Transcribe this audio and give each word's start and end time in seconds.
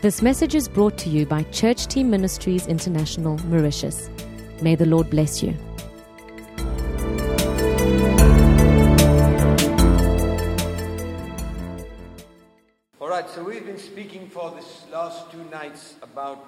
This 0.00 0.22
message 0.22 0.54
is 0.54 0.68
brought 0.68 0.96
to 0.98 1.08
you 1.08 1.26
by 1.26 1.42
Church 1.50 1.88
Team 1.88 2.08
Ministries 2.08 2.68
International, 2.68 3.36
Mauritius. 3.48 4.08
May 4.62 4.76
the 4.76 4.86
Lord 4.86 5.10
bless 5.10 5.42
you. 5.42 5.56
All 13.00 13.08
right, 13.08 13.28
so 13.28 13.42
we've 13.42 13.66
been 13.66 13.76
speaking 13.76 14.28
for 14.28 14.52
this 14.52 14.84
last 14.92 15.32
two 15.32 15.42
nights 15.50 15.96
about 16.00 16.46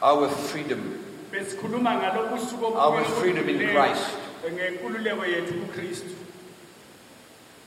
our 0.00 0.26
freedom. 0.26 1.04
Our 1.30 3.04
freedom 3.04 3.48
in 3.50 3.68
Christ. 3.68 4.16
ngenkululeko 4.44 5.24
yethu 5.24 5.52
kuKristu 5.60 6.14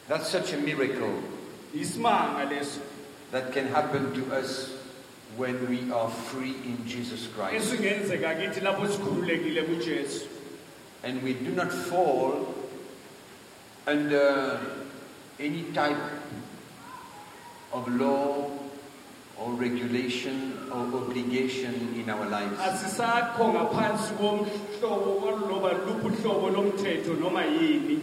That's 0.08 0.30
such 0.30 0.54
a 0.54 0.58
miracle 0.58 1.22
isimanga 1.76 2.46
leso 2.50 2.97
that 3.32 3.52
can 3.54 3.68
happen 3.68 4.14
to 4.14 4.34
us 4.36 4.72
when 5.38 5.70
we 5.70 5.92
are 5.92 6.10
free 6.10 6.56
in 6.66 6.78
Jesus 6.88 7.28
Christ. 7.36 7.56
esingenzeka 7.74 8.36
kithi 8.36 8.60
lapho 8.62 8.88
sikhululekile 8.88 9.64
kuJesu 9.64 10.26
And 11.04 11.22
we 11.24 11.34
do 11.34 11.52
not 11.52 11.72
fall 11.72 12.56
under 13.86 14.60
any 15.40 15.64
type 15.74 15.98
of 17.72 17.88
law 17.88 18.50
or 19.38 19.54
regulation 19.54 20.58
or 20.72 20.82
obligation 20.98 21.94
in 21.96 22.10
our 22.10 22.26
lives. 22.26 22.58
asisakho 22.60 23.54
ngaphansi 23.54 24.14
komhlobo 24.14 25.28
oloba 25.28 25.72
luphi 25.86 26.08
uhlobo 26.08 26.50
lomthetho 26.50 27.14
noma 27.20 27.44
yini 27.46 28.00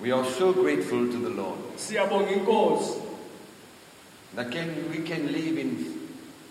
We 0.00 0.10
are 0.10 0.24
so 0.24 0.52
grateful 0.52 1.06
to 1.08 1.18
the 1.18 1.30
Lord 1.30 1.58
siyabonga 1.76 2.30
inkosi 2.30 2.92
that 4.34 4.50
can, 4.50 4.68
we 4.90 4.98
can 5.02 5.30
live 5.32 5.58
in, 5.58 6.00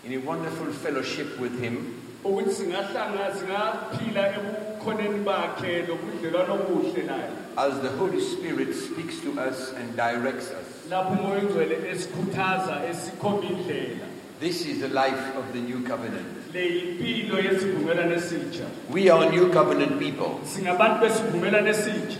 in 0.04 0.12
a 0.14 0.18
wonderful 0.18 0.66
fellowship 0.72 1.38
with 1.40 1.60
Him 1.60 1.98
ukuthi 2.24 2.50
singahlanga 2.54 3.34
singaphila 3.38 4.22
ebukhoneni 4.36 5.24
bakhe 5.24 5.82
lobudlelwano 5.88 6.54
obuhle 6.54 7.02
naye 7.06 7.28
as 7.56 7.80
the 7.82 7.88
Holy 7.98 8.20
Spirit 8.20 8.74
speaks 8.74 9.18
to 9.20 9.32
us 9.40 9.72
and 9.72 9.96
directs 9.96 10.50
us. 10.50 10.66
lapho 10.90 11.12
umoya 11.12 11.40
engcwele 11.42 11.76
esikhuthaza 11.90 12.82
esikhomba 12.90 13.46
indlela 13.46 14.06
This 14.40 14.66
is 14.66 14.80
the 14.80 14.88
life 14.88 15.36
of 15.38 15.52
the 15.52 15.60
new 15.60 15.82
covenant. 15.86 16.52
le 16.54 16.60
yimpilo 16.68 17.38
yesivumelwano 17.40 18.14
esitsha 18.14 18.66
We 18.90 19.10
are 19.10 19.30
new 19.30 19.50
covenant 19.52 19.98
people. 19.98 20.40
singabantu 20.44 21.00
besivumelwano 21.06 21.68
esitsha 21.68 22.18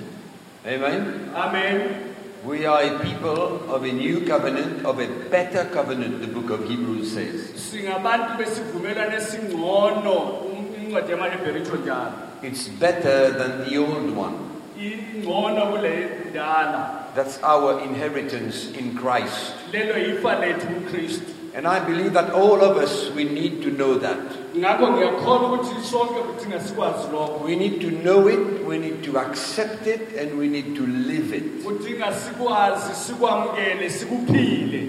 Amen. 0.67 1.31
amen 1.37 1.81
We 2.45 2.67
are 2.67 2.83
a 2.83 2.99
people 2.99 3.71
of 3.73 3.85
a 3.85 3.93
new 3.93 4.27
covenant, 4.27 4.85
of 4.85 4.99
a 4.99 5.07
better 5.31 5.65
covenant, 5.73 6.21
the 6.21 6.27
book 6.27 6.51
of 6.51 6.69
Hebrews 6.69 7.13
says. 7.15 7.51
singabantu 7.71 8.37
besivumelwano 8.39 9.15
esingcono 9.17 10.15
um- 10.51 10.75
incwadi 10.83 11.11
yamahebheri 11.13 11.61
itsho 11.63 11.77
njalo 11.77 12.13
It's 12.43 12.67
better 12.69 13.31
than 13.31 13.65
the 13.71 13.79
old 13.79 14.17
one. 14.17 14.35
ingcono 14.77 15.67
kule 15.71 16.09
ndala 16.31 16.99
That's 17.15 17.39
our 17.45 17.81
inheritance 17.81 18.73
in 18.79 18.97
Christ. 18.99 19.55
lelo 19.73 19.95
yifa 19.99 20.35
lethu 20.41 20.67
kukristu 20.67 21.33
And 21.55 21.67
I 21.69 21.79
believe 21.81 22.15
that 22.15 22.31
all 22.33 22.63
of 22.63 22.77
us, 22.79 23.11
we 23.15 23.25
need 23.25 23.63
to 23.63 23.71
know 23.71 23.99
that. 23.99 24.19
Ngakho 24.59 24.93
ngiyakholwa 24.93 25.53
ukuthi 25.53 25.87
sonke 25.91 26.15
kudinga 26.15 26.61
sikwazi 26.61 27.09
lokho. 27.13 27.45
We 27.45 27.57
need 27.57 27.81
to 27.81 27.91
know 27.91 28.29
it, 28.29 28.67
we 28.67 28.79
need 28.79 29.03
to 29.05 29.19
accept 29.19 29.87
it, 29.87 30.17
and 30.19 30.39
we 30.39 30.49
need 30.49 30.77
to 30.77 30.87
live 30.87 31.33
it. 31.33 31.65
Kudinga 31.65 32.13
sikwazi 32.15 32.95
sikwamukele 32.95 33.91
sikuphile. 33.91 34.89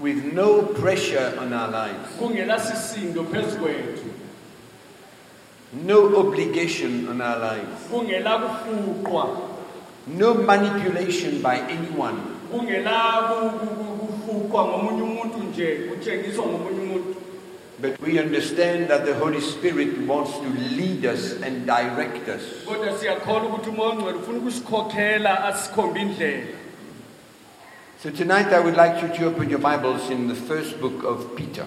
With 0.00 0.34
no 0.34 0.62
pressure 0.62 1.32
on 1.40 1.52
our 1.52 1.70
lives, 1.70 2.16
kungela 2.18 2.60
sisindo 2.60 3.24
phezu 3.24 3.56
kwethu. 3.56 4.04
No 5.72 6.16
obligation 6.16 7.08
on 7.08 7.20
our 7.20 7.38
lives, 7.38 7.90
no 10.06 10.34
manipulation 10.34 11.42
by 11.42 11.56
anyone. 11.56 12.36
But 17.78 18.00
we 18.00 18.18
understand 18.18 18.88
that 18.88 19.04
the 19.04 19.14
Holy 19.14 19.40
Spirit 19.40 19.98
wants 20.06 20.32
to 20.38 20.48
lead 20.48 21.04
us 21.04 21.32
and 21.42 21.66
direct 21.66 22.28
us. 22.28 22.42
kodwa 22.66 22.98
siyakholwa 22.98 23.48
ukuthi 23.48 23.70
umoya 23.70 23.90
ongcwele 23.90 24.18
ufuna 24.18 24.38
ukusikhokhela 24.38 25.44
asikhombe 25.44 26.00
indlela 26.00 26.46
So 28.02 28.10
tonight 28.10 28.46
I 28.52 28.60
would 28.60 28.76
like 28.76 29.02
you 29.02 29.08
to 29.08 29.26
open 29.26 29.50
your 29.50 29.58
Bibles 29.58 30.10
in 30.10 30.28
the 30.28 30.34
first 30.34 30.80
book 30.80 31.04
of 31.04 31.34
Peter. 31.36 31.66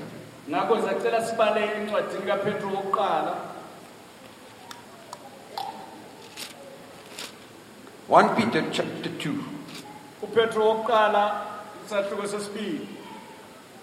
ngakho 0.49 0.81
zacela 0.81 1.25
sibale 1.25 1.61
encwadini 1.77 2.21
kapetro 2.27 2.69
wokuqala 2.69 3.35
1 8.09 8.35
Peter 8.35 8.63
chapter 8.71 9.09
2. 9.11 9.33
upetro 10.23 10.65
wokuqala 10.67 11.41
isahluko 11.85 12.27
sesibili 12.27 12.87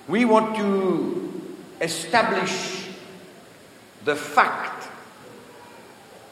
We 0.09 0.25
want 0.25 0.57
to 0.57 1.26
establish 1.81 2.87
the 4.05 4.17
fact, 4.17 4.89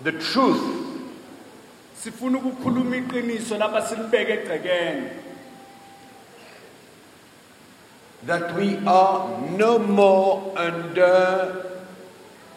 the 0.03 0.13
truth 0.13 0.63
sifuna 2.05 2.39
ukukhuluma 2.39 2.97
iqiniso 2.97 3.59
lapha 3.59 3.83
silibeke 3.83 4.33
egcekeni 4.33 5.09
that 8.27 8.55
we 8.57 8.79
are 8.87 9.29
no 9.59 9.79
more 9.79 10.53
under 10.57 11.65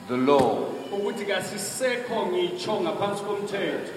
the 0.08 0.18
law. 0.18 0.68
ukuthi 0.92 1.26
kasisekho 1.26 2.26
ngitsho 2.26 2.82
ngaphansi 2.82 3.24
komthetho 3.24 3.94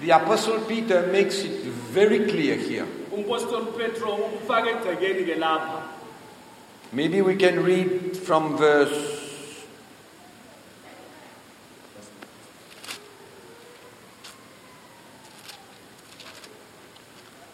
The 0.00 0.10
Apostle 0.10 0.60
Peter 0.60 1.06
makes 1.06 1.38
it 1.44 1.64
very 1.64 2.26
clear 2.26 2.54
here. 2.56 2.86
umpostoli 3.12 3.66
petro 3.78 4.14
ukufaka 4.14 4.70
egcekeni 4.70 5.24
ke 5.24 5.34
lapha 5.34 5.82
Maybe 6.90 7.20
we 7.20 7.36
can 7.36 7.62
read 7.64 8.16
from 8.16 8.56
verse 8.56 9.36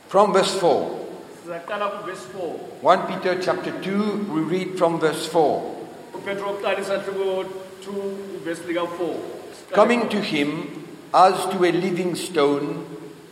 from 0.07 0.33
verse 0.33 0.55
4. 0.61 1.01
sizaqala 1.43 2.07
4 2.07 2.49
1 2.81 3.07
Peter 3.09 3.43
chapter 3.43 3.73
2 3.83 4.31
we 4.31 4.41
read 4.43 4.79
from 4.79 5.01
verse 5.01 5.27
4. 5.27 5.75
upetro 6.15 6.55
wokuqala 6.55 7.45
2 7.83 8.39
ivesi 8.39 8.69
lika-4 8.69 9.75
Coming 9.75 10.09
to 10.09 10.21
him 10.21 10.87
as 11.13 11.35
to 11.51 11.65
a 11.65 11.73
living 11.73 12.15
stone 12.15 12.87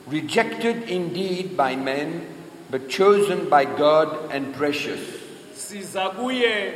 rejected 0.08 0.90
indeed 0.90 1.56
by 1.56 1.76
men 1.76 2.26
but 2.68 2.88
chosen 2.88 3.48
by 3.48 3.64
God 3.64 4.32
and 4.32 4.52
precious. 4.52 5.21
Siza 5.72 6.08
kuye 6.08 6.72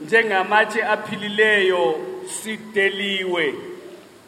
njengamatshe 0.00 0.82
aphilileyo 0.84 1.94
sideliwe 2.42 3.54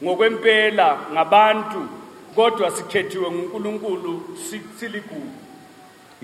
ngokwempela 0.04 0.98
ngabantu 1.12 1.86
kodwa 2.34 2.70
sikhethiwe 2.70 3.30
nguNkulunkulu 3.30 4.22
si- 4.50 4.60
siligugu 4.80 5.30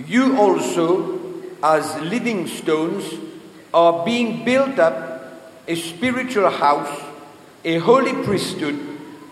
You 0.09 0.41
also, 0.41 1.19
as 1.63 2.01
living 2.01 2.47
stones, 2.47 3.05
are 3.75 4.05
being 4.07 4.43
built 4.45 4.79
up 4.79 4.95
a 5.69 5.75
spiritual 5.77 6.51
house, 6.51 6.89
a 7.65 7.77
holy 7.79 8.15
priesthood, 8.25 8.79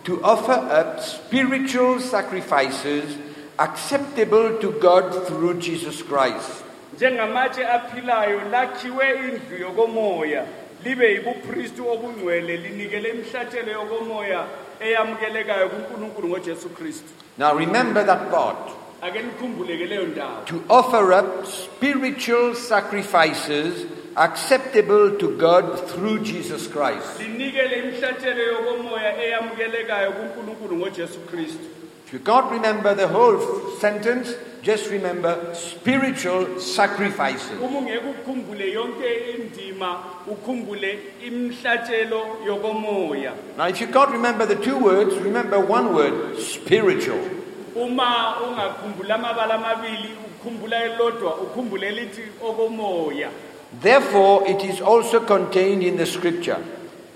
to 0.05 0.21
offer 0.23 0.53
up 0.81 1.01
spiritual 1.01 1.99
sacrifices 1.99 3.17
acceptable 3.59 4.59
to 4.61 4.71
God 4.73 5.27
through 5.27 5.55
Jesus 5.61 6.03
Christ. 6.03 6.63
Njengamatshe 7.01 7.67
aphilayo 7.67 8.41
lakhiwe 8.53 9.11
indlu 9.11 9.57
yokomoya 9.61 10.45
libe 10.85 11.13
yibupristu 11.13 11.89
obungcwele 11.89 12.57
linikele 12.57 13.09
imihlatshelo 13.09 13.73
yokomoya 13.73 14.45
eyamukelekayo 14.81 15.69
kuNkulunkulu 15.69 16.29
ngoJesu 16.29 16.69
Kristu 16.69 17.09
Now 17.39 17.59
remember 17.59 18.07
that 18.07 18.31
part. 18.31 18.71
ake 19.03 19.23
nikhumbuleke 19.23 19.87
leyo 19.87 20.03
ndawo 20.07 20.43
To 20.45 20.55
offer 20.69 21.13
up 21.13 21.47
spiritual 21.47 22.55
sacrifices 22.55 23.87
acceptable 24.17 25.11
to 25.19 25.29
God 25.29 25.65
through 25.89 26.19
Jesus 26.23 26.69
Christ. 26.69 27.21
Linikele 32.13 32.17
imihlatshelo 32.17 32.17
yokomoya 32.17 32.17
eyamukelekayo 32.17 32.17
kuNkulunkulu 32.17 32.17
ngoJesu 32.17 32.17
Kristu 32.17 32.17
If 32.17 32.19
you 32.19 32.21
can't 32.21 32.51
remember 32.51 32.95
the 32.95 33.07
whole 33.07 33.39
sentence, 33.79 34.35
just 34.63 34.91
remember 34.91 35.55
spiritual 35.55 36.59
sacrifices. 36.61 37.53
uma 37.63 37.79
ungeke 37.79 38.05
ukhumbule 38.11 38.73
yonke 38.73 39.07
indima 39.39 39.99
ukhumbule 40.27 40.99
imihlatshelo 41.27 42.23
yokomoya 42.47 43.33
Now, 43.57 43.69
if 43.69 43.81
you 43.81 43.87
can't 43.87 44.11
remember 44.11 44.47
the 44.47 44.57
two 44.57 44.77
words, 44.79 45.15
remember 45.17 45.61
one 45.61 45.95
word 45.95 46.39
spiritual. 46.39 47.21
uma 47.77 48.35
ungakhumbula 48.43 49.15
amabala 49.15 49.55
amabili 49.55 50.11
khumbula 50.43 50.85
elilodwa 50.85 51.35
ukhumbule 51.35 51.91
lithi 51.91 52.23
okomoya 52.43 53.29
Therefore, 53.83 54.49
it 54.49 54.65
is 54.65 54.81
also 54.81 55.21
contained 55.21 55.83
in 55.85 55.97
the 55.97 56.07
scripture 56.07 56.59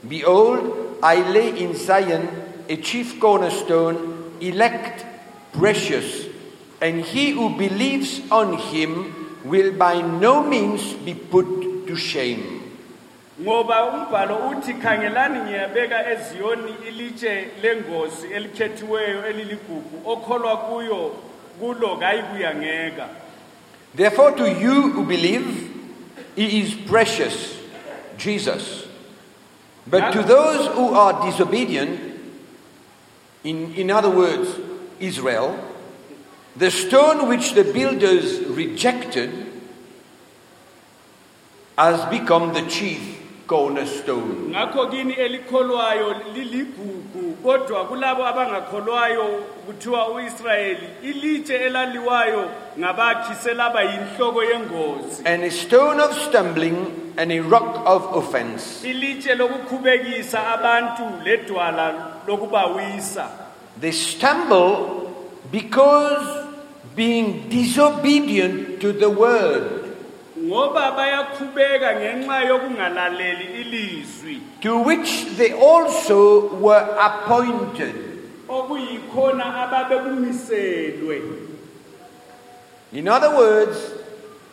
Behold, 0.09 0.99
I 1.03 1.17
lay 1.33 1.49
in 1.59 1.75
Zion 1.75 2.29
a 2.69 2.77
chief 2.77 3.19
cornerstone, 3.19 4.14
elect, 4.49 5.05
precious, 5.53 6.27
and 6.81 7.01
he 7.01 7.31
who 7.31 7.57
believes 7.57 8.21
on 8.31 8.57
him 8.59 9.41
will 9.45 9.73
by 9.73 10.01
no 10.01 10.43
means 10.43 10.93
be 11.05 11.15
put 11.15 11.87
to 11.87 11.97
shame. 11.97 12.61
ngoba 13.41 13.85
umbhalo 13.85 14.49
uthi 14.49 14.75
khangelani 14.75 15.39
ngiyabeka 15.41 16.11
eziyoni 16.13 16.75
ilitshe 16.89 17.49
lengosi 17.63 18.27
elikhethiweyo 18.27 19.27
eliligugu 19.27 20.11
okholwa 20.11 20.57
kuyo 20.57 21.13
kulo 21.61 22.01
Therefore, 23.95 24.33
to 24.33 24.51
you 24.51 24.91
who 24.91 25.05
believe, 25.05 25.71
he 26.35 26.61
is 26.61 26.75
precious, 26.75 27.57
Jesus. 28.17 28.87
But 29.87 30.11
to 30.13 30.23
those 30.23 30.67
who 30.75 30.95
are 30.95 31.25
disobedient, 31.25 32.14
in, 33.45 33.75
in 33.75 33.91
other 33.91 34.11
words, 34.11 34.49
Israel, 35.01 35.57
the 36.57 36.71
stone 36.71 37.29
which 37.29 37.53
the 37.55 37.65
builders 37.65 38.41
rejected 38.47 39.31
has 41.77 42.05
become 42.11 42.53
the 42.55 42.63
chief 42.69 43.21
cornerstone. 43.47 44.51
ngakho 44.55 44.87
kini 44.91 45.13
elikholwayo 45.15 46.15
liligugu 46.35 47.33
kodwa 47.43 47.85
kulabo 47.85 48.27
abangakholwayo 48.27 49.25
kuthiwa 49.67 50.09
uIsrayeli 50.09 50.89
ilitshe 51.03 51.55
elaliwayo 51.55 52.51
ngabakhi 52.79 53.35
selaba 53.35 53.83
yinhloko 53.83 54.45
yengozi 54.45 55.23
And 55.27 55.43
a 55.45 55.51
stone 55.51 56.01
of 56.01 56.15
stumbling 56.19 57.13
and 57.17 57.33
a 57.33 57.41
rock 57.41 57.83
of 57.87 58.17
offense. 58.17 58.85
ilitshe 58.89 59.35
lokukhubekisa 59.35 60.47
abantu 60.55 61.03
ledwala 61.25 62.14
They 63.81 63.93
stumble 63.93 65.31
because 65.51 66.47
being 66.95 67.49
disobedient 67.49 68.81
to 68.81 68.93
the 68.93 69.11
word, 69.11 69.97
ngoba 70.39 70.95
bayakhubeka 70.95 71.99
ngenxa 71.99 72.45
yokungalaleli 72.47 73.47
ilizwi. 73.61 74.41
To 74.63 74.79
which 74.83 75.27
they 75.37 75.53
also 75.53 76.55
were 76.57 76.97
appointed. 76.99 77.95
In 82.93 83.09
other 83.09 83.37
words, 83.37 83.91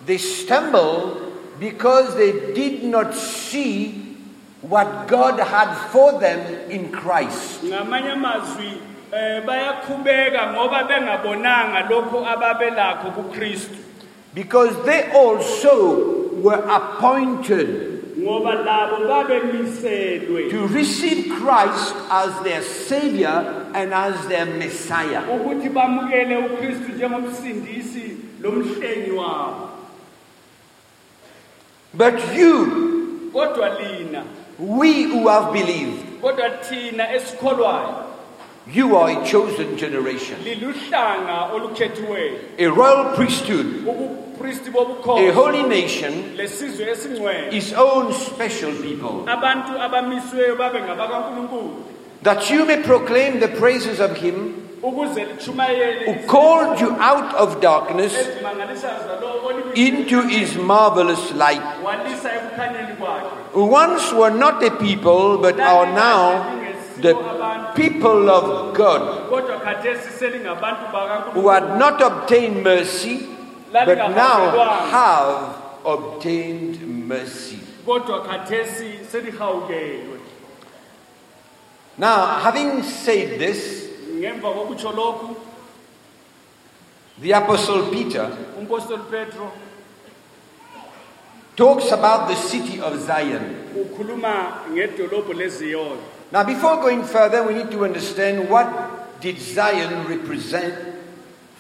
they 0.06 0.18
stumble 0.18 1.34
because 1.60 2.16
they 2.16 2.54
did 2.54 2.84
not 2.84 3.14
see 3.14 4.01
what 4.62 5.08
God 5.08 5.40
had 5.40 5.74
for 5.92 6.20
them 6.20 6.70
in 6.70 6.92
Christ. 6.92 7.64
ngamanye 7.64 8.12
amazwi 8.12 8.72
eh 9.12 9.42
bayakhubeka 9.46 10.54
ngoba 10.54 10.84
bengabonanga 10.84 11.90
lokho 11.90 12.26
ababelakho 12.26 13.12
kuKristu 13.12 13.76
Because 14.34 14.72
they 14.86 15.12
also 15.12 16.30
were 16.42 16.64
appointed 16.70 17.68
ngoba 18.20 18.54
labo 18.64 19.08
babemiselwe 19.08 20.50
to 20.52 20.68
receive 20.68 21.32
Christ 21.42 21.96
as 22.12 22.32
their 22.44 22.62
Savior 22.62 23.66
and 23.74 23.94
as 23.94 24.28
their 24.28 24.46
Messiah. 24.46 25.24
ukuthi 25.28 25.70
bamukele 25.70 26.38
uKristu 26.38 26.92
njengomsindisi 26.96 28.18
lomhlengi 28.42 29.12
wabo 29.12 29.68
But 31.94 32.14
you, 32.36 33.30
kodwa 33.34 33.70
lina 33.80 34.24
we 34.62 35.04
who 35.04 35.28
have 35.28 35.52
believed, 35.54 36.22
kodwa 36.22 36.50
thina 36.70 37.12
esikholwayo 37.14 37.96
you 38.68 38.96
are 38.96 39.10
a 39.10 39.26
chosen 39.26 39.76
generation, 39.76 40.38
a 40.46 40.56
royal 42.68 43.16
priesthood, 43.16 43.88
a 43.88 45.32
holy 45.34 45.64
nation, 45.64 46.38
his 47.50 47.74
own 47.74 48.14
special 48.14 48.72
people, 48.82 49.26
abantu 49.28 49.80
abamisiweyo 49.82 50.56
babe 50.58 50.80
ngabakaNkulunkulu. 50.82 51.84
That 52.22 52.50
you 52.52 52.66
may 52.66 52.78
proclaim 52.84 53.40
the 53.40 53.48
praises 53.48 54.00
of 54.00 54.16
him 54.18 54.54
who 54.82 54.92
called 56.28 56.80
you 56.80 56.92
out 57.00 57.34
of 57.36 57.60
darkness 57.62 58.14
ezimangalisayo 58.14 59.00
zalowo 59.08 59.50
olibi- 59.50 59.76
into 59.88 60.22
his 60.28 60.56
marvelous 60.56 61.32
light, 61.34 61.62
walisa 61.84 62.30
ekukhanyeni 62.36 62.94
kwakhe 63.00 63.31
who 63.54 63.66
once 63.66 64.14
were 64.14 64.30
not 64.30 64.64
a 64.64 64.72
people 64.72 65.38
but 65.38 65.60
are 65.60 65.86
now 65.88 66.58
the 66.98 67.14
people 67.76 68.30
of 68.30 68.74
God, 68.74 69.30
kodwa 69.30 69.60
khathesi 69.60 70.10
selingabantu 70.20 71.34
who 71.34 71.50
had 71.50 71.78
not 71.78 72.02
obtained 72.02 72.64
mercy 72.64 73.28
but 73.72 73.98
now 73.98 74.52
have 74.90 75.56
obtained 75.86 76.82
mercy. 77.08 77.60
kodwa 77.86 78.26
khathesi 78.26 79.00
selihawukelwe. 79.12 80.20
Now, 81.98 82.40
having 82.40 82.84
said 82.84 83.40
this, 83.40 83.90
ngemva 84.16 84.54
kokutsho 84.54 84.92
lokhu 84.92 85.36
the 87.20 87.32
Apostle 87.34 87.84
Peter 87.92 88.32
talks 91.56 91.92
about 91.92 92.28
the 92.28 92.36
city 92.36 92.80
of 92.82 93.00
Zion. 93.00 93.56
ukhuluma 93.76 94.54
ngedolobho 94.72 95.34
leziyoni 95.34 96.02
Now, 96.32 96.46
before 96.46 96.78
going 96.78 97.04
further, 97.04 97.44
we 97.44 97.54
need 97.54 97.70
to 97.72 97.84
understand 97.84 98.50
what 98.50 99.20
did 99.20 99.38
Zion 99.38 100.08
represent 100.08 100.74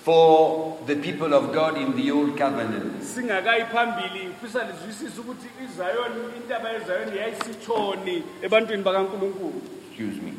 for 0.01 0.77
the 0.87 0.95
people 0.95 1.33
of 1.33 1.51
God 1.53 1.77
in 1.77 1.93
the 1.95 2.09
Old 2.11 2.37
Covenant. 2.37 3.03
singakayi 3.03 3.65
phambili 3.65 4.29
fisa 4.41 4.63
lizwisise 4.63 5.19
ukuthi 5.21 5.47
izayoni 5.65 6.15
intaba 6.37 6.69
yezayoni 6.69 7.17
yayisitshoni 7.17 8.23
ebantwini 8.41 8.83
bakankulunkulu 8.83 9.61
Excuse 9.89 10.21
me. 10.21 10.33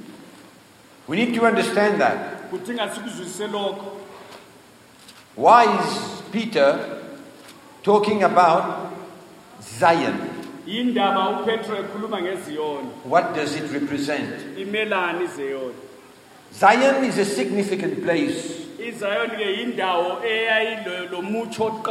We 1.09 1.17
need 1.17 1.35
to 1.35 1.47
understand 1.47 2.01
that. 2.01 2.17
kudinga 2.51 2.95
sikuzwisise 2.95 3.47
lokho 3.47 3.93
Why 5.37 5.65
is 5.65 6.23
Peter 6.33 6.79
talking 7.83 8.23
about 8.23 8.92
Zion? 9.79 10.15
yindaba 10.67 11.29
upetro 11.41 11.77
ekhuluma 11.77 12.23
ngeziyoni 12.23 12.89
What 13.05 13.35
does 13.35 13.57
it 13.57 13.73
represent? 13.73 14.59
imelani 14.59 15.25
izeyoni 15.25 15.75
Zion 16.53 17.05
is 17.05 17.19
a 17.19 17.25
significant 17.25 18.03
place 18.05 18.39
izayoni 18.89 19.37
ke 19.37 19.47
yindawo 19.59 20.23
eyayilomutsho 20.25 21.83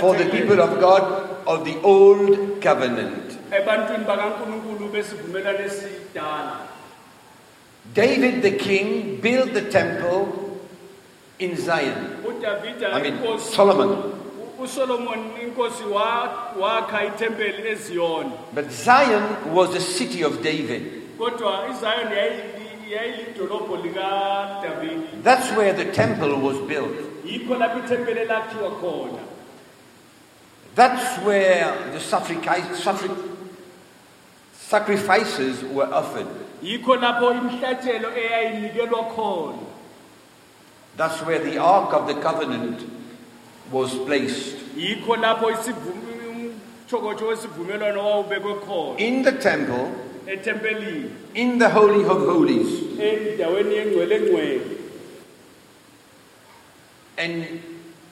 for 0.00 0.14
the 0.16 0.26
people 0.30 0.60
of 0.60 0.80
God 0.80 1.02
of 1.46 1.64
the 1.64 1.76
Old 1.82 2.60
Covenant. 2.62 3.38
ebantwini 3.50 4.04
bakankulunkulu 4.04 4.88
besivumelwano 4.92 5.58
esidala 5.58 6.56
David 7.94 8.42
the 8.42 8.52
king 8.52 9.20
built 9.20 9.52
the 9.54 9.62
temple 9.70 10.28
in 11.38 11.56
Zion. 11.56 12.22
udavida 12.24 12.92
I 12.94 13.02
mean, 13.02 13.14
inkosi 13.18 13.54
Solomon. 13.54 14.21
U- 14.62 14.64
usolomon 14.64 15.18
inkosi 15.42 15.84
wa- 15.84 16.52
wakha 16.60 17.04
itempeli 17.04 17.68
eziyoni 17.68 18.32
But 18.54 18.70
Zion 18.70 19.22
was 19.54 19.70
the 19.70 19.80
city 19.80 20.24
of 20.24 20.42
David. 20.42 20.82
kodwa 21.18 21.68
izayoni 21.70 22.16
yayi- 22.16 22.90
yayilidolobho 22.90 23.76
likadavidi 23.76 25.22
That's 25.24 25.50
where 25.56 25.72
the 25.72 25.84
temple 25.92 26.32
was 26.34 26.56
built. 26.68 26.96
yikho 27.24 27.54
lapho 27.54 27.78
itempeli 27.78 28.20
elakhiwa 28.20 28.70
khona 28.80 29.18
That's 30.74 31.18
where 31.26 31.74
the 31.92 32.00
sacrifice, 32.00 32.82
sacri- 32.84 33.10
sacrifices 34.68 35.62
were 35.64 35.86
offered. 35.94 36.26
yikho 36.62 36.96
lapho 36.96 37.30
imhlatshelo 37.32 38.08
eyayinikelwa 38.16 39.04
khona 39.14 39.58
That's 40.96 41.22
where 41.26 41.38
the 41.38 41.58
Ark 41.58 41.92
of 41.94 42.06
the 42.06 42.14
Covenant 42.14 42.80
was 43.70 43.94
placed. 44.06 44.56
yikho 44.76 45.16
lapho 45.16 45.50
isivum- 45.50 46.02
wesivumelwano 47.28 48.00
wawubekwe 48.00 48.54
khona 48.54 48.98
In 48.98 49.22
the 49.22 49.32
temple, 49.32 49.88
in 51.34 51.58
the 51.58 51.68
Holy 51.68 52.04
of 52.04 52.26
Holies. 52.26 52.68
endaweni 53.00 53.74
yengcwele 53.74 54.16
engcwele 54.16 54.60
And 57.18 57.44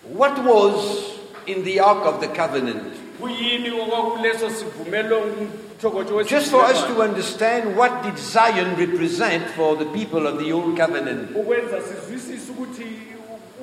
what 0.04 0.38
was 0.44 1.18
in 1.46 1.64
the 1.64 1.80
Ark 1.80 2.04
of 2.06 2.20
the 2.20 2.28
Covenant? 2.28 2.94
kuyini 3.20 3.70
okwakuleso 3.70 4.50
sivumelo 4.50 5.18
umtshokotsho 5.20 6.22
Just 6.28 6.50
for 6.50 6.64
us 6.64 6.82
to 6.86 7.02
understand 7.02 7.76
what 7.76 8.02
did 8.02 8.18
Zion 8.18 8.76
represent 8.76 9.46
for 9.56 9.76
the 9.76 9.84
people 9.86 10.26
of 10.26 10.38
the 10.38 10.52
Old 10.52 10.76
Covenant. 10.76 11.30
ukwenza 11.36 11.80
sizwisise 11.82 12.50
ukuthi 12.52 12.86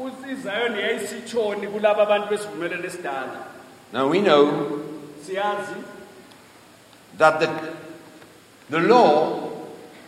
us- 0.06 0.46
yayisitshoni 0.80 1.68
kulaba 1.68 2.04
abantu 2.04 2.30
besivumelwano 2.30 2.86
esidala 2.86 3.48
Now 3.94 4.08
we 4.10 4.20
know 4.22 4.80
siyazi 5.26 5.76
that 7.18 7.40
the, 7.40 7.50
the 8.70 8.80
law 8.80 9.50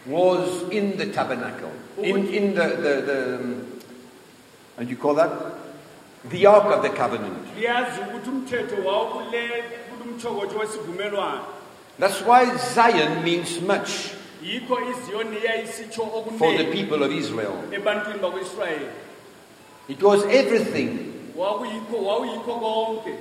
was 0.05 0.63
in 0.71 0.97
the 0.97 1.05
tabernacle, 1.07 1.71
in, 2.01 2.27
in 2.27 2.53
the, 2.55 2.67
the, 2.67 3.01
the 3.01 3.35
um, 3.35 3.65
you 4.89 4.95
call 4.97 5.13
that? 5.15 5.31
The 6.29 6.45
Ark 6.45 6.65
of 6.75 6.81
the 6.83 6.89
Covenant. 6.89 7.47
liyazi 7.57 7.99
ukuthi 8.01 8.29
umthetho 8.29 8.75
wawukule 8.85 9.63
kulumtshokotsho 9.89 10.59
wesivumelwano 10.59 11.45
That's 11.99 12.21
why 12.21 12.45
Zion 12.57 13.23
means 13.23 13.61
much 13.61 13.89
yikho 14.43 14.77
iziyoni 14.91 15.37
yayisitsho 15.45 16.03
for 16.37 16.57
the 16.57 16.63
people 16.71 17.03
of 17.03 17.11
Israel. 17.11 17.53
ebantwini 17.71 18.19
It 19.89 20.01
was 20.03 20.23
everything. 20.25 21.13
wawuyikho 21.35 21.97
wawuyikho 22.05 22.59
konke 22.59 23.15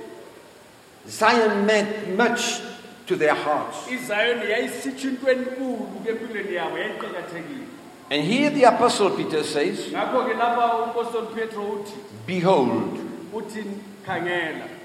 Zion 1.07 1.65
meant 1.65 2.15
much 2.17 2.59
to 3.07 3.15
their 3.15 3.35
hearts. 3.35 3.87
izayoni 3.91 4.51
yayisitsho 4.51 5.07
into 5.09 5.25
enkulu 5.31 5.87
empilweni 6.09 6.55
yabo 6.55 6.77
yayiqakathekile 6.77 7.65
And 8.11 8.23
here 8.23 8.49
the 8.49 8.63
Apostle 8.63 9.11
Peter 9.11 9.43
says, 9.43 9.79
ngakho-ke 9.91 10.33
lapha 10.33 10.83
umpostoli 10.83 11.35
petro 11.35 11.63
uthi 11.63 11.93
Behold, 12.25 12.99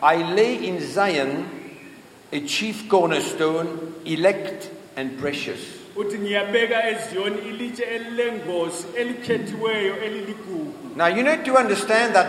I 0.03 0.17
lay 0.35 0.67
in 0.69 0.81
Zion 0.81 1.49
a 2.33 2.41
chief 2.41 2.87
cornerstone, 2.89 3.95
elect 4.05 4.71
and 4.97 5.19
precious. 5.19 5.61
Uthi 5.97 6.19
ngiyabeka 6.19 6.89
eziyoni 6.91 7.39
ilitshe 7.49 7.83
elilengosi 7.83 8.87
elikhethiweyo 8.97 10.03
eliligugu 10.05 10.75
Now 10.97 11.07
you 11.09 11.23
need 11.23 11.45
to 11.45 11.57
understand 11.57 12.15
that 12.15 12.27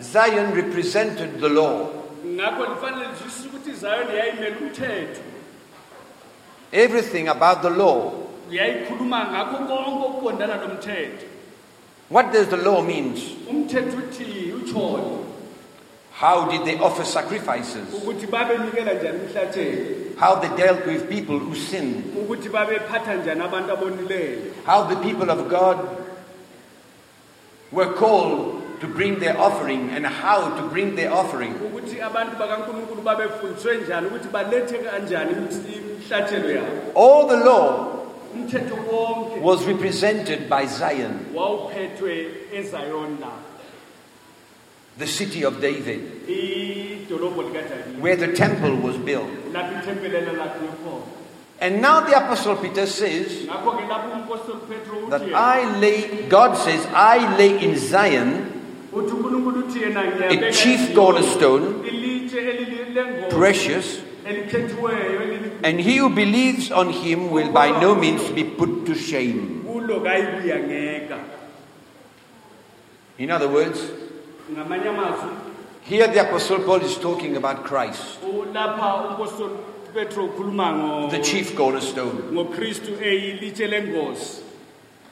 Zion 0.00 0.54
represented 0.54 1.40
the 1.40 1.48
law. 1.48 1.88
ngakho 2.26 2.64
lifanele 2.66 3.06
lizwisise 3.12 3.48
ukuthi 3.48 3.70
izayoni 3.70 4.16
yayimele 4.18 4.56
umthetho 4.62 5.20
Everything 6.72 7.28
about 7.28 7.62
the 7.62 7.70
law. 7.70 8.12
yayikhuluma 8.50 9.24
ngakho 9.24 9.56
konke 9.56 10.04
okuqondana 10.06 10.56
nomthetho 10.56 11.26
What 12.10 12.32
does 12.32 12.48
the 12.48 12.56
law 12.56 12.82
mean? 12.82 13.14
umthetho 13.50 13.96
uthi 13.98 14.52
utshoni 14.56 15.25
How 16.18 16.48
did 16.50 16.64
they 16.64 16.78
offer 16.78 17.04
sacrifices? 17.04 17.86
ukuthi 17.94 18.26
babenikela 18.26 18.92
njani 18.94 19.18
umhlatshelo 19.20 20.16
How 20.18 20.34
they 20.40 20.48
dealt 20.56 20.86
with 20.86 21.08
people 21.08 21.38
who 21.38 21.54
sinned? 21.54 22.04
ukuthi 22.16 22.48
babephatha 22.48 23.14
njani 23.14 23.40
abantu 23.42 23.72
abonileyo 23.72 24.38
How 24.66 24.82
the 24.84 24.96
people 24.96 25.30
of 25.30 25.48
God 25.48 25.78
were 27.72 27.92
called 27.92 28.62
to 28.80 28.86
bring 28.86 29.18
their 29.18 29.36
offering 29.38 29.90
and 29.90 30.06
how 30.06 30.50
to 30.56 30.62
bring 30.68 30.96
their 30.96 31.12
offering. 31.12 31.52
ukuthi 31.54 32.00
abantu 32.02 32.36
bakankulunkulu 32.38 33.02
babefundiswe 33.02 33.76
njani 33.76 34.06
ukuthi 34.06 34.28
balethe 34.28 34.78
kanjani 34.78 35.32
imhlatshelo 35.32 36.50
yabo 36.50 36.92
All 36.94 37.26
the 37.28 37.36
law 37.44 37.92
was 39.42 39.64
represented 39.66 40.48
by 40.48 40.66
Zion, 40.66 41.26
wawuphethwe 41.34 42.26
ezayoni 42.54 43.16
la 43.20 43.28
the 44.98 45.06
city 45.06 45.42
of 45.44 45.60
David, 45.60 46.00
where 48.00 48.16
the 48.16 48.32
temple 48.32 48.76
was 48.76 48.96
built. 48.96 49.28
lapho 49.52 49.80
ithempelelo 49.82 50.32
lakhe 50.36 50.68
khona 50.82 51.02
And 51.58 51.80
now 51.80 52.00
the 52.00 52.12
Apostle 52.12 52.56
Peter 52.56 52.86
says 52.86 53.46
ngakho-ke 53.46 53.88
lapho 53.88 54.12
umpostoli 54.16 54.68
petro 54.68 55.08
that 55.08 55.22
I 55.34 55.78
lay, 55.78 56.28
God 56.28 56.56
says, 56.56 56.86
I 56.92 57.36
lay 57.36 57.62
in 57.64 57.76
Zion 57.78 58.52
uthi 58.92 59.12
unkulunkulu 59.16 59.62
uthi 59.64 59.80
yena 59.84 60.02
a 60.32 60.52
chief 60.52 60.94
cornerstone, 60.94 61.84
precious, 63.30 64.00
and 64.26 65.80
he 65.80 65.96
who 65.98 66.10
believes 66.10 66.70
on 66.70 66.90
him 66.90 67.30
will 67.30 67.52
by 67.52 67.68
no 67.80 67.94
means 67.94 68.28
be 68.30 68.44
put 68.44 68.86
to 68.86 68.94
shame. 68.94 69.62
In 73.18 73.30
other 73.30 73.48
words, 73.48 73.80
ngamanye 74.52 74.88
amazwi 74.88 75.30
here 75.82 76.08
the 76.08 76.20
Apostle 76.20 76.58
Paul 76.60 76.82
is 76.82 76.98
talking 76.98 77.36
about 77.36 77.64
Christ, 77.64 78.18
lapha 78.52 79.08
umpostoli 79.08 79.54
petro 79.94 80.26
ukhuluma 80.28 80.72
ngo- 80.72 81.10
the 81.10 81.18
chief 81.20 81.54
cornerstone. 81.56 82.22
ngokristu 82.32 82.92
eyilitshe 83.02 83.66
lengozi 83.66 84.42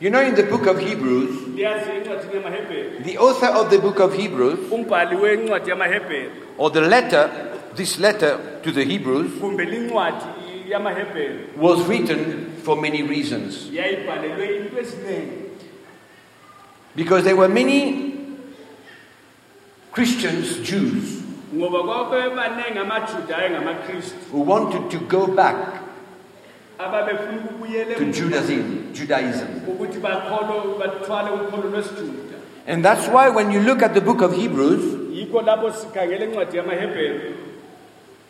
You 0.01 0.11
know, 0.11 0.21
in 0.21 0.35
the 0.35 0.43
book 0.43 0.67
of 0.67 0.79
Hebrews, 0.81 1.31
liyazi 1.55 1.91
encwadini 1.91 2.35
yamahebheri 2.35 3.05
the 3.05 3.17
author 3.19 3.47
of 3.47 3.71
the 3.71 3.79
book 3.79 4.01
of 4.01 4.13
Hebrews, 4.15 4.59
umbhali 4.73 5.17
wencwadi 5.17 5.71
yamahebheri 5.71 6.31
or 6.59 6.71
the 6.71 6.81
letter, 6.81 7.31
this 7.77 7.99
letter 8.01 8.39
to 8.63 8.73
the 8.73 8.85
Hebrews, 8.85 9.31
kumbe 9.41 9.65
lincwadi 9.65 10.25
yamahebheri 10.69 11.57
was 11.57 11.81
written 11.89 12.53
for 12.65 12.77
many 12.77 13.03
reasons. 13.03 13.71
yayibhalelwe 13.71 14.57
into 14.59 14.77
eziningi 14.81 15.45
Because 16.97 17.25
there 17.25 17.37
were 17.37 17.49
many 17.49 18.14
Christians, 19.95 20.59
Jews, 20.69 21.23
ngoba 21.55 21.83
kwabebaningi 21.83 22.79
amajuda 22.79 23.39
ayengamakristu 23.39 24.17
who 24.33 24.41
wanted 24.41 24.91
to 24.91 24.99
go 24.99 25.27
back 25.27 25.57
ababefuna 26.79 27.39
ukubuyela 27.45 27.95
to 27.95 28.05
Judaism, 28.05 28.93
Judaism. 28.93 29.49
ukuthi 29.69 29.99
bakholo 29.99 30.79
bathwale 30.79 31.31
ukholo 31.31 31.71
lwesijuda. 31.71 32.35
And 32.67 32.85
that's 32.85 33.07
why 33.09 33.29
when 33.29 33.51
you 33.53 33.61
look 33.61 33.83
at 33.83 33.95
the 33.95 34.01
book 34.01 34.21
of 34.23 34.33
Hebrews, 34.35 34.83
yikho 35.13 35.43
lapho 35.43 35.73
sikhangela 35.73 36.25
encwadi 36.25 36.57
yamahebheri 36.57 37.35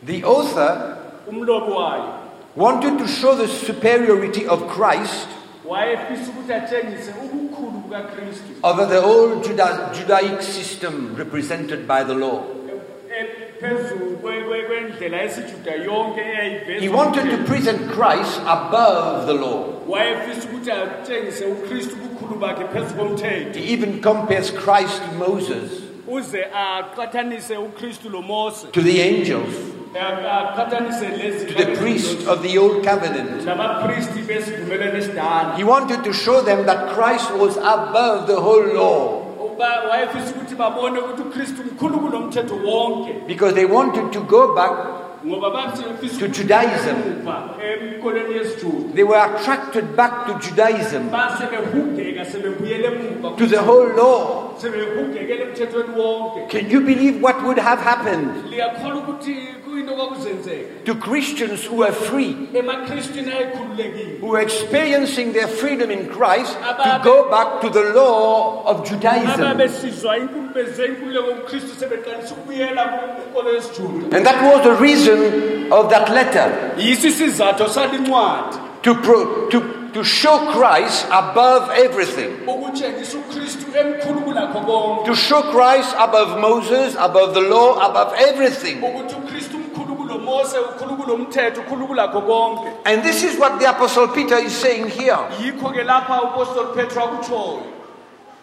the 0.05 0.23
author 0.23 0.97
umlobi 1.27 1.71
wayo. 1.71 2.19
wanted 2.55 2.99
to 2.99 3.07
show 3.07 3.35
the 3.35 3.47
superiority 3.47 4.45
of 4.47 4.67
Christ 4.67 5.27
wayefisa 5.65 6.31
ukuthi 6.31 6.53
atshengise 6.53 7.11
ubukhulu 7.11 7.43
bukakristu 7.43 7.44
over 8.63 8.85
the 8.85 9.01
old 9.01 9.43
Juda- 9.43 9.93
Judaic 9.93 10.41
system 10.41 11.15
represented 11.15 11.87
by 11.87 12.03
the 12.03 12.13
law. 12.13 12.43
He 16.79 16.89
wanted 16.89 17.29
to 17.31 17.43
present 17.45 17.89
Christ 17.91 18.39
above 18.41 19.27
the 19.27 19.33
law. 19.33 19.71
wayefisa 19.87 20.47
ukuthi 20.49 20.71
atshengise 20.71 21.45
ukristu 21.45 21.95
ubukhulu 21.95 22.39
bakhe 22.39 22.63
phezu 22.73 22.95
komthetho. 22.95 23.59
He 23.59 23.73
even 23.73 24.01
compares 24.01 24.51
Christ 24.51 25.01
to 25.03 25.11
Moses, 25.29 25.71
uze 26.07 26.43
aqhathanise 26.53 27.55
ukristu 27.57 28.09
lo 28.11 28.21
mose. 28.21 28.67
to 28.71 28.81
the 28.81 28.99
angels, 29.01 29.53
to 29.95 31.53
the 31.53 31.75
priests 31.77 32.27
of 32.27 32.41
the 32.43 32.57
old 32.57 32.83
covenant. 32.83 33.41
He 35.57 35.63
wanted 35.63 36.03
to 36.03 36.11
show 36.11 36.41
them 36.41 36.65
that 36.65 36.93
Christ 36.93 37.31
was 37.35 37.55
above 37.57 38.27
the 38.27 38.35
whole 38.41 38.73
law 38.73 39.21
because 43.27 43.53
they 43.53 43.65
wanted 43.65 44.11
to 44.11 44.19
go 44.23 44.53
back. 44.53 44.71
To 46.19 46.27
Judaism. 46.27 47.25
They 48.93 49.03
were 49.03 49.17
attracted 49.17 49.95
back 49.95 50.27
to 50.27 50.37
Judaism, 50.39 51.09
to 53.37 53.47
the 53.47 53.61
whole 53.61 53.87
law. 53.95 54.53
Can 56.49 56.69
you 56.69 56.81
believe 56.81 57.21
what 57.23 57.43
would 57.43 57.57
have 57.57 57.79
happened 57.79 58.43
liyakholwa 59.65 59.65
ukuthi 59.65 59.71
kuyinto 59.71 59.93
kwakuzenzeka 59.95 60.85
to 60.85 60.95
Christians 60.95 61.65
who 61.65 61.83
are 61.83 61.91
free, 61.93 62.33
who 64.21 64.35
are 64.35 64.41
experiencing 64.41 65.33
their 65.33 65.47
freedom 65.47 65.91
in 65.91 66.07
Christ, 66.09 66.53
to 66.83 67.01
go 67.03 67.29
back 67.29 67.61
to 67.61 67.69
the 67.69 67.93
law 67.93 68.63
of 68.65 68.87
Judaism? 68.89 69.41
ababesizwa 69.41 70.17
inkulu 70.17 70.49
bezwe 70.53 70.85
inkululeko 70.85 71.29
ukristu 71.31 71.75
sebeqalisa 71.79 72.33
ukubuyela 72.33 72.85
kunkolo 72.85 73.53
yesijuda 73.53 74.17
And 74.17 74.25
that 74.25 74.41
was 74.43 74.63
the 74.63 74.75
reason 74.83 75.71
of 75.71 75.89
that 75.89 76.09
letter 76.09 76.73
yiso 76.77 77.07
isizathu 77.07 77.67
salincwadi 77.69 78.57
to, 78.83 78.95
pro, 78.95 79.49
to, 79.49 79.61
to 79.93 80.03
show 80.03 80.37
Christ 80.53 81.07
above 81.11 81.71
everything. 81.71 82.29
ukutshengisa 82.47 83.17
ukristu 83.17 83.65
emkhulu 83.77 84.21
kulakho 84.21 84.59
konke 84.59 85.05
To 85.05 85.15
show 85.15 85.41
Christ 85.41 85.95
above 85.97 86.39
Moses, 86.41 86.95
above 86.99 87.33
the 87.33 87.41
law, 87.41 87.79
above 87.89 88.13
everything. 88.17 88.81
Ukuthi 90.27 90.57
ukristu 90.57 90.83
mkhulu 90.85 90.95
kulo 90.95 90.95
mose 90.95 90.95
ukhulu 90.95 90.95
kulo 91.03 91.17
mthetho 91.17 91.61
ukhulu 91.61 91.87
kulakho 91.87 92.21
konke. 92.21 92.71
And 92.85 93.03
this 93.03 93.23
is 93.23 93.37
what 93.39 93.59
the 93.59 93.69
Apostle 93.69 94.07
Peter 94.07 94.37
is 94.37 94.53
saying 94.53 94.87
here. 94.89 95.17
Yikho-ke 95.41 95.83
lapha 95.85 96.21
upostoli 96.21 96.75
petro 96.75 97.03
akutshoyo. 97.03 97.63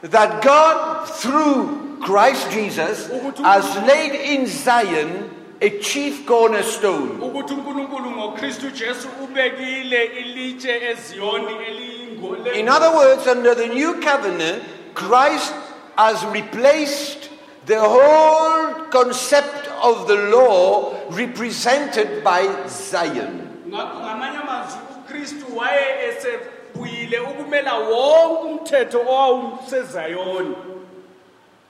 That 0.02 0.42
God, 0.42 1.08
through 1.08 1.98
Christ 2.02 2.50
Jesus, 2.50 3.08
has 3.38 3.76
laid 3.86 4.14
in 4.14 4.46
Zion 4.46 5.30
a 5.60 5.70
chief 5.78 6.26
cornerstone. 6.26 7.20
ukuthi 7.20 7.54
unkulunkulu 7.54 8.10
ngokristu 8.10 8.70
jesu 8.70 9.08
ubekile 9.24 10.04
ilitshe 10.04 10.82
eziyoni 10.90 11.54
eliyingo- 11.54 12.54
In 12.56 12.68
other 12.68 12.90
words, 12.96 13.26
under 13.28 13.54
the 13.54 13.66
new 13.68 13.94
covenant, 14.00 14.62
Christ 14.94 15.54
has 15.96 16.24
replaced 16.26 17.28
the 17.66 17.78
whole 17.78 18.74
concept 18.90 19.68
of 19.82 20.06
the 20.06 20.16
law 20.30 20.92
represented 21.10 22.22
by 22.24 22.42
Zion. 22.68 23.48
ngamanye 23.68 24.38
amazwi 24.38 24.80
ukristu 25.00 25.56
waye 25.56 25.86
esebuyile 26.08 27.18
ukumela 27.20 27.74
wonke 27.74 28.42
umthetho 28.52 29.00
owawusezayoni 29.00 30.54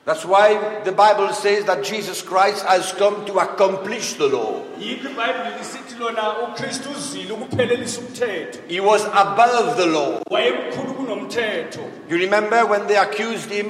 That's 0.04 0.24
why 0.24 0.58
the 0.82 0.90
Bible 0.90 1.32
says 1.32 1.64
that 1.66 1.84
Jesus 1.84 2.22
Christ 2.22 2.66
has 2.66 2.90
come 2.92 3.24
to 3.26 3.38
accomplish 3.38 4.14
the 4.14 4.26
law. 4.26 4.60
yikho 4.80 5.08
ibhayibhile 5.10 5.58
lisithi 5.58 5.94
lona 6.00 6.38
ukristu 6.48 6.90
uzile 6.90 7.32
ukuphelelisa 7.32 8.00
umthetho 8.00 8.58
He 8.68 8.80
was 8.80 9.04
above 9.04 9.76
the 9.76 9.86
law. 9.86 10.22
wayemkhulu 10.30 10.94
kunomthetho 10.94 11.80
You 12.10 12.18
remember 12.18 12.66
when 12.66 12.86
they 12.88 12.96
accused 12.96 13.50
him 13.50 13.66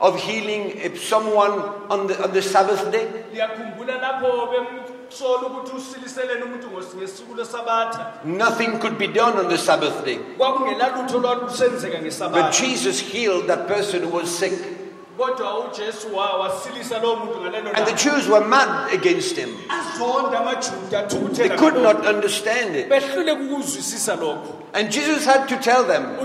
of 0.00 0.20
healing 0.20 0.72
if 0.84 1.02
someone 1.08 1.52
on 1.88 2.06
the, 2.06 2.22
on 2.24 2.32
the 2.32 2.42
Sabbath 2.42 2.90
day? 2.92 3.06
liyakhumbula 3.32 3.94
lapho 4.00 4.48
bemsola 4.52 5.46
ukuthi 5.48 5.72
usiliseleni 5.76 6.42
umuntu 6.42 6.66
ngos- 6.68 6.96
ngesuku 6.96 7.34
lwesabatha 7.34 8.12
Nothing 8.24 8.78
could 8.78 8.98
be 8.98 9.06
done 9.06 9.38
on 9.38 9.48
the 9.48 9.56
Sabbath 9.58 10.04
day. 10.04 10.18
But 10.38 10.56
Jesus 12.52 13.00
healed 13.00 13.46
that 13.46 13.66
person 13.68 14.02
who 14.02 14.08
was 14.10 14.28
sick. 14.38 14.52
kodwa 15.18 15.58
ujesu 15.64 16.16
wa- 16.16 16.36
wasilisa 16.38 16.98
lowo 16.98 17.16
muntu 17.16 17.40
ngalelo 17.40 17.70
And 17.74 17.86
the. 17.86 17.92
Jews 17.94 18.28
were 18.28 18.44
mad 18.46 18.92
against 18.92 19.36
him. 19.36 19.48
They 21.32 21.48
could 21.56 21.76
not 21.82 22.06
understand 22.06 22.76
it. 22.76 22.88
Behlule 24.76 24.76
kukuzwisisa 24.76 24.76
lokho 24.76 24.82
And 24.82 24.90
Jesus 24.92 25.24
had 25.24 25.48
to 25.48 25.56
tell 25.56 25.84
them, 25.84 26.16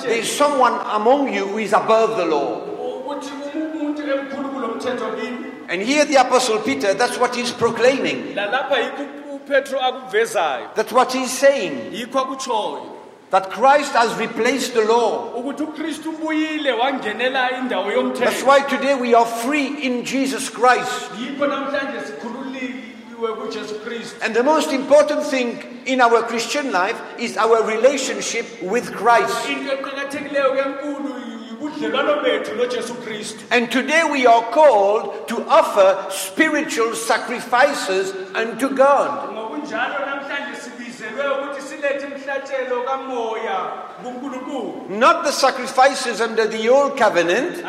There 0.00 0.18
is 0.18 0.30
someone 0.30 0.74
among 0.92 1.32
you 1.32 1.46
who 1.46 1.58
is 1.58 1.72
above 1.72 2.16
the 2.16 2.24
law. 2.26 2.60
ukuthi 3.06 3.30
umuntu 3.54 4.02
emkhulu 4.02 4.48
kulo 4.48 4.68
mthetho 4.68 5.06
kini 5.20 5.38
And 5.70 5.82
here 5.82 6.04
the 6.06 6.16
Apostle 6.16 6.58
Peter, 6.60 6.94
that's 6.94 7.18
what 7.18 7.34
he's 7.36 7.52
proclaiming. 7.52 8.34
lalapha 8.34 8.78
yikho 8.78 9.04
upetro 9.34 9.80
akuvezayo 9.80 10.68
That's 10.74 10.92
what 10.92 11.12
he's 11.12 11.30
saying. 11.30 11.92
That 13.30 13.50
Christ 13.50 13.92
has 13.92 14.14
replaced 14.18 14.72
the 14.74 14.84
law. 14.84 15.32
ukuthi 15.36 15.62
ukristu 15.62 16.10
ubuyile 16.10 16.72
wangenela 16.72 17.50
indawo 17.58 18.14
That's 18.14 18.42
why 18.42 18.60
today 18.62 18.94
we 18.94 19.14
are 19.14 19.26
free 19.26 19.66
in 19.86 20.04
Jesus 20.04 20.48
Christ. 20.50 21.10
And 24.22 24.32
the 24.34 24.44
most 24.44 24.70
important 24.72 25.24
thing 25.24 25.82
in 25.86 26.00
our 26.00 26.22
Christian 26.22 26.70
life 26.70 26.94
is 27.18 27.36
our 27.36 27.64
relationship 27.66 28.46
with 28.62 28.92
Christ. 28.94 29.34
into 29.48 29.72
eqakathekileyo 29.74 30.54
kenkulu 30.54 31.10
yibudlelwano 31.50 32.22
bethu 32.22 32.54
nojesu 32.54 32.94
kristu 33.02 33.42
And 33.50 33.72
today 33.72 34.04
we 34.04 34.24
are 34.26 34.42
called 34.52 35.26
to 35.28 35.42
offer 35.48 36.06
spiritual 36.10 36.94
sacrifices 36.94 38.14
unto 38.36 38.68
God. 38.68 39.34
ngokunjalo 39.34 39.98
namhlanje 40.06 40.54
sibizelwe 40.62 41.26
ukuthi 41.42 41.62
silethe 41.62 42.06
imhlatshelo 42.06 42.82
kamoya 42.86 43.58
kunkulunkulu 44.02 44.90
Not 44.90 45.24
the 45.24 45.32
sacrifices 45.32 46.20
under 46.20 46.46
the 46.46 46.68
old 46.68 46.96
covenant, 46.96 47.64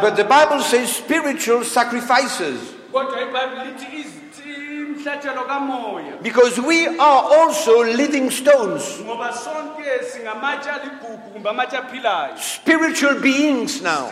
but 0.00 0.16
the 0.16 0.24
Bible 0.24 0.60
says 0.60 0.90
spiritual 0.92 1.64
sacrifices. 1.64 2.58
kodwa 2.92 3.20
ibhayibhile 3.22 3.64
lithi 3.64 3.86
izi- 3.96 4.18
imhlatshelo 4.80 5.44
kamoya 5.46 6.22
Because 6.22 6.58
we 6.60 6.86
are 6.86 7.22
also 7.38 7.84
living 7.84 8.30
stones, 8.30 8.98
ngoba 9.04 9.32
sonke 9.32 9.84
singamatshe 10.12 10.70
aligugu 10.70 11.18
kumbe 11.32 11.48
amatshe 11.50 11.76
aphilayo. 11.76 12.36
Spiritual 12.38 13.20
beings 13.20 13.82
now, 13.82 14.08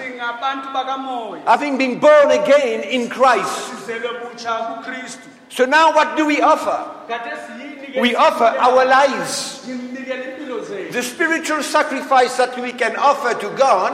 having 1.47 1.79
been 1.79 1.99
born 1.99 2.31
again 2.31 2.83
in 2.85 3.09
Christ. 3.09 3.49
sizelwe 3.71 4.21
butsha 4.21 4.59
kukristu 4.76 5.28
So 5.49 5.65
now 5.65 5.93
what 5.95 6.17
do 6.17 6.26
we 6.26 6.41
offer? 6.43 6.85
kade 7.09 7.32
siyini 7.47 7.95
ke 7.95 8.00
We 8.00 8.15
offer 8.15 8.45
our 8.61 8.85
lives. 8.85 9.63
simnikela 9.65 10.25
impilo 10.37 10.61
zethu. 10.65 10.93
The 10.93 11.02
spiritual 11.02 11.63
sacrifice 11.63 12.37
that 12.37 12.59
we 12.61 12.73
can 12.73 12.97
offer 12.97 13.32
to 13.35 13.49
God 13.56 13.93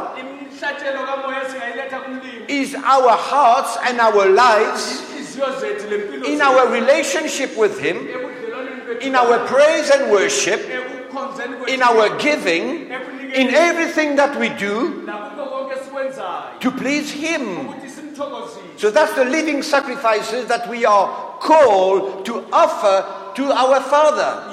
imhlatshelo 0.62 1.06
kamoya 1.06 1.44
singayiletha 1.50 2.00
kumlimi. 2.00 2.48
Is 2.48 2.74
our 2.74 3.10
hearts 3.10 3.76
and 3.84 4.00
our 4.00 4.26
lives 4.26 5.02
inhliziyo 5.02 5.60
zethu 5.60 5.90
lempilo 5.90 6.26
in 6.26 6.40
our 6.40 6.68
relationship 6.68 7.56
with 7.56 7.78
Him, 7.80 8.08
in 9.00 9.16
our 9.16 9.46
praise 9.46 9.90
and 9.90 10.10
worship, 10.10 10.60
in 11.68 11.82
our 11.82 12.16
giving, 12.18 12.90
in 13.34 13.54
everything 13.54 14.16
that 14.16 14.38
we 14.38 14.48
do 14.50 15.02
nakukho 15.06 15.44
konke 15.50 15.76
sikwenzayo 15.84 16.60
to 16.60 16.70
please 16.70 17.10
Him. 17.10 17.68
So 18.76 18.90
that's 18.90 19.14
the 19.14 19.24
living 19.24 19.62
sacrifices 19.62 20.46
that 20.46 20.68
we 20.68 20.84
are 20.84 21.08
called 21.40 22.26
to 22.26 22.44
offer 22.52 23.04
to 23.34 23.52
our 23.52 23.80
Father. 23.80 24.52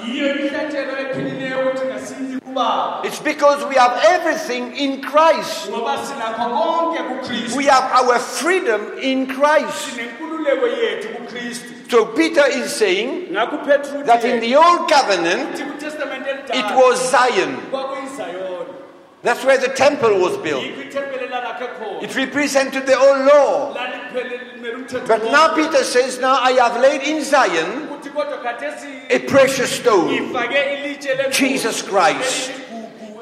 Yiyo 2.50 2.70
imhlatshelo 2.70 3.00
ephilileyo 3.00 3.00
ukuthi 3.00 3.00
ngasinyi 3.00 3.00
kubaba 3.00 3.04
It's 3.04 3.20
because 3.20 3.64
we 3.68 3.74
have 3.74 3.94
everything 4.04 4.76
in 4.76 5.00
Christ. 5.00 5.70
ngoba 5.70 5.98
sinakho 6.06 6.44
konke 6.50 7.02
kukristu 7.02 7.56
We 7.56 7.64
have 7.66 7.84
our 8.02 8.18
freedom 8.18 8.80
in 9.00 9.26
Christ. 9.26 9.78
sinenkululeko 9.96 10.66
yethu 10.66 11.08
kukristu 11.08 11.74
So 11.90 12.06
Peter 12.06 12.46
is 12.46 12.72
saying 12.72 13.32
that 13.34 14.24
in 14.24 14.40
the 14.40 14.54
old 14.56 14.88
covenant 14.88 15.58
it 16.52 16.64
was 16.76 17.10
Zion. 17.10 17.56
That's 19.22 19.44
where 19.44 19.58
the 19.58 19.68
temple 19.68 20.18
was 20.18 20.36
built. 20.38 20.64
yikho 20.64 20.88
ithempele 20.90 21.28
lalakhe 21.30 21.68
khona 21.78 22.02
It 22.02 22.16
represented 22.16 22.86
the 22.86 22.98
old 22.98 23.26
law. 23.26 23.74
laliphele 23.74 24.40
limele 24.54 24.74
umthetho 24.86 25.06
But 25.06 25.24
now 25.30 25.54
Peter 25.54 25.84
says, 25.84 26.18
Now 26.18 26.40
I 26.40 26.52
have 26.52 26.80
laid 26.80 27.02
in 27.02 27.22
Zion 27.22 27.88
ukuthi 27.88 28.10
kodwa 28.10 28.40
khathesi 28.42 29.10
a 29.10 29.18
precious 29.28 29.70
stone, 29.78 30.08
ngifake 30.08 30.56
ilitshe 30.74 31.16
lengubo. 31.16 31.32
Jesus 31.32 31.82
Christ. 31.82 32.52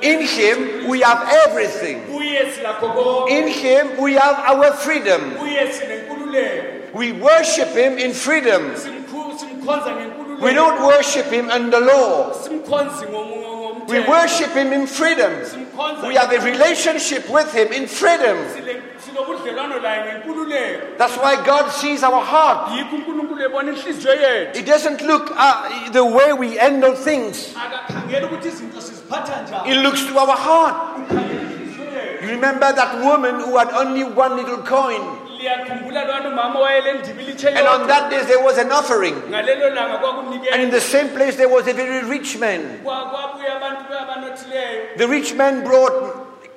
In 0.00 0.20
him 0.22 0.86
we 0.88 1.00
have 1.00 1.26
everything. 1.48 2.02
kuye 2.06 2.46
silakho 2.54 2.94
konke 2.94 3.30
In 3.30 3.48
him 3.48 4.00
we 4.00 4.12
have 4.14 4.38
our 4.46 4.72
freedom. 4.74 5.34
We 6.94 7.12
worship 7.12 7.68
him 7.74 7.98
in 7.98 8.12
freedom. 8.12 8.74
Simkhu- 8.74 9.36
simkhonza 9.36 9.90
ngenkululeko 9.98 10.40
We 10.42 10.54
don't 10.54 10.80
worship 10.86 11.26
him 11.26 11.50
under 11.50 11.80
law. 11.80 12.32
Simkhonzi 13.88 13.94
ngom- 13.94 14.04
ngom- 14.04 14.06
We 14.06 14.08
worship 14.08 14.52
him 14.54 14.72
in 14.72 14.86
freedom. 14.86 15.32
We 16.08 16.14
have 16.16 16.32
a 16.32 16.40
relationship 16.40 17.28
with 17.30 17.52
him 17.54 17.72
in 17.72 17.86
freedom. 17.86 18.36
Sile- 18.54 18.82
sinobudlelwano 19.04 19.78
laye 19.82 20.02
ngenkululeko 20.04 20.98
That's 20.98 21.16
why 21.16 21.36
God 21.44 21.70
sees 21.72 22.02
our 22.02 22.20
heart. 22.24 22.68
yikho 22.76 22.96
unkulunkulu 22.96 23.42
ebona 23.44 23.72
inhliziyo 23.72 24.14
yethu 24.14 24.56
He 24.58 24.62
doesn't 24.62 25.00
look 25.02 25.30
at 25.38 25.92
the 25.92 26.04
way 26.04 26.32
we 26.32 26.56
handle 26.56 26.94
things. 26.94 27.54
akakhangeli 27.56 28.24
ukuthi 28.26 28.48
izinto 28.48 28.80
siziphatha 28.80 29.42
njani 29.42 29.68
He 29.68 29.74
looks 29.74 30.04
to 30.04 30.18
our 30.18 30.36
heart. 30.36 30.74
ukhangela 30.98 31.42
inhliziyo 31.42 31.84
yethu 31.84 32.24
You 32.24 32.28
remember 32.30 32.72
that 32.74 32.94
woman 33.04 33.40
who 33.40 33.56
had 33.56 33.70
only 33.72 34.04
one 34.04 34.36
little 34.36 34.58
coin. 34.58 35.00
Liyakhumbula 35.38 36.04
lwana 36.04 36.28
umama 36.28 36.60
wayelendima 36.60 37.22
ilitshe 37.22 37.48
And 37.48 37.68
on 37.68 37.86
that 37.86 38.10
day 38.10 38.24
there 38.24 38.42
was 38.42 38.58
an 38.58 38.72
offering. 38.72 39.14
And 40.52 40.62
in 40.62 40.70
the 40.70 40.80
same 40.80 41.08
place 41.08 41.36
there 41.36 41.48
was 41.48 41.66
a 41.68 41.72
very 41.72 42.04
rich 42.08 42.38
man. 42.38 42.80
kwabuya 42.84 43.56
abantu 43.56 43.94
abanothileyo 44.02 44.96
The 44.96 45.06
rich 45.08 45.34
man 45.34 45.64
brought 45.64 45.94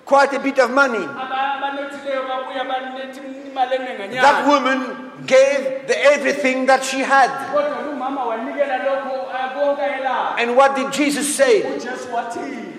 quite 0.06 0.34
a 0.34 0.40
bit 0.40 0.60
of 0.60 0.72
money. 0.72 0.98
Aba- 0.98 1.54
abanothileyo 1.58 2.22
babuya 2.28 2.64
banethi 2.66 3.20
imali 3.52 3.76
enenganyana 3.76 4.22
That 4.22 4.48
woman 4.48 4.80
gave 5.26 5.88
the 5.88 5.98
everything 6.14 6.66
that 6.66 6.84
she 6.84 7.00
had. 7.00 7.30
kodwa 7.54 7.78
lumama 7.86 8.24
wanikela 8.26 8.78
lokho 8.78 9.30
ah, 9.34 9.50
konke 9.54 9.82
ayelayo 9.82 10.36
And 10.42 10.56
what 10.58 10.76
did 10.76 10.92
Jesus 10.92 11.36
say? 11.36 11.62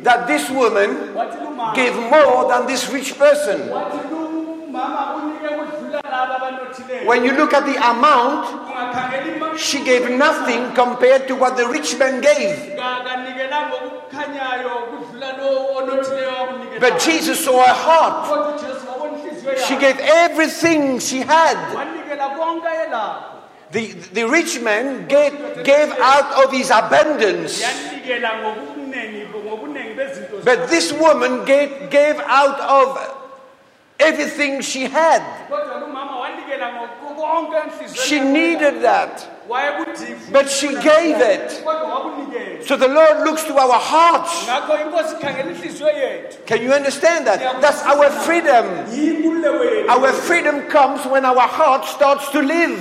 That 0.02 0.26
this 0.26 0.50
woman 0.50 1.14
gave 1.74 1.94
more 2.10 2.48
than 2.50 2.66
this 2.66 2.90
rich 2.90 3.16
person. 3.18 3.70
When 7.04 7.24
you 7.24 7.32
look 7.32 7.54
at 7.54 7.64
the 7.64 7.76
amount, 7.78 9.58
she 9.58 9.84
gave 9.84 10.10
nothing 10.10 10.74
compared 10.74 11.28
to 11.28 11.36
what 11.36 11.56
the 11.56 11.66
rich 11.68 11.96
man 11.98 12.20
gave. 12.20 12.76
But 16.80 16.98
Jesus 16.98 17.44
saw 17.44 17.62
her 17.64 17.74
heart. 17.74 18.58
She 19.66 19.76
gave 19.76 19.98
everything 20.00 20.98
she 20.98 21.20
had. 21.20 21.56
The, 23.70 23.92
the 24.12 24.28
rich 24.28 24.60
man 24.60 25.06
gave, 25.06 25.64
gave 25.64 25.90
out 25.98 26.44
of 26.44 26.52
his 26.52 26.70
abundance. 26.70 27.62
But 30.44 30.68
this 30.68 30.92
woman 30.92 31.44
gave, 31.44 31.88
gave 31.90 32.18
out 32.26 32.60
of 32.60 32.98
everything 33.98 34.60
she 34.60 34.82
had. 34.82 35.22
She 37.94 38.20
needed 38.20 38.82
that. 38.82 39.28
But 40.30 40.48
she 40.48 40.68
gave 40.68 41.20
it. 41.20 41.50
So 42.64 42.76
the 42.76 42.88
Lord 42.88 43.24
looks 43.24 43.44
to 43.44 43.56
our 43.58 43.78
hearts. 43.78 44.46
Can 46.46 46.62
you 46.62 46.72
understand 46.72 47.26
that? 47.26 47.60
That's 47.60 47.82
our 47.82 48.10
freedom. 48.10 48.66
Our 49.90 50.12
freedom 50.12 50.62
comes 50.70 51.04
when 51.06 51.24
our 51.24 51.48
heart 51.48 51.84
starts 51.84 52.30
to 52.30 52.40
live. 52.40 52.78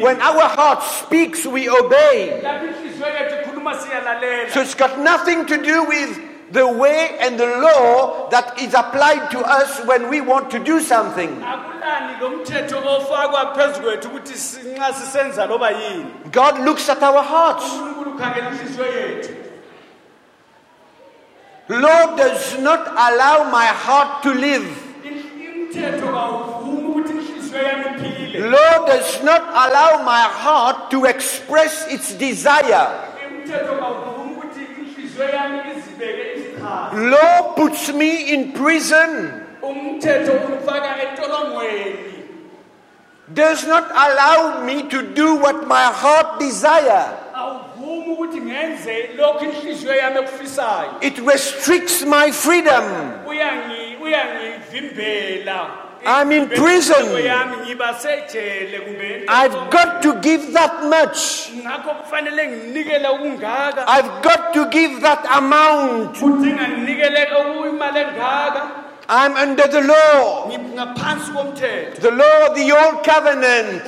When 0.00 0.20
our 0.20 0.48
heart 0.48 0.82
speaks, 0.82 1.46
we 1.46 1.68
obey. 1.68 2.40
So 4.50 4.60
it's 4.60 4.74
got 4.74 4.98
nothing 4.98 5.46
to 5.46 5.62
do 5.62 5.84
with 5.84 6.33
the 6.52 6.66
way 6.66 7.16
and 7.20 7.38
the 7.38 7.46
law 7.46 8.28
that 8.30 8.60
is 8.60 8.74
applied 8.74 9.30
to 9.30 9.38
us 9.40 9.80
when 9.86 10.08
we 10.08 10.20
want 10.20 10.50
to 10.50 10.58
do 10.58 10.80
something. 10.80 11.28
akulani 11.42 12.20
lo 12.20 12.30
mthetho 12.30 12.78
ofakwa 12.78 13.54
phezu 13.54 13.80
kwethu 13.80 14.08
ukuthi 14.08 14.34
si- 14.34 14.60
nxa 14.60 14.92
sisenza 14.92 15.46
loba 15.46 15.70
yini 15.70 16.06
God 16.32 16.58
looks 16.58 16.88
at 16.88 17.02
our 17.02 17.22
hearts. 17.22 17.64
unkulunkulu 17.72 18.10
ukhangela 18.10 18.48
inhliziyo 18.50 18.86
yethu 18.86 19.34
Lord 21.68 22.16
does 22.16 22.58
not 22.58 22.80
allow 22.94 23.44
my 23.50 23.66
heart 23.66 24.22
to 24.22 24.30
live. 24.34 24.66
In- 25.04 25.24
umthetho 25.66 26.06
kawuvumi 26.06 26.88
ukuthi 26.88 27.12
inhliziyo 27.12 27.62
yami 27.62 27.84
iphile 27.84 28.50
Lord 28.50 28.86
does 28.86 29.22
not 29.22 29.42
allow 29.54 30.02
my 30.04 30.22
heart 30.44 30.90
to 30.90 31.06
express 31.06 31.86
its 31.92 32.12
desire. 32.18 32.88
Law 36.92 37.54
puts 37.54 37.92
me 37.92 38.32
in 38.32 38.52
prison. 38.52 39.42
Does 43.32 43.66
not 43.66 43.90
allow 43.90 44.64
me 44.64 44.88
to 44.88 45.14
do 45.14 45.36
what 45.36 45.66
my 45.66 45.84
heart 45.84 46.38
desire. 46.40 47.24
awuvumi 47.34 48.12
ukuthi 48.12 48.40
ngenze 48.40 49.10
lokhu 49.16 49.44
inhliziyo 49.44 49.94
yami 49.96 50.18
ekufisayo 50.18 50.90
It 51.00 51.18
restricts 51.18 52.02
my 52.02 52.32
freedom. 52.32 52.84
I'm 56.06 56.32
in 56.32 56.48
prison. 56.48 56.96
Inhliziyo 56.96 57.26
yami 57.26 57.56
ngiba 57.56 57.94
sejele 57.94 58.80
kumbe 58.80 59.24
I've 59.28 59.70
got 59.70 60.02
to 60.02 60.20
give 60.20 60.52
that 60.52 60.84
much. 60.84 61.50
ngakho 61.56 61.94
kufanele 61.94 62.48
nginikele 62.48 63.08
okungaka 63.08 63.84
I've 63.88 64.22
got 64.22 64.52
to 64.54 64.68
give 64.70 65.00
that 65.00 65.26
amount. 65.36 66.18
kudinga 66.18 66.68
nginikele 66.68 67.28
imali 67.68 68.00
engaka 68.00 68.84
I'm 69.08 69.36
under 69.36 69.66
the 69.68 69.82
law. 69.82 70.48
The 70.48 72.10
law 72.10 72.46
of 72.46 72.56
the 72.56 72.72
old 72.72 73.04
covenant. 73.04 73.82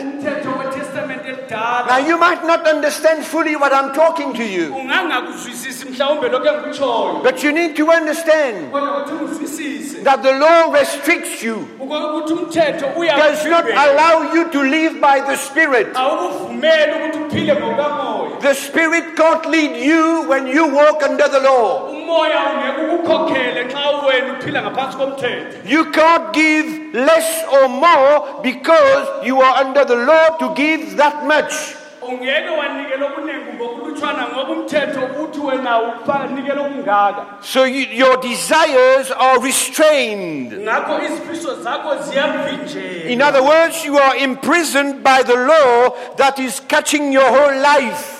Now 1.50 1.98
you 1.98 2.18
might 2.18 2.44
not 2.44 2.66
understand 2.66 3.24
fully 3.24 3.56
what 3.56 3.72
I'm 3.72 3.94
talking 3.94 4.32
to 4.34 4.44
you, 4.44 4.74
ungangakuzwisisi 4.74 5.86
mhlawumbe 5.88 6.28
lokhu 6.28 6.46
engikutshoyo. 6.46 7.22
but 7.22 7.42
you 7.44 7.52
need 7.52 7.76
to 7.76 7.90
understand 7.90 8.72
kodwa 8.72 8.96
ukuthi 8.96 9.12
ungizwisise. 9.24 10.04
that 10.04 10.22
the 10.22 10.32
law 10.32 10.72
restricts 10.72 11.42
you, 11.42 11.68
ukuthi 11.80 12.32
umthetho 12.32 12.80
does 12.80 13.44
not 13.46 13.64
uyakuvimbela 13.64 13.82
allow 13.82 14.34
you 14.34 14.50
to 14.50 14.62
live 14.62 15.00
by 15.00 15.20
the 15.20 15.36
Spirit. 15.36 15.88
awukuvumeli 15.94 16.92
ukuthi 16.92 17.18
uphile 17.18 17.54
ngokamoya. 17.54 18.40
The 18.40 18.54
Spirit 18.54 19.16
can't 19.16 19.46
lead 19.46 19.76
you 19.76 20.28
when 20.28 20.46
you 20.46 20.66
walk 20.74 21.02
under 21.02 21.28
the 21.28 21.40
law. 21.40 21.88
umoya 21.90 22.40
ungeke 22.54 22.85
ukukhokhele 23.16 23.64
nxa 23.64 23.90
wena 24.06 24.32
uphila 24.38 24.62
ngaphansi 24.62 24.96
komthetho 24.96 25.56
You 25.68 25.84
can't 25.90 26.32
give 26.32 26.66
less 26.94 27.44
or 27.52 27.68
more 27.68 28.40
because 28.42 29.26
you 29.26 29.40
are 29.40 29.64
under 29.64 29.84
the 29.84 29.96
law 29.96 30.36
to 30.38 30.54
give 30.54 30.96
that 30.96 31.24
much. 31.26 31.52
ungeke 32.02 32.48
wanikela 32.58 33.06
okuningi 33.06 33.52
ngokulutshwana 33.56 34.26
ngoba 34.28 34.52
umthetho 34.52 35.00
uthi 35.24 35.40
wena 35.40 35.78
unikela 36.30 36.60
okungaka 36.62 37.24
So 37.40 37.64
you, 37.64 37.86
your 37.90 38.16
desires 38.20 39.10
are 39.10 39.38
restrained. 39.40 40.52
ngakho 40.52 41.00
izifiso 41.04 41.54
zakho 41.62 41.96
ziyamvinjela 42.02 43.10
In 43.10 43.22
other 43.22 43.42
words, 43.42 43.84
you 43.84 43.98
are 43.98 44.16
imprisoned 44.16 45.02
by 45.02 45.22
the 45.22 45.34
law 45.36 45.90
that 46.16 46.38
is 46.38 46.60
catching 46.68 47.12
your 47.12 47.26
whole 47.28 47.56
life. 47.60 48.12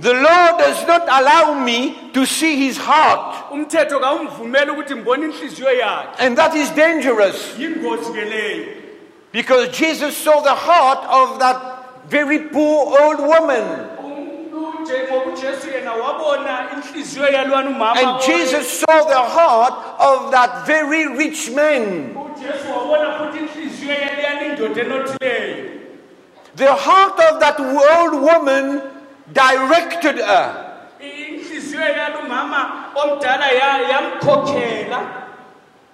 The 0.00 0.14
law 0.14 0.56
does 0.58 0.86
not 0.86 1.02
allow 1.08 1.54
me 1.58 2.10
to 2.12 2.24
see 2.24 2.66
his 2.66 2.76
heart, 2.78 3.50
umthetho 3.50 3.98
kawumvumeli 4.00 4.70
ukuthi 4.70 4.94
ngibone 4.94 5.26
inhliziyo 5.26 5.70
yakhe. 5.72 6.08
And 6.20 6.38
that 6.38 6.54
is 6.54 6.70
dangerous. 6.70 7.54
Yingozi 7.58 8.12
ke 8.14 8.24
leyo. 8.30 8.66
Because 9.32 9.68
Jesus 9.76 10.16
saw 10.16 10.40
the 10.40 10.54
heart 10.54 11.04
of 11.10 11.38
that 11.40 12.08
very 12.08 12.38
poor 12.48 12.96
old 13.02 13.18
woman. 13.20 13.64
Uje- 13.98 15.08
ujesu 15.26 15.68
yena 15.70 15.92
wabona 15.92 16.68
inhliziyo 16.76 17.26
yalwana 17.28 17.70
umama 17.70 17.96
And 17.98 18.22
Jesus 18.22 18.80
saw 18.80 19.04
the 19.04 19.18
heart 19.18 19.74
of 19.98 20.30
that 20.30 20.64
very 20.66 21.06
rich 21.16 21.50
man. 21.50 22.14
ujesu 22.14 22.70
wabona 22.70 23.18
futhi 23.18 23.38
inhliziyo 23.38 23.94
yaliyana 23.94 24.42
indoda 24.46 24.82
enothileyo. 24.82 25.64
The 26.56 26.72
heart 26.72 27.18
of 27.32 27.40
that 27.40 27.58
old 27.60 28.22
woman 28.22 28.80
directed 29.32 30.16
her. 30.18 30.64
inhliziyo 31.00 31.80
yalo 31.80 32.18
umama 32.26 32.84
omdala 32.94 33.46
yamkhokhela 33.90 35.00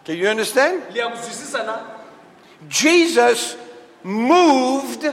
Can 0.05 0.17
you 0.17 0.29
understand? 0.29 0.83
liyakuzwisisa 0.93 1.63
na 1.63 1.79
Jesus 2.69 3.57
moved 4.03 5.05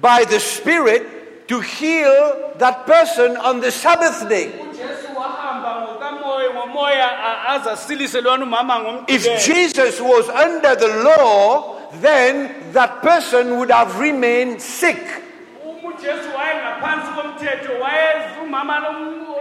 by 0.00 0.24
the 0.24 0.40
Spirit 0.40 1.48
to 1.48 1.60
heal 1.60 2.52
that 2.58 2.86
person 2.86 3.36
on 3.36 3.60
the 3.60 3.70
Sabbath 3.70 4.28
day. 4.28 4.46
ujesu 4.70 5.16
wahamba 5.16 5.80
ngokamoya 5.80 6.50
ngomoya 6.50 7.08
a- 7.10 7.54
aze 7.54 7.70
asilise 7.70 8.20
lwana 8.20 8.44
umama 8.44 9.04
If 9.08 9.24
ngomgqibelo 9.26 9.38
Jesus 9.46 10.00
was 10.00 10.28
under 10.28 10.74
the 10.76 10.88
law, 11.04 11.76
then 12.00 12.54
that 12.72 13.02
person 13.02 13.58
would 13.58 13.70
have 13.70 13.98
remained 14.00 14.60
sick. 14.62 15.02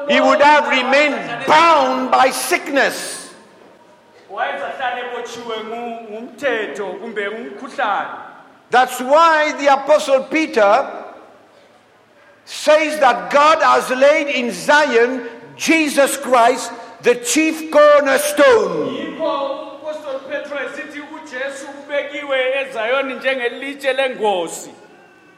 He 0.09 0.19
would 0.21 0.41
have 0.41 0.67
remained 0.69 1.45
bound 1.47 2.11
by 2.11 2.31
sickness. 2.31 3.17
wayezahlala 4.29 4.99
ebotshiwe 4.99 5.55
ngu- 5.67 6.01
ngumthetho 6.09 6.85
kumbe 6.99 7.27
ngumkhuhlane 7.31 8.09
That's 8.69 8.99
why 9.01 9.51
the 9.59 9.67
Apostle 9.67 10.23
Peter 10.23 10.87
says 12.45 12.99
that 12.99 13.29
God 13.31 13.61
has 13.61 13.89
laid 13.89 14.27
in 14.27 14.51
Zion 14.51 15.27
Jesus 15.57 16.15
Christ, 16.17 16.71
the 17.01 17.15
chief 17.15 17.69
cornerstone. 17.71 19.17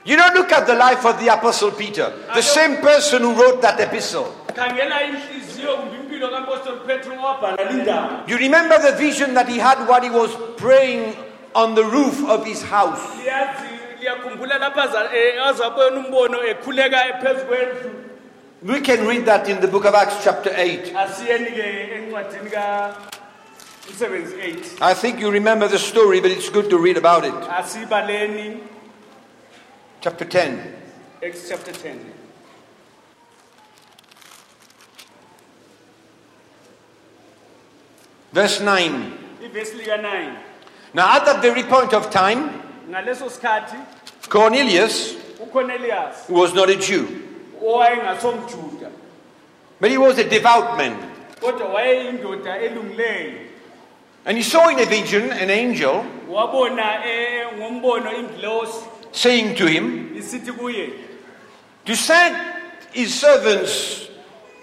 You 0.05 0.17
don't 0.17 0.35
look 0.35 0.51
at 0.51 0.67
the 0.67 0.75
life 0.75 1.05
of 1.05 1.17
the 1.19 1.29
Apostle 1.29 1.71
Peter, 1.71 2.11
the 2.35 2.41
same 2.41 2.77
person 2.77 3.21
who 3.21 3.33
wrote 3.33 3.61
that 3.61 3.79
epistle. 3.79 4.25
khangela 4.55 5.01
inhliziyo 5.03 5.75
kumbe 5.77 5.95
impilo 5.97 6.29
kampostoli 6.29 6.79
petro 6.87 7.13
owabhala 7.15 7.63
lindaba 7.71 8.23
You 8.27 8.37
remember 8.37 8.77
the 8.79 8.91
vision 8.97 9.33
that 9.33 9.47
he 9.47 9.57
had 9.59 9.87
while 9.87 10.01
he 10.01 10.09
was 10.09 10.31
praying 10.57 11.15
on 11.55 11.73
the 11.75 11.83
roof 11.83 12.21
of 12.29 12.45
his 12.45 12.61
house. 12.63 12.99
liyazi 13.17 13.69
liyakhumbula 14.01 14.57
lapho 14.59 14.81
aza- 14.81 15.09
eh, 15.15 15.47
azabona 15.47 15.97
umbono 15.99 16.37
ekhuleka 16.43 16.97
phezu 17.21 17.45
kwendlu 17.45 17.91
We 18.63 18.79
can 18.81 19.07
read 19.07 19.25
that 19.25 19.49
in 19.49 19.59
the 19.59 19.67
book 19.67 19.85
of 19.85 19.93
Acts, 19.95 20.23
chapter 20.23 20.51
8. 20.55 20.93
asiyeni 20.95 21.51
ke 21.51 21.65
encwadini 21.95 22.49
ka 22.51 22.95
umsebenzi 23.89 24.35
8 24.35 24.81
I 24.81 24.93
think 24.93 25.19
you 25.19 25.31
remember 25.31 25.67
the 25.67 25.79
story, 25.79 26.21
but 26.21 26.31
it's 26.31 26.49
good 26.49 26.69
to 26.69 26.77
read 26.77 26.97
about 26.97 27.25
it. 27.25 27.33
Chapter 30.03 30.25
10. 30.25 30.59
Acts 31.23 31.47
chapter 31.47 31.71
10 31.71 31.97
Verse 38.33 38.59
9. 38.59 39.13
ivesi 39.41 39.77
9 39.87 40.37
Now, 40.93 41.15
at 41.15 41.23
that 41.23 41.41
very 41.41 41.63
point 41.63 41.93
of 41.93 42.09
time, 42.09 42.49
Cornelius 44.27 45.15
ucornelius 45.39 46.29
was 46.29 46.53
not 46.53 46.69
a 46.69 46.75
Jew, 46.75 47.07
but 49.79 49.89
he 49.89 49.97
was 49.97 50.17
a 50.17 50.29
devout 50.29 50.77
man. 50.77 50.97
kodwa 51.39 51.73
wayeyindoda 51.73 52.57
elungileyo 52.57 53.39
And 54.25 54.37
he 54.37 54.43
saw 54.43 54.69
in 54.69 54.79
a 54.79 54.85
vision 54.85 55.31
an 55.31 55.49
angel 55.49 56.05
eh, 57.05 57.47
wabona 59.13 59.43
ngombono 59.43 59.53
ingilosi 59.53 59.53
saying 59.53 59.55
to 59.55 59.67
him 59.67 60.91
to 61.85 61.95
send 61.95 62.35
his 62.91 63.21
servants 63.21 64.01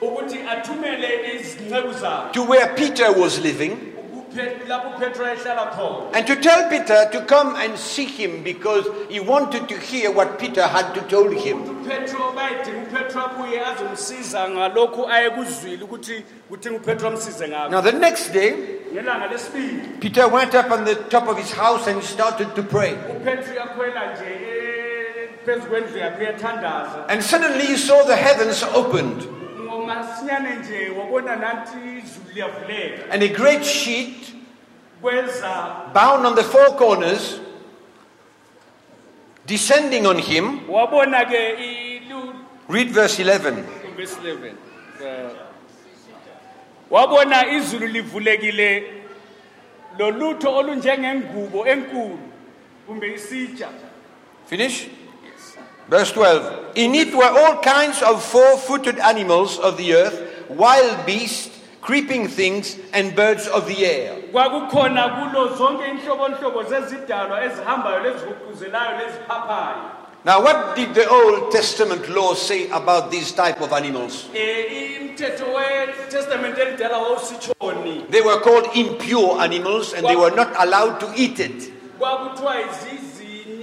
ukuthi 0.01 0.39
athumele 0.49 1.21
izinceku 1.35 1.93
zakhe 1.93 2.33
to 2.33 2.43
where 2.43 2.75
Peter 2.75 3.13
was 3.13 3.39
living 3.39 3.90
kuphe- 4.31 4.69
lapho 4.69 4.89
upetro 4.97 5.27
ayehlala 5.27 5.67
khona 5.77 6.15
and 6.17 6.27
to 6.27 6.37
tell 6.37 6.69
Peter 6.71 7.09
to 7.13 7.21
come 7.23 7.57
and 7.57 7.77
see 7.79 8.05
him 8.05 8.43
because 8.43 8.87
he 9.09 9.21
wanted 9.21 9.69
to 9.69 9.77
hear 9.79 10.11
what 10.13 10.39
Peter 10.39 10.63
had 10.67 10.93
to 10.95 11.01
tell 11.03 11.29
him. 11.29 11.59
upetro 11.85 12.33
bayedinga 12.35 12.87
upetro 12.91 13.23
abuye 13.25 13.61
azomsiza 13.67 14.49
ngalokhu 14.51 15.09
ayekuzwile 15.09 15.85
ukuthi 15.85 16.23
kudinga 16.51 16.77
upetro 16.77 17.09
amsize 17.09 17.49
ngakho 17.49 17.71
Now, 17.71 17.81
the 17.81 17.93
next 17.93 18.33
day, 18.33 18.53
Peter 20.01 20.29
went 20.29 20.55
up 20.55 20.71
on 20.71 20.85
the 20.85 20.95
top 21.09 21.29
of 21.29 21.39
his 21.39 21.53
house 21.53 21.87
and 21.87 22.01
he 22.01 22.07
started 22.07 22.55
to 22.57 22.63
pray. 22.63 22.93
upetro 22.93 23.53
uyakhwela 23.53 24.13
nje 24.13 24.25
eh, 24.27 25.29
phezu 25.47 25.61
kwendlu 25.67 25.99
yakhe 25.99 26.21
uyathandaza 26.23 27.09
And 27.09 27.23
suddenly 27.23 27.67
he 27.67 27.77
saw 27.77 28.03
the 28.05 28.17
heavens 28.17 28.63
opened 28.75 29.27
ngomasinyane 29.95 30.55
nje 30.57 30.89
wabona 30.99 31.37
nathi 31.37 31.79
izulu 31.79 32.31
liyavuleka 32.35 33.11
and 33.13 33.23
a 33.23 33.29
great 33.29 33.65
sheet 33.65 34.35
kweza 35.03 35.77
bound 35.95 36.27
on 36.27 36.35
the 36.35 36.43
four 36.43 36.77
corners 36.77 37.41
descending 39.47 40.07
on 40.07 40.19
him. 40.19 40.61
wabona 40.69 41.25
ke 41.25 41.55
ilu- 41.59 42.35
Read 42.69 42.91
verse 42.91 43.19
11. 43.23 43.65
verse 43.97 44.17
11 44.25 44.53
Uh, 45.01 45.31
wabona 46.91 47.47
izulu 47.53 47.87
livulekile 47.87 48.85
lolutho 49.99 50.57
olunjengengubo 50.57 51.67
enkulu 51.67 52.19
kumbe 52.87 53.15
isitsha 53.15 53.69
Finish? 54.47 54.87
Verse 55.91 56.13
12. 56.13 56.73
In 56.77 56.95
it 56.95 57.13
were 57.13 57.25
all 57.29 57.61
kinds 57.61 58.01
of 58.01 58.23
four 58.25 58.57
footed 58.59 58.99
animals 59.01 59.59
of 59.59 59.77
the 59.77 59.93
earth, 59.95 60.47
wild 60.49 61.05
beasts, 61.05 61.51
creeping 61.83 62.29
things, 62.29 62.79
and 62.93 63.15
birds 63.17 63.49
of 63.49 63.67
the 63.67 63.85
air. 63.85 64.17
kwakukhona 64.33 65.09
kulo 65.19 65.57
zonke 65.57 65.85
inhlobonhlobo 65.91 66.63
zezidalwa 66.63 67.45
ezihambayo 67.45 67.99
lezihuquzelayo 68.05 68.99
leziphaphayo 68.99 69.91
Now, 70.23 70.43
what 70.45 70.77
did 70.77 70.95
the 70.95 71.09
Old 71.09 71.51
Testament 71.51 72.07
law 72.11 72.35
say 72.35 72.69
about 72.71 73.11
these 73.11 73.33
type 73.33 73.61
of 73.63 73.73
animals? 73.73 74.29
wetestamente 75.55 76.63
elidala 76.63 76.99
wawusitshoni 76.99 78.07
They 78.11 78.21
were 78.21 78.39
called 78.41 78.69
impure 78.77 79.41
animals 79.41 79.93
and 79.95 80.07
they 80.07 80.17
were 80.17 80.31
not 80.37 80.53
allowed 80.59 81.01
to 81.01 81.11
eat 81.17 81.41
it. 81.41 81.73
kwakuthiwa 81.99 82.55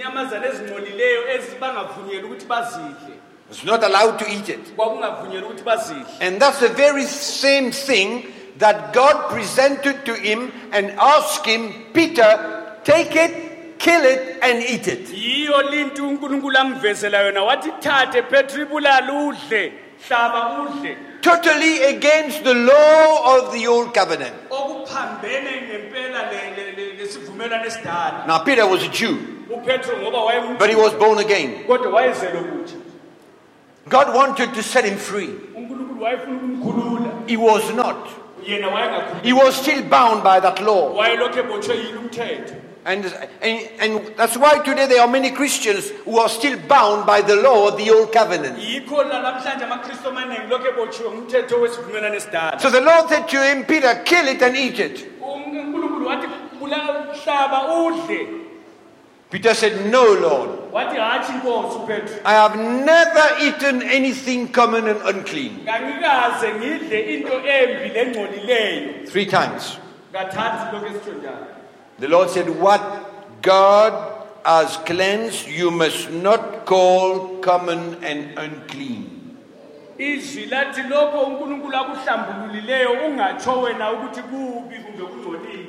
zizinyamazana 0.01 0.45
ezingcolileyo 0.47 1.29
ezibangavunyelwa 1.35 2.29
ukuthi 2.29 2.45
bazidle. 2.45 3.13
It's 3.49 3.63
not 3.63 3.83
allowed 3.83 4.19
to 4.19 4.25
eat 4.25 4.49
it. 4.49 4.75
kwakungavunyelwa 4.75 5.49
ukuthi 5.49 5.63
bazidle. 5.63 6.05
And 6.21 6.39
that's 6.41 6.59
the 6.59 6.69
very 6.69 7.03
same 7.05 7.71
thing 7.71 8.25
that 8.59 8.93
God 8.93 9.29
presented 9.29 10.05
to 10.05 10.13
him 10.13 10.51
and 10.73 10.91
asked 10.99 11.45
him, 11.45 11.73
Peter, 11.93 12.79
take 12.83 13.15
it, 13.15 13.79
kill 13.79 14.03
it, 14.05 14.37
and 14.41 14.63
eat 14.63 14.87
it. 14.87 15.09
yiyo 15.09 15.61
linto 15.71 16.07
unkulunkulu 16.07 16.57
amvezela 16.57 17.21
yona. 17.21 17.43
Wathi 17.43 17.71
thathe 17.81 18.21
petro 18.29 18.65
ibulala 18.65 19.11
udle. 19.11 19.71
Hlaba 20.07 20.59
udle. 20.69 20.97
Totally 21.21 21.83
against 21.83 22.43
the 22.43 22.53
law 22.53 23.37
of 23.37 23.53
the 23.53 23.67
old 23.67 23.93
covenant. 23.93 24.33
okuphambene 24.49 25.61
ngempela 25.61 26.31
le- 26.31 26.55
le- 26.55 26.71
le- 26.77 26.93
lesivumelwano 27.03 27.65
esidala. 27.65 28.27
Now, 28.27 28.39
Peter 28.39 28.65
was 28.67 28.83
a 28.83 28.89
Jew, 28.89 29.36
but 29.47 30.69
he 30.69 30.75
was 30.75 30.93
born 30.93 31.19
again. 31.19 31.63
kodwa 31.67 31.91
wayezelwe 31.93 32.41
kutsha 32.43 32.75
God 33.89 34.13
wanted 34.15 34.53
to 34.53 34.63
set 34.63 34.85
him 34.85 34.97
free. 34.97 35.29
unkulunkulu 35.55 36.01
wayefuna 36.03 36.37
ukumkhulula 36.37 37.11
He 37.27 37.37
was 37.37 37.73
not. 37.73 37.97
He 39.23 39.33
was 39.33 39.55
still 39.55 39.81
bound 39.83 40.23
by 40.23 40.39
that 40.39 40.59
law. 40.61 40.93
wayelokhu 40.97 41.39
ebotshwe 41.39 41.75
yilo 41.75 41.99
umthetho 41.99 42.53
And, 42.85 43.03
and, 43.41 43.69
and 43.81 44.15
that's 44.15 44.37
why 44.37 44.59
today 44.59 44.87
there 44.87 45.01
are 45.01 45.09
many 45.11 45.31
Christians 45.31 45.89
who 46.05 46.19
are 46.19 46.29
still 46.29 46.57
bound 46.69 47.05
by 47.05 47.19
the 47.21 47.35
law 47.35 47.67
of 47.67 47.75
the 47.77 47.91
old 47.91 48.13
covenant. 48.13 48.57
yikho 48.59 49.03
lalamhlanje 49.03 49.63
amakristu 49.65 50.07
amaningi 50.09 50.47
lokhu 50.49 50.67
ebotshiwe 50.67 51.09
ngumthetho 51.11 51.55
wesivumelwano 51.61 52.15
esidala 52.15 52.59
So 52.59 52.69
the 52.69 52.81
Lord 52.81 53.09
said 53.09 53.27
to 53.27 53.43
him, 53.43 53.65
Peter, 53.65 53.95
kill 54.05 54.27
it 54.27 54.41
and 54.41 54.55
eat 54.55 54.79
it. 54.79 55.05
unkulunkulu 55.21 56.07
wathi 56.07 56.27
bulala 56.59 57.05
hlaba 57.23 57.59
udle 57.85 58.27
Peter 59.29 59.53
said, 59.53 59.91
No, 59.91 60.03
Lord. 60.13 60.49
wathi 60.71 60.95
hatshi 60.97 61.31
inkosi 61.33 61.77
upetro 61.79 62.19
I 62.25 62.33
have 62.33 62.55
never 62.55 63.25
eaten 63.41 63.81
anything 63.81 64.47
common 64.47 64.87
and 64.87 65.01
unclean. 65.01 65.59
ngangikaze 65.65 66.53
ngidle 66.53 66.99
into 67.13 67.33
embi 67.33 67.89
lengcolileyo 67.89 69.07
Three 69.09 69.25
times. 69.25 69.77
kathathu 70.13 70.75
lokhu 70.75 70.85
esitsho 70.87 71.13
njalo 71.13 71.47
The 71.99 72.07
Lord 72.07 72.29
said, 72.29 72.49
What 72.49 72.81
God 73.41 73.93
has 74.45 74.77
cleansed, 74.85 75.47
you 75.47 75.71
must 75.71 76.09
not 76.11 76.65
call 76.65 77.39
common 77.41 77.97
and 78.03 78.37
unclean. 78.39 79.03
izwi 79.97 80.45
lathi 80.45 80.81
lokho 80.89 81.19
unkulunkulu 81.21 81.75
akuhlambululileyo 81.77 82.91
ungatsho 82.91 83.61
wena 83.61 83.91
ukuthi 83.91 84.21
kubi 84.21 84.75
kumbe 84.75 85.03
kungcolile 85.03 85.65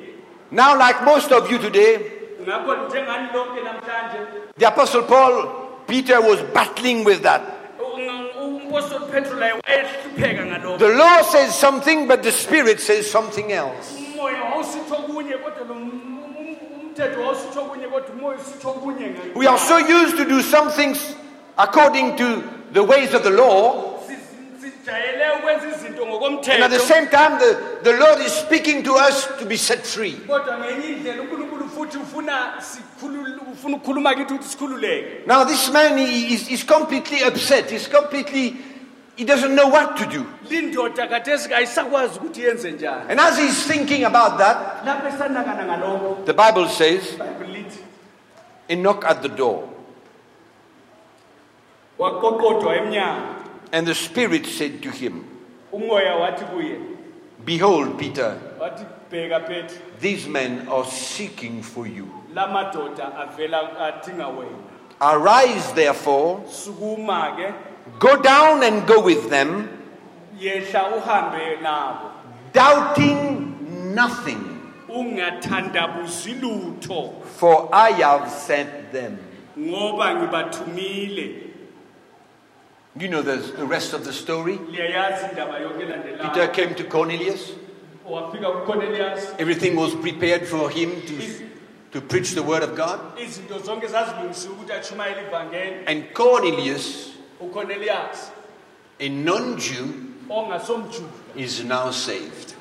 Now, 0.50 0.74
like 0.78 1.04
most 1.04 1.30
of 1.32 1.50
you 1.52 1.58
today, 1.58 1.98
ngakho 2.42 2.76
njengani 2.88 3.28
lonke 3.34 3.60
namhlanje 3.62 4.18
the 4.58 4.66
Apostle 4.68 5.02
Paul, 5.02 5.46
Peter 5.86 6.20
was 6.20 6.40
battling 6.54 7.04
with 7.04 7.22
that. 7.22 7.42
umpostoli 8.40 9.06
petro 9.12 9.36
laye 9.38 9.52
wayehlupheka 9.52 10.46
ngalokho 10.46 10.78
The 10.78 10.88
law 10.88 11.22
says 11.22 11.54
something, 11.54 12.06
but 12.08 12.22
the 12.22 12.32
Spirit 12.32 12.80
says 12.80 13.10
something 13.10 13.52
else. 13.52 13.96
umoya 13.98 14.42
wawusitsho 14.42 14.96
kunye 15.06 15.36
kodwa 15.38 15.66
lo 15.68 15.74
m- 15.74 16.18
umthetho 16.82 17.20
wawusitsho 17.20 17.60
kunye 17.70 17.86
kodwa 17.86 18.08
umoya 18.14 18.38
usitsho 18.38 18.68
kunye 18.72 19.06
nge- 19.06 19.34
We 19.34 19.46
are 19.46 19.58
so 19.58 19.78
used 19.78 20.16
to 20.16 20.24
do 20.24 20.42
some 20.42 20.70
things 20.70 21.14
according 21.56 22.16
to 22.16 22.42
the 22.72 22.82
ways 22.82 23.14
of 23.14 23.22
the 23.22 23.30
law, 23.30 23.98
Si- 24.06 24.14
sijayele 24.60 25.30
ukwenza 25.38 25.66
izinto 25.68 25.98
and 26.50 26.62
at 26.62 26.70
the 26.70 26.78
same 26.78 27.06
time, 27.08 27.38
the, 27.38 27.56
the 27.82 27.92
Lord 27.96 28.18
is 28.20 28.32
speaking 28.32 28.82
to 28.84 28.94
us 28.94 29.26
to 29.38 29.44
be 29.44 29.56
set 29.56 29.86
free. 29.86 30.16
Kodwa 31.78 31.86
ngenye 31.86 31.86
indlela 31.86 31.86
unkulunkulu 31.86 31.86
futhi 31.86 31.98
ufuna 31.98 32.54
sikhulul- 32.60 33.52
ufuna 33.52 33.76
ukukhuluma 33.76 34.14
kithi 34.14 34.34
ukuthi 34.34 34.48
sikhululeke 34.48 35.26
Now, 35.26 35.44
this 35.44 35.70
man 35.72 35.98
he 35.98 36.34
is 36.34 36.48
is 36.50 36.64
completely 36.64 37.22
upset. 37.22 37.70
He's 37.70 37.88
completely, 37.88 38.56
he 39.16 39.24
doesn't 39.24 39.54
know 39.54 39.68
what 39.68 39.96
to 39.96 40.06
do. 40.06 40.24
lindoda 40.50 41.06
kathesi 41.06 41.48
kayisakwazi 41.48 42.18
ukuthi 42.18 42.42
yenze 42.42 42.72
njani 42.72 43.10
And 43.10 43.20
as 43.20 43.38
he's 43.38 43.66
thinking 43.66 44.04
about 44.04 44.38
that, 44.38 44.56
lapho 44.84 45.08
esanakana 45.08 45.64
ngalokho 45.66 46.24
the 46.26 46.34
Bible 46.34 46.68
says, 46.68 47.02
lithi 47.52 47.78
a 48.70 48.74
knock 48.76 49.04
at 49.04 49.22
the 49.22 49.28
door. 49.28 49.68
waqoqodwa 51.98 52.76
emnyango 52.76 53.34
And 53.72 53.86
the 53.86 53.94
Spirit 53.94 54.46
said 54.46 54.82
to 54.82 54.90
him, 54.90 55.24
umoya 55.72 56.16
wathi 56.16 56.44
kuye 56.44 56.78
Behold, 57.44 57.98
Peter, 57.98 58.36
wathi 58.60 58.84
bheka 59.10 59.70
these 60.00 60.26
men 60.26 60.68
are 60.68 60.84
seeking 60.84 61.62
for 61.62 61.86
you. 61.86 62.08
la 62.32 62.46
madoda 62.48 63.14
avela 63.16 63.76
adinga 63.76 64.26
wena. 64.36 64.58
Arise, 65.00 65.72
therefore, 65.72 66.40
sukuma 66.46 67.36
ke. 67.36 67.54
Go 67.98 68.20
down 68.20 68.62
and 68.64 68.86
go 68.86 69.00
with 69.00 69.30
them, 69.30 69.68
yehla 70.38 71.00
uhambe 71.00 71.60
nabo. 71.62 72.10
doubting 72.52 73.94
nothing, 73.94 74.60
ungathandabuzi 74.88 76.40
lutho. 76.40 77.22
For 77.24 77.68
I 77.72 77.92
have 77.92 78.30
sent 78.30 78.92
them. 78.92 79.18
ngoba 79.58 80.14
ngibathumile. 80.14 81.44
You 82.98 83.06
know 83.06 83.22
the, 83.22 83.36
the 83.36 83.64
rest 83.64 83.92
of 83.92 84.04
the 84.04 84.12
story. 84.12 84.58
liyayazi 84.58 85.30
indaba 85.30 85.60
yonke 85.60 85.82
elandelayo 85.82 86.22
Peter 86.22 86.48
came 86.48 86.74
to 86.74 86.84
Cornelius. 86.84 87.52
Everything 89.38 89.76
was 89.76 89.94
prepared 89.94 90.46
for 90.46 90.70
him 90.70 90.90
to, 91.02 91.14
to 91.92 92.00
preach 92.00 92.34
the 92.34 92.42
word 92.42 92.62
of 92.62 92.74
God. 92.76 93.00
izinto 93.18 93.58
zonke 93.58 93.86
zazilungisiwe 93.86 94.52
ukuthi 94.52 94.72
atshumayele 94.72 95.22
ivangeli 95.28 95.86
And 95.86 96.12
Cornelius, 96.14 97.12
a 99.00 99.08
non 99.08 99.56
Jew, 99.58 99.94
is 101.36 101.64
now 101.64 101.90
saved. 101.90 102.54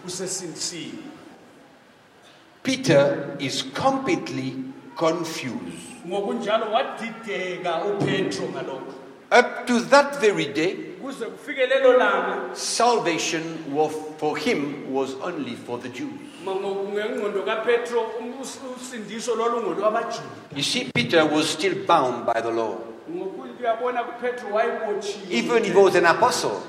Peter 2.63 3.35
is 3.39 3.63
completely 3.73 4.55
confused. 4.95 5.87
ngokunjalo 6.07 6.71
wadideka 6.71 7.85
upetro 7.85 8.47
ngalokho 8.49 8.93
Up 9.31 9.67
to 9.67 9.79
that 9.81 10.21
very 10.21 10.45
day, 10.53 10.86
kuze 11.07 11.25
kufike 11.25 11.65
lelo 11.67 11.93
langa 11.93 12.55
salvation 12.55 13.43
was, 13.73 13.91
for 14.17 14.37
him 14.37 14.93
was 14.93 15.15
only 15.23 15.55
for 15.55 15.79
the 15.81 15.89
Jews. 15.89 16.11
ma- 16.45 16.51
ngo- 16.51 16.89
ngengqondo 16.93 17.41
kapetro 17.45 18.01
um- 18.19 18.41
us- 18.41 18.59
usindiso 18.81 19.35
lolungolwabajuda 19.35 20.23
You 20.55 20.63
see, 20.63 20.89
Peter 20.93 21.23
was 21.25 21.47
still 21.53 21.75
bound 21.87 22.25
by 22.25 22.41
the 22.41 22.51
law. 22.51 22.75
ngokuyabona 23.09 24.03
kupetro 24.03 24.49
wayibotshiwe 24.53 25.31
Even 25.31 25.65
if 25.65 25.73
he 25.73 25.79
was 25.79 25.95
an 25.95 26.05
apostle, 26.05 26.59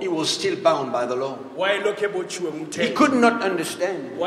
he 0.00 0.08
was 0.08 0.28
still 0.34 0.56
bound 0.56 0.92
by 0.92 1.06
the 1.06 1.14
law. 1.16 1.38
He 2.76 2.88
could 2.88 3.14
not 3.14 3.42
understand. 3.42 4.18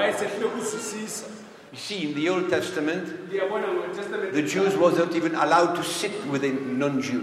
You 1.74 1.80
see, 1.80 2.04
in 2.08 2.14
the 2.14 2.30
Old 2.30 2.52
Testament, 2.52 3.32
the 3.32 4.44
Jews 4.44 4.78
wasn't 4.78 5.16
even 5.16 5.34
allowed 5.34 5.74
to 5.74 5.84
sit 5.84 6.14
with 6.28 6.44
a 6.44 6.52
non-Jew. 6.52 7.22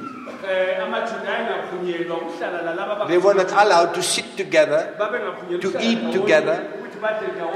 amajuda 0.82 1.28
ayengavunyelwa 1.28 2.16
ukuhlala 2.16 2.62
lalaba 2.62 3.06
They 3.06 3.18
were 3.18 3.34
not 3.34 3.52
allowed 3.52 3.94
to 3.94 4.02
sit 4.02 4.36
together, 4.36 4.96
to 5.60 5.80
eat 5.80 6.12
together, 6.12 6.66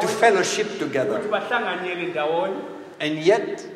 to 0.00 0.06
fellowship 0.06 0.78
together. 0.78 1.18
ukuthi 1.18 1.30
bahlanganyele 1.30 2.06
ndawonye 2.06 2.62
And 3.00 3.18
yet, 3.18 3.66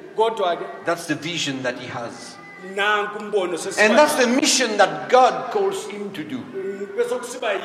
that's 0.85 1.07
the 1.07 1.17
vision 1.17 1.63
that 1.65 1.77
he 1.77 1.89
has. 1.89 2.37
And 2.63 3.99
that's 3.99 4.15
the 4.15 4.27
mission 4.29 4.77
that 4.77 5.09
God 5.09 5.51
calls 5.51 5.89
him 5.89 6.13
to 6.13 6.23
do. 6.23 6.39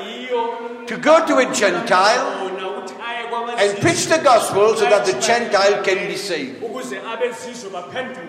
yiyo 0.02 0.88
To 0.88 0.98
go 0.98 1.26
to 1.26 1.38
a 1.38 1.46
Gentile 1.54 2.26
Wona 2.42 2.68
ukuthi 2.68 2.96
aye 3.02 3.23
and 3.36 3.80
preach 3.82 4.08
the 4.08 4.20
gospel 4.24 4.76
so 4.76 4.86
that 4.86 5.06
the 5.06 5.14
Gentile 5.20 5.84
can 5.84 6.08
be 6.08 6.18
saved. 6.18 6.64
ukuze 6.64 7.00
abezizwe 7.00 7.70
baphenduke 7.70 8.22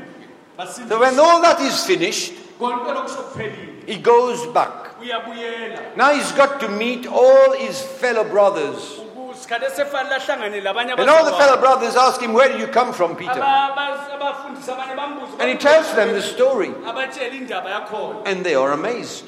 basindiswe. 0.59 0.89
So 0.89 1.01
when 1.01 1.19
all 1.19 1.41
that 1.43 1.61
is 1.61 1.85
finished, 1.85 2.33
konke 2.59 2.93
lokhu 2.93 3.09
sokuphelile 3.09 3.75
he 3.87 3.97
goes 3.97 4.47
back. 4.47 4.85
Now 5.97 6.15
he's 6.15 6.33
got 6.33 6.61
to 6.61 6.69
meet 6.69 7.07
all 7.07 7.53
his 7.53 7.83
fellow 7.83 8.25
brothers. 8.25 9.01
Sikhathi 9.45 9.67
esefanele 9.67 10.15
ahlangane 10.17 10.61
labanye 10.63 10.99
And 10.99 11.11
all 11.11 11.25
the 11.25 11.33
fellow 11.37 11.61
brothers 11.61 11.97
ask 11.97 12.21
him, 12.21 12.33
Where 12.33 12.49
do 12.53 12.59
you 12.59 12.67
come 12.69 12.93
from, 12.93 13.17
Peter? 13.17 13.31
Aba- 13.31 13.73
aba- 13.73 14.09
abafundisi 14.15 14.71
abanye 14.71 14.97
bambuza 14.97 15.41
And 15.41 15.51
he 15.51 15.57
tells 15.57 15.95
them 15.95 16.13
the 16.15 16.23
story. 16.23 16.69
abatshela 16.69 17.35
indaba 17.35 17.69
yakhona 17.71 18.23
And 18.27 18.45
they 18.45 18.55
are 18.55 18.73
amazed. 18.73 19.25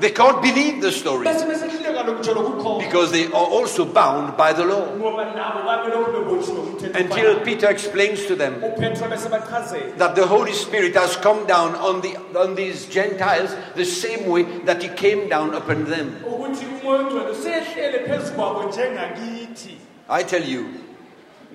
They 0.00 0.10
can't 0.10 0.40
believe 0.42 0.80
the 0.80 0.90
story 0.92 1.26
bese 1.26 1.44
besehluleka 1.46 2.04
lokutsho 2.06 2.34
lokukhona 2.34 2.78
because 2.80 3.12
they 3.12 3.26
are 3.26 3.48
also 3.56 3.84
bound 3.84 4.36
by 4.36 4.52
the 4.52 4.64
law. 4.64 4.86
ngoba 4.96 5.34
nabo 5.34 5.64
babe 5.66 5.92
bebotshiwe 6.14 6.94
Until. 6.96 7.40
Peter 7.40 7.68
explains 7.68 8.26
to 8.26 8.34
them 8.34 8.60
that 8.60 10.12
the 10.14 10.26
Holy 10.26 10.52
Spirit 10.52 10.94
has 10.94 11.16
come 11.16 11.46
down 11.46 11.74
on, 11.76 12.00
the, 12.00 12.16
on 12.38 12.54
these 12.54 12.86
Gentiles 12.86 13.54
the 13.74 13.84
same 13.84 14.26
way 14.28 14.42
that 14.64 14.82
He 14.82 14.88
came 14.88 15.28
down 15.28 15.54
upon 15.54 15.84
them. 15.84 16.16
ukuthi 16.26 16.64
umoya 16.82 17.00
ongcwele 17.00 17.30
usehlele 17.30 17.98
phezu 18.08 18.32
kwabo 18.32 18.72
I 20.08 20.22
tell 20.22 20.42
you, 20.42 20.74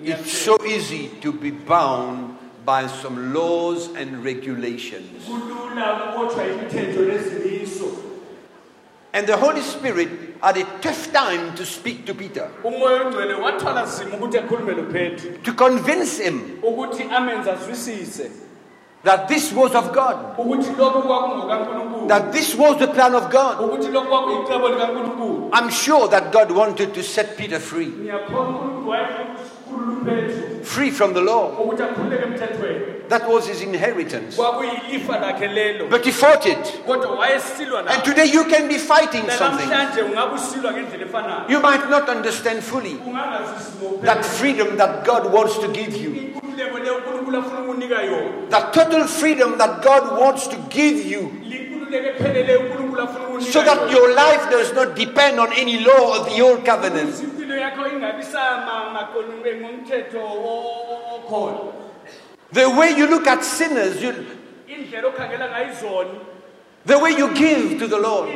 it's 0.02 0.32
so 0.32 0.62
easy 0.64 1.10
to 1.20 1.32
be 1.32 1.50
bound 1.50 2.36
by 2.64 2.86
some 2.86 3.32
laws 3.32 3.88
and 3.96 4.24
regulations. 4.24 5.24
kulula 5.24 6.12
ukubotshwa 6.12 6.46
imithetho 6.46 7.00
nezimiso 7.00 8.02
And 9.12 9.26
the 9.26 9.36
Holy 9.36 9.62
Spirit 9.62 10.08
had 10.42 10.58
a 10.58 10.64
tough 10.82 11.10
time 11.10 11.54
to 11.54 11.64
speak 11.64 12.04
to 12.06 12.14
Peter, 12.14 12.50
umoya 12.64 13.02
ongcwele 13.02 13.34
wathwala 13.34 13.82
nzima 13.82 14.16
ukuthi 14.16 14.36
ekhulume 14.36 14.72
lopetro 14.72 15.42
to 15.42 15.52
convince 15.52 16.18
him 16.24 16.58
ukuthi 16.62 17.02
amenze 17.02 17.50
azwisise 17.50 18.30
that 19.04 19.28
this 19.28 19.52
was 19.52 19.74
of 19.74 19.92
God, 19.92 20.16
ukuthi 20.38 20.70
lokhu 20.78 21.02
kwakungokankulunkulu 21.02 22.08
that 22.08 22.32
this 22.32 22.54
was 22.54 22.78
the 22.78 22.86
plan 22.88 23.14
of 23.14 23.30
God. 23.30 23.60
ukuthi 23.60 23.88
lokhu 23.88 24.08
kwakuyicebo 24.08 24.68
likankulunkulu 24.68 25.50
I'm 25.52 25.70
sure 25.70 26.08
that 26.08 26.32
God 26.32 26.50
wanted 26.50 26.94
to 26.94 27.02
set 27.02 27.36
Peter 27.36 27.60
free, 27.60 27.86
ngiyakholwa 27.86 28.48
unkulunkulu 28.48 28.88
wayefuna 28.90 29.24
ukusikhulula 29.30 30.02
upetro 30.02 30.64
free 30.64 30.90
from 30.90 31.14
the 31.14 31.20
law. 31.20 31.48
ukuthi 31.60 31.82
akhululeke 31.82 32.22
emthethweni 32.24 32.96
That 33.08 33.28
was 33.28 33.46
his 33.46 33.62
inheritance. 33.62 34.36
kwakuyilifa 34.36 35.18
lakhe 35.18 35.46
lelo 35.48 35.88
But 35.88 36.04
he 36.04 36.10
fought 36.10 36.44
it. 36.46 36.80
And 37.88 38.02
today 38.04 38.24
you 38.26 38.44
can 38.46 38.66
be 38.68 38.78
fighting 38.78 39.30
something. 39.30 39.68
namhlanje 39.70 40.02
ungabe 40.02 40.34
usilwa 40.34 40.72
ngendlela 40.72 41.04
efanayo 41.06 41.48
You 41.48 41.60
might 41.60 41.88
not 41.90 42.08
understand 42.08 42.62
fully 42.64 42.98
that 44.02 44.24
freedom 44.24 44.76
that 44.76 45.04
God 45.06 45.32
wants 45.32 45.58
to 45.58 45.68
give 45.68 45.94
you. 45.96 46.25
Inkululeko 46.64 46.78
leyo 46.78 46.94
unkulunkulu 46.96 47.38
afuna 47.38 47.60
ukunika 47.60 48.02
yona 48.02 48.30
That 48.50 48.72
total 48.72 49.04
freedom 49.08 49.58
that 49.58 49.82
God 49.82 50.18
wants 50.20 50.48
to 50.48 50.56
give 50.70 51.04
you. 51.12 51.30
linkululeko 51.44 52.06
epheleleyo 52.08 52.60
unkulunkulu 52.60 53.02
afuna 53.02 53.24
ukunika 53.28 53.52
So 53.52 53.62
that 53.62 53.90
your 53.90 54.08
life 54.14 54.50
does 54.50 54.72
not 54.74 54.94
depend 54.96 55.38
on 55.40 55.52
any 55.52 55.78
law 55.80 56.20
of 56.20 56.28
the 56.34 56.42
old 56.42 56.64
covenant. 56.64 57.14
impilo 57.22 57.56
yakho 57.56 57.88
ingabi 57.88 58.22
samaqolunge 58.22 59.56
ngomthetho 59.60 60.18
o- 60.20 61.16
okhona 61.16 61.58
The 62.52 62.66
way 62.70 62.90
you 62.96 63.06
look 63.08 63.26
at 63.26 63.42
sinners, 63.44 64.00
you, 64.02 64.12
the 66.86 66.98
way 66.98 67.10
you 67.10 67.34
give 67.34 67.78
to 67.80 67.86
the 67.88 67.98
Lord. 67.98 68.28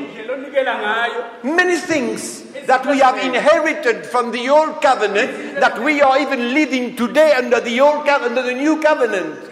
Many 1.45 1.77
things 1.77 2.43
that 2.67 2.85
we 2.87 2.99
have 2.99 3.17
inherited 3.19 4.07
from 4.07 4.33
the 4.33 4.49
old 4.49 4.83
covenant 4.83 5.61
that 5.61 5.81
we 5.83 6.03
are 6.03 6.19
even 6.21 6.53
living 6.53 6.97
today 6.97 7.33
under 7.33 7.61
the 7.61 7.81
old 7.81 8.05
covenant, 8.07 8.39
under 8.39 8.43
the 8.43 8.55
new 8.55 8.81
covenant. 8.83 9.51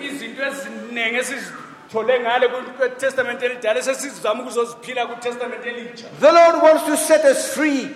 The 6.21 6.33
Lord 6.33 6.63
wants 6.63 6.83
to 6.85 6.97
set 6.97 7.25
us 7.25 7.55
free 7.55 7.91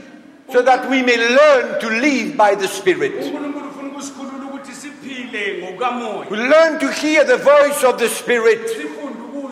so 0.52 0.62
that 0.62 0.88
we 0.88 1.02
may 1.02 1.16
learn 1.16 1.80
to 1.80 1.88
live 1.88 2.36
by 2.36 2.54
the 2.54 2.68
Spirit. 2.68 3.12
We 6.30 6.36
learn 6.38 6.78
to 6.80 6.92
hear 6.92 7.24
the 7.24 7.36
voice 7.38 7.84
of 7.84 7.98
the 7.98 8.08
Spirit. 8.08 8.68
sifunde 8.68 9.18
ukuzwa 9.22 9.50
izwi 9.50 9.51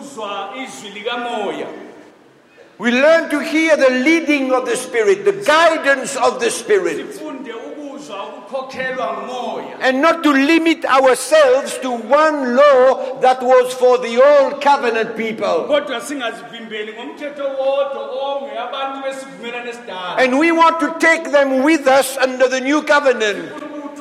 We 2.81 2.91
learn 2.91 3.29
to 3.29 3.39
hear 3.39 3.77
the 3.77 3.91
leading 4.03 4.51
of 4.51 4.65
the 4.65 4.75
Spirit, 4.75 5.23
the 5.23 5.43
guidance 5.45 6.15
of 6.15 6.39
the 6.39 6.49
Spirit, 6.49 7.13
sifunde 7.13 7.53
ukuzwa 7.53 8.23
ukukhokhelwa 8.25 9.17
ngumoya. 9.17 9.77
And 9.81 10.01
not 10.01 10.23
to 10.23 10.31
limit 10.31 10.83
ourselves 10.85 11.77
to 11.79 11.91
one 11.91 12.55
law 12.55 13.19
that 13.19 13.41
was 13.43 13.73
for 13.75 13.99
the 13.99 14.17
old 14.17 14.61
covenant 14.61 15.15
people. 15.15 15.65
kodwa 15.67 16.01
singazivimbeli 16.01 16.93
ngomthetho 16.93 17.43
wodwa 17.43 18.09
onge 18.21 18.57
abantu 18.57 19.07
besivumelane 19.07 19.69
esidala. 19.69 20.17
And 20.17 20.39
we 20.39 20.51
want 20.51 20.79
to 20.79 20.95
take 20.99 21.31
them 21.31 21.63
with 21.63 21.87
us 21.87 22.17
under 22.17 22.47
the 22.47 22.61
new 22.61 22.81
covenant. 22.81 23.51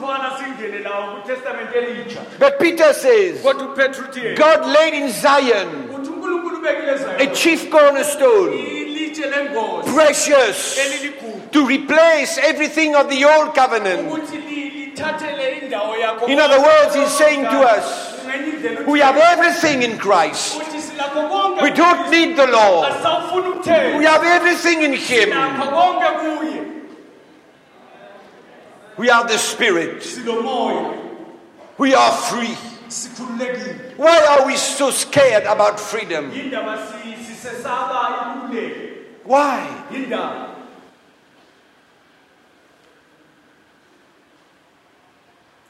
ukuthwala 0.00 0.38
singene 0.38 0.78
lawo 0.78 1.20
kwitestamente 1.20 1.78
elitsha. 1.78 2.20
But 2.38 2.58
Peter 2.58 2.94
says, 2.94 3.42
kodwa 3.42 3.66
upetro 3.66 4.04
uthi 4.04 4.20
yena 4.20 4.36
God 4.36 4.66
laid 4.66 4.94
in 4.94 5.08
Zion 5.10 5.68
uthi 5.68 5.89
unkulunkulu 5.89 5.89
ubekile 5.89 5.89
a 6.64 7.26
chief 7.34 7.70
cornerstone, 7.70 8.52
precious, 9.94 10.78
to 11.52 11.66
replace 11.66 12.38
everything 12.38 12.94
of 12.94 13.08
the 13.10 13.24
old 13.24 13.54
covenant. 13.54 14.08
ukuthi 14.08 14.38
li- 14.46 14.92
lithathele 14.94 15.60
indawo 15.62 15.94
yakho 15.96 16.28
In 16.28 16.38
other 16.38 16.60
words, 16.60 16.94
he's 16.94 17.10
saying 17.16 17.42
to 17.44 17.60
us, 17.60 18.16
We 18.86 19.00
have 19.00 19.16
everything 19.16 19.82
in 19.82 19.98
Christ. 19.98 20.60
uthi 20.60 20.78
silakho 20.80 21.28
konke 21.28 21.62
We 21.62 21.70
don't 21.70 22.10
need 22.10 22.36
the 22.36 22.46
law. 22.46 22.82
We 23.98 24.04
have 24.04 24.22
everything 24.24 24.82
in 24.82 24.92
Him. 24.92 25.30
nakho 25.30 25.70
konke 25.70 26.08
kuye 26.20 26.66
We 28.96 29.08
are 29.10 29.26
the 29.26 29.38
Spirit. 29.38 30.04
We 31.78 31.94
are 31.94 32.12
free. 32.12 32.56
Why 33.96 34.26
are 34.26 34.46
we 34.46 34.56
so 34.56 34.90
scared 34.90 35.44
about 35.44 35.78
freedom? 35.78 36.30
yindaba 36.30 36.76
si- 36.90 37.14
sisesaba 37.16 38.50
Why? 39.24 39.66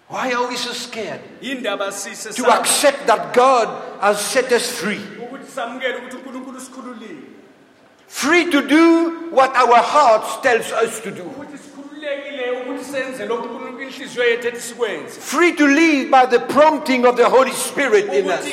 Why 0.09 0.33
are 0.33 0.48
we 0.48 0.56
so 0.56 0.72
scared 0.72 1.20
to 1.40 2.50
accept 2.50 3.06
that 3.06 3.33
God 3.33 3.68
has 4.00 4.20
set 4.20 4.50
us 4.52 4.70
free? 4.80 4.98
ukuthi 4.98 5.46
samukele 5.46 5.96
ukuthi 5.96 6.16
unkulunkulu 6.16 6.61
sikhululile 6.61 7.22
Free 8.09 8.50
to 8.50 8.61
do 8.66 9.30
what 9.30 9.54
our 9.54 9.78
hearts 9.78 10.42
tells 10.42 10.72
us 10.72 10.98
to 11.00 11.12
do. 11.12 11.22
Ukuthi 13.90 13.98
sikhululekile 13.98 13.98
ukuthi 13.98 13.98
senze 13.98 13.98
lokhu 13.98 13.98
unkulunkulu 13.98 13.98
inhliziyo 13.98 14.24
yethu 14.24 14.48
ethi 14.48 14.61
sikwenze 14.61 15.20
Free 15.20 15.53
to 15.53 15.66
live 15.66 16.11
by 16.11 16.26
the 16.26 16.38
prompting 16.38 17.07
of 17.07 17.16
the 17.16 17.28
Holy 17.28 17.53
Spirit 17.53 18.12
in 18.14 18.30
us. 18.30 18.45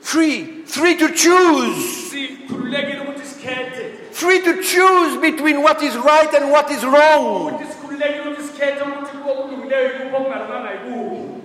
Free. 0.00 0.62
Free 0.66 0.96
to 0.96 1.08
choose. 1.08 2.10
sikhululekile 2.10 3.00
ukuthi 3.00 3.26
sikhethe 3.26 3.92
Free 4.12 4.40
to 4.40 4.62
choose 4.62 5.16
between 5.20 5.62
what 5.62 5.82
is 5.82 5.96
right 5.96 6.34
and 6.34 6.50
what 6.50 6.70
is 6.70 6.84
wrong. 6.84 7.52
ukuthi 7.52 7.64
sikhululekile 7.72 8.20
ukuthi 8.20 8.42
sikhethe 8.42 8.82
ukuthi 8.82 9.16
okulungileyo 9.30 9.84
yikuphi 9.84 10.16
okungalunganga 10.16 10.70
yikuphi 10.70 11.42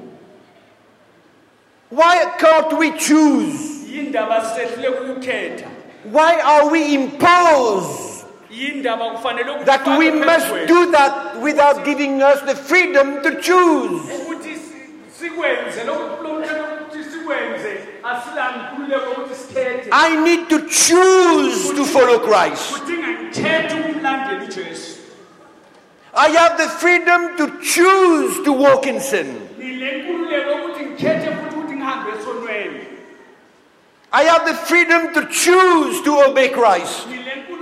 Why 1.92 2.26
can't 2.40 2.74
we 2.80 2.92
choose? 2.92 3.86
yindaba 3.92 4.46
sisehluleka 4.46 5.02
ukukhetha 5.02 5.68
Why 6.12 6.40
are 6.42 6.70
we 6.70 6.94
imposed 6.94 7.12
yindaba 7.12 7.32
kufanele 7.32 7.68
ukuthi 7.72 8.11
that 8.52 9.98
we 9.98 10.12
must 10.12 10.68
do 10.68 10.92
that 10.92 11.40
without 11.42 11.86
giving 11.86 12.22
us 12.22 12.42
the 12.42 12.56
freedom 12.56 13.22
to 13.24 13.42
choose? 13.42 14.02
ukuthi 14.12 14.56
si- 14.56 14.72
sikwenze 15.20 15.84
lokhu 15.84 16.24
lo 16.24 16.34
mthetho 16.40 16.64
ukuthi 16.82 17.04
sikwenze 17.12 17.72
asila 18.04 18.52
ngikhululeko 18.52 19.12
ukuthi 19.12 19.36
sikhethe 19.36 19.90
I 19.92 20.16
need 20.16 20.50
to 20.50 20.60
choose 20.60 21.74
to 21.76 21.86
follow 21.86 22.20
Christ. 22.20 22.74
kudinga 22.74 23.08
ngikhethe 23.08 23.74
ukumlandela 23.80 24.44
ujesu 24.44 24.98
I 26.14 26.30
have 26.32 26.58
the 26.58 26.68
freedom 26.70 27.38
to 27.38 27.48
choose 27.64 28.44
to 28.44 28.52
walk 28.54 28.86
in 28.86 29.00
sin. 29.00 29.28
ngile 29.60 29.92
nkululeko 29.98 30.52
ukuthi 30.56 30.86
ngikhethe 30.86 31.32
futhi 31.32 31.56
ukuthi 31.56 31.74
ngihambe 31.76 32.10
esonweni 32.20 32.80
I 34.14 34.24
have 34.26 34.46
the 34.46 34.54
freedom 34.68 35.14
to 35.14 35.22
choose 35.32 36.02
to 36.04 36.12
obey 36.28 36.50
Christ 36.50 37.08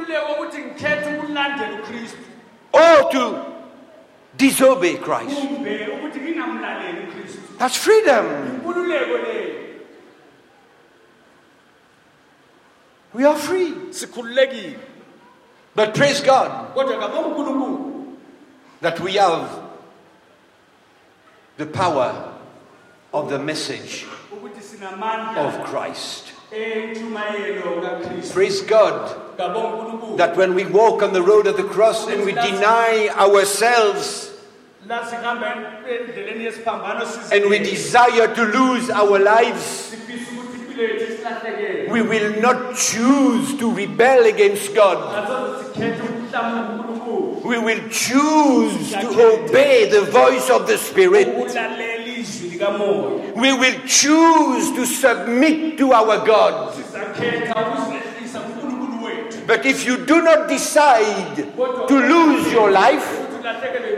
ngile 0.10 0.20
nkululeko 0.20 0.34
ukuthi 0.34 0.58
ngikhethe 0.58 1.18
ukulandela 1.18 1.74
ukristu 1.82 2.18
or 2.74 3.12
to 3.12 3.46
disobey 4.38 4.98
Christ. 4.98 5.38
kumbe 5.40 5.88
ukuthi 5.88 6.20
ngingamlaleli 6.20 7.08
ukristu 7.08 7.40
That's 7.58 7.76
freedom. 7.76 8.26
We 13.14 13.26
are 13.26 13.36
free. 13.36 13.74
But 15.76 15.94
praise 15.94 16.22
God 16.22 16.74
kodwa 16.74 16.98
ngabonga 16.98 17.28
unkulunkulu 17.28 18.18
that 18.82 19.00
we 19.00 19.14
have 19.14 19.50
the 21.58 21.66
power 21.66 22.34
of 23.14 23.30
the 23.30 23.40
message 23.40 24.06
of 25.36 25.64
Christ. 25.66 26.39
Praise 28.34 28.62
God 28.62 29.38
that 30.18 30.36
when 30.36 30.56
we 30.56 30.66
walk 30.66 31.04
on 31.04 31.14
the 31.14 31.22
road 31.22 31.46
of 31.46 31.56
the 31.58 31.64
cross 31.64 32.08
and 32.08 32.26
we 32.26 32.32
deny 32.32 33.10
ourselves 33.14 34.32
and 37.32 37.50
we 37.50 37.60
desire 37.60 38.34
to 38.34 38.44
lose 38.46 38.90
our 38.90 39.20
lives, 39.20 39.96
we 41.92 42.02
will 42.02 42.42
not 42.42 42.76
choose 42.76 43.56
to 43.60 43.72
rebel 43.72 44.26
against 44.26 44.74
God. 44.74 44.98
We 47.44 47.60
will 47.60 47.90
choose 47.90 48.92
to 48.92 49.08
obey 49.08 49.90
the 49.90 50.02
voice 50.10 50.50
of 50.50 50.66
the 50.68 50.78
Spirit. 50.78 51.28
Ukulalela 52.20 52.22
izwi 52.22 52.50
likamoya 52.50 53.34
We 53.36 53.54
will 53.54 53.80
choose 53.88 54.72
to 54.76 54.86
submit 54.86 55.78
to 55.78 55.94
our 55.94 56.18
God. 56.26 56.74
sizakhetha 56.76 57.56
ukuzilehlisa 57.56 58.40
kunkulunkulu 58.40 59.04
wethu 59.06 59.38
But 59.48 59.66
if 59.66 59.86
you 59.88 59.98
do 59.98 60.22
not 60.22 60.48
decide 60.48 61.36
to 61.88 61.96
lose 62.00 62.52
your 62.54 62.72
life, 62.72 63.08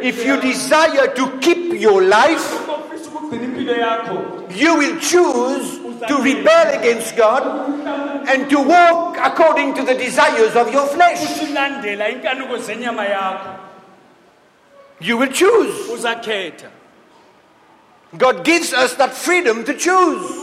if 0.02 0.26
you 0.26 0.38
desire 0.42 1.08
to 1.16 1.28
keep 1.40 1.74
your 1.82 2.02
life, 2.02 2.64
uma 2.64 2.78
ufisa 2.78 3.10
ukugcina 3.10 3.44
impilo 3.44 3.74
yakho 3.74 4.42
you 4.56 4.76
will 4.76 5.00
choose 5.00 5.80
to 6.08 6.18
rebel 6.24 6.68
against 6.80 7.16
God 7.16 7.44
and 8.28 8.50
to 8.50 8.60
walk 8.60 9.18
according 9.18 9.74
to 9.76 9.84
the 9.84 9.94
desires 9.94 10.56
of 10.56 10.74
your 10.74 10.88
flesh. 10.88 11.20
usulandela 11.24 12.10
inkanuko 12.10 12.58
zenyama 12.58 13.06
yakho? 13.06 13.50
You 15.00 15.18
will 15.18 15.32
choose. 15.32 15.74
God 18.18 18.44
gives 18.44 18.74
us 18.74 18.96
that 18.96 19.14
freedom 19.14 19.64
to 19.66 19.74
choose. 19.74 20.38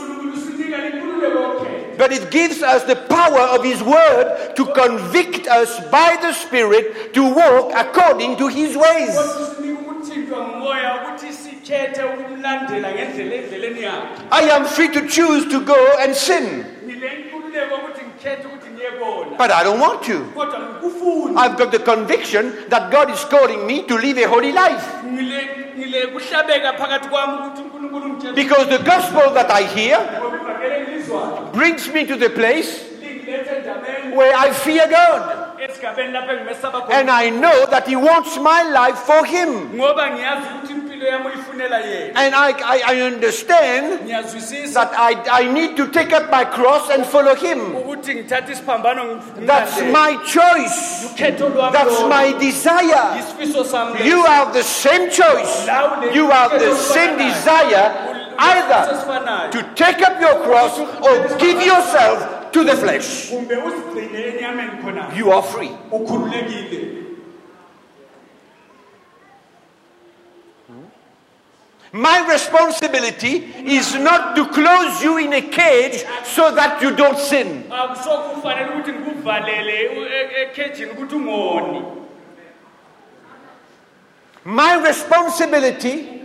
But 1.97 2.13
it 2.13 2.31
gives 2.31 2.63
us 2.63 2.83
the 2.85 2.95
power 2.95 3.41
of 3.41 3.63
His 3.63 3.83
Word 3.83 4.55
to 4.55 4.65
convict 4.65 5.47
us 5.47 5.79
by 5.89 6.17
the 6.21 6.33
Spirit 6.33 7.13
to 7.13 7.23
walk 7.23 7.73
according 7.75 8.37
to 8.37 8.47
His 8.47 8.75
ways. 8.75 9.15
Kodwa 11.69 12.05
usinika 12.05 12.05
ukuthintwa 12.05 12.05
ngumoya 12.05 12.59
ukuthi 12.59 12.79
sikhethe 12.79 12.83
ukumlandela 12.83 12.89
ngendlela 12.91 13.35
endleleni 13.35 13.81
yakhe 13.83 14.07
I 14.31 14.43
am 14.51 14.65
free 14.65 14.89
to 14.89 15.07
choose 15.07 15.45
to 15.51 15.59
go 15.65 15.97
and 15.99 16.15
sin, 16.15 16.65
ngile 16.85 17.09
nkululeko 17.19 17.75
ukuthi 17.75 18.01
ngikhethe 18.05 18.47
ukuthi 18.47 18.69
ngiye 18.73 18.91
kona 18.99 19.37
but 19.37 19.51
I 19.51 19.63
don't 19.63 19.79
want 19.79 20.03
to. 20.03 20.17
I've 21.37 21.57
got 21.57 21.71
the 21.71 21.79
conviction 21.79 22.53
that 22.69 22.91
God 22.91 23.09
is 23.09 23.23
calling 23.25 23.65
me 23.65 23.83
to 23.87 23.95
live 23.97 24.17
a 24.17 24.27
holy 24.27 24.51
life. 24.51 24.85
ngile 25.05 25.49
ngile 25.77 26.07
kuhlabeka 26.07 26.73
phakathi 26.73 27.07
kwami 27.09 27.33
ukuthi 27.37 27.61
unkulunkulu 27.61 28.09
ngitshela 28.09 28.35
Because 28.35 28.67
the 28.69 28.83
gospel 28.83 29.33
that 29.33 29.51
I 29.51 29.63
hear 29.63 29.97
ngoba 29.99 30.37
ivangeli 30.37 30.75
engilizwayo 30.75 31.51
brings 31.53 31.87
me 31.93 32.05
to 32.05 32.15
the 32.17 32.29
place 32.29 32.85
where 34.13 34.35
I 34.35 34.51
fear 34.51 34.87
God. 34.87 35.21
esigabeni 35.61 36.11
lapho 36.13 36.31
engimesaba 36.31 36.81
khona 36.81 36.99
And 36.99 37.09
I 37.09 37.29
know 37.29 37.65
that 37.69 37.87
He 37.87 37.95
wants 37.95 38.37
my 38.37 38.63
life 38.63 38.99
for 38.99 39.25
Him. 39.25 39.77
Ngoba 40.99 41.05
ngiyazi 41.05 41.05
ukuthi 41.05 41.05
impilo 41.05 41.07
yami 41.07 41.25
uyifunela 41.25 41.79
yena 41.79 42.15
And 42.15 42.35
I, 42.35 42.51
I, 42.51 42.81
I 42.85 43.01
understand 43.01 44.09
that 44.73 44.91
I, 44.97 45.43
I 45.43 45.53
need 45.53 45.77
to 45.77 45.87
take 45.87 46.13
up 46.13 46.29
my 46.31 46.45
cross 46.45 46.89
and 46.89 47.05
follow 47.05 47.35
Him. 47.35 47.75
ukuthi 47.75 48.15
ngithathe 48.15 48.51
isiphambano 48.51 49.21
That's 49.45 49.81
my 49.81 50.17
choice. 50.25 51.09
That's 51.17 52.01
my 52.03 52.33
desire. 52.39 53.23
You 54.03 54.25
have 54.25 54.53
the 54.53 54.63
same 54.63 55.09
choice. 55.09 55.67
You 56.13 56.29
have 56.29 56.59
the 56.59 56.75
same 56.75 57.17
desire 57.17 58.15
either 58.39 59.51
to 59.51 59.73
take 59.75 60.01
up 60.01 60.19
your 60.21 60.43
cross 60.43 60.79
or 60.79 61.37
give 61.37 61.61
yourself 61.61 62.51
to 62.51 62.63
the 62.63 62.75
flesh. 62.75 63.29
kumbe 63.29 63.55
uzigcine 63.57 64.23
enyameni 64.27 64.81
khona 64.81 65.17
You 65.17 65.31
are 65.31 65.43
free. 65.43 65.71
My 71.91 72.19
responsibility 72.27 73.33
is 73.65 73.95
not 73.95 74.35
to 74.35 74.45
close 74.47 75.03
you 75.03 75.17
in 75.17 75.33
a 75.33 75.41
cage 75.41 76.03
so 76.23 76.51
that 76.53 76.81
you 76.81 76.95
don't 76.95 77.17
sin. 77.17 77.63
akusokufanele 77.71 78.69
ukuthi 78.69 78.91
ngikuvalele 78.91 79.89
u- 79.89 80.07
ekhejini 80.41 80.91
ukuthi 80.91 81.15
ungoni 81.15 81.81
My 84.45 84.75
responsibility 84.83 86.21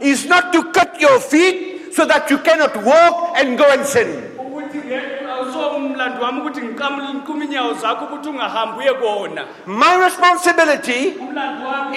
is 0.00 0.26
not 0.26 0.52
to 0.52 0.62
cut 0.72 1.00
your 1.00 1.20
feet 1.20 1.92
so 1.94 2.06
that 2.06 2.30
you 2.30 2.38
cannot 2.38 2.74
walk 2.76 3.36
and 3.36 3.58
go 3.58 3.64
and 3.70 3.84
sin. 3.86 4.08
ukuthi 4.38 4.78
nge- 4.78 5.26
awusomlando 5.32 6.22
wami 6.24 6.40
ukuthi 6.40 6.60
ngiqamule 6.60 7.14
ngiqume 7.14 7.44
inyawo 7.44 7.72
zakho 7.74 8.04
ukuthi 8.04 8.28
ungahambi 8.28 8.78
uye 8.78 8.94
kona 8.94 9.44
My 9.66 9.96
responsibility 10.04 11.14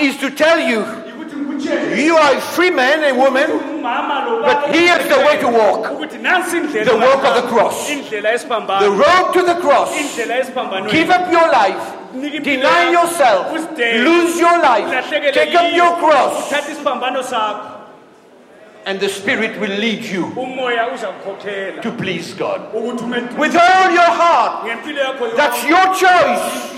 is 0.01 0.17
to 0.17 0.29
tell 0.31 0.59
you 0.59 0.85
you 1.59 2.15
are 2.17 2.33
a 2.35 2.41
free 2.41 2.71
man 2.71 3.03
and 3.03 3.17
woman 3.17 3.81
But 3.81 4.69
here's 4.75 5.07
the 5.07 5.19
way 5.25 5.37
to 5.39 5.47
walk. 5.47 5.91
ukuthi 5.91 6.17
nansi 6.17 6.57
indlela 6.57 6.85
The 6.85 6.97
walk 6.97 7.23
of 7.23 7.35
the 7.41 7.47
cross. 7.49 7.87
the 7.87 8.91
road 8.91 9.33
to 9.33 9.41
the 9.43 9.55
cross. 9.61 9.91
Give 10.91 11.09
up 11.09 11.31
your 11.31 11.47
life. 11.51 11.93
Deny 12.43 12.91
yourself. 12.91 13.51
Lose 13.77 14.39
your 14.39 14.57
life. 14.59 14.87
Take 15.33 15.55
up 15.55 15.73
your 15.73 15.95
cross. 15.97 16.47
uthatha 16.51 16.71
isiphambano 16.71 17.23
sakho 17.23 17.71
And 18.87 18.99
the 18.99 19.09
Spirit 19.09 19.59
will 19.59 19.75
lead 19.79 20.03
you 20.05 20.25
umoya 20.35 20.93
uza 20.93 21.07
kukhokhela 21.07 21.81
to 21.81 21.91
please 21.91 22.33
God. 22.35 22.61
With 22.73 23.55
all 23.55 23.91
your 23.91 24.11
heart. 24.21 24.65
That's 25.35 25.63
your 25.65 25.85
choice. 25.95 26.75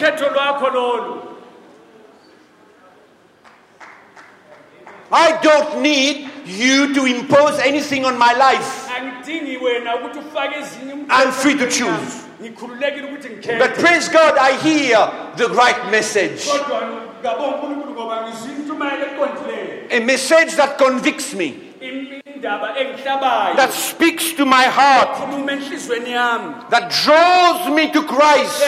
I 5.12 5.40
don't 5.42 5.82
need 5.82 6.30
you 6.46 6.94
to 6.94 7.06
impose 7.06 7.60
anything 7.60 8.06
on 8.06 8.18
my 8.18 8.34
life. 8.34 8.90
angidingi 8.98 9.58
wena 9.58 9.96
ukuthi 9.96 10.20
ufake 10.20 10.56
ezinye 10.60 10.94
I'm 11.10 11.32
free 11.32 11.58
to 11.58 11.68
choose. 11.68 12.24
ngikhululekile 12.42 13.08
ukuthi 13.08 13.30
ngikhethe 13.30 13.60
But 13.60 13.74
praise 13.80 14.10
God, 14.10 14.38
I 14.38 14.52
hear 14.58 14.98
the 15.38 15.48
right 15.50 15.92
message. 15.92 16.46
kodwa 16.46 16.82
ngabonga 17.22 17.56
unkulunkulu 17.56 17.94
ngoba 17.94 18.28
ngizwa 18.28 18.52
intshumayelo 18.52 19.06
eqondileyo 19.06 19.88
A 19.92 20.00
message 20.00 20.56
that 20.56 20.78
convicts 20.78 21.34
me, 21.34 21.48
In- 21.82 22.22
indaba 22.36 22.76
engihlabayo 22.80 23.56
that 23.56 23.72
speaks 23.74 24.34
to 24.34 24.46
my 24.46 24.64
heart, 24.64 25.10
khuluma 25.18 25.52
enhlizweni 25.52 26.12
yami 26.12 26.70
that 26.70 26.92
draws 26.92 27.70
me 27.76 27.92
to 27.92 28.04
Christ. 28.04 28.62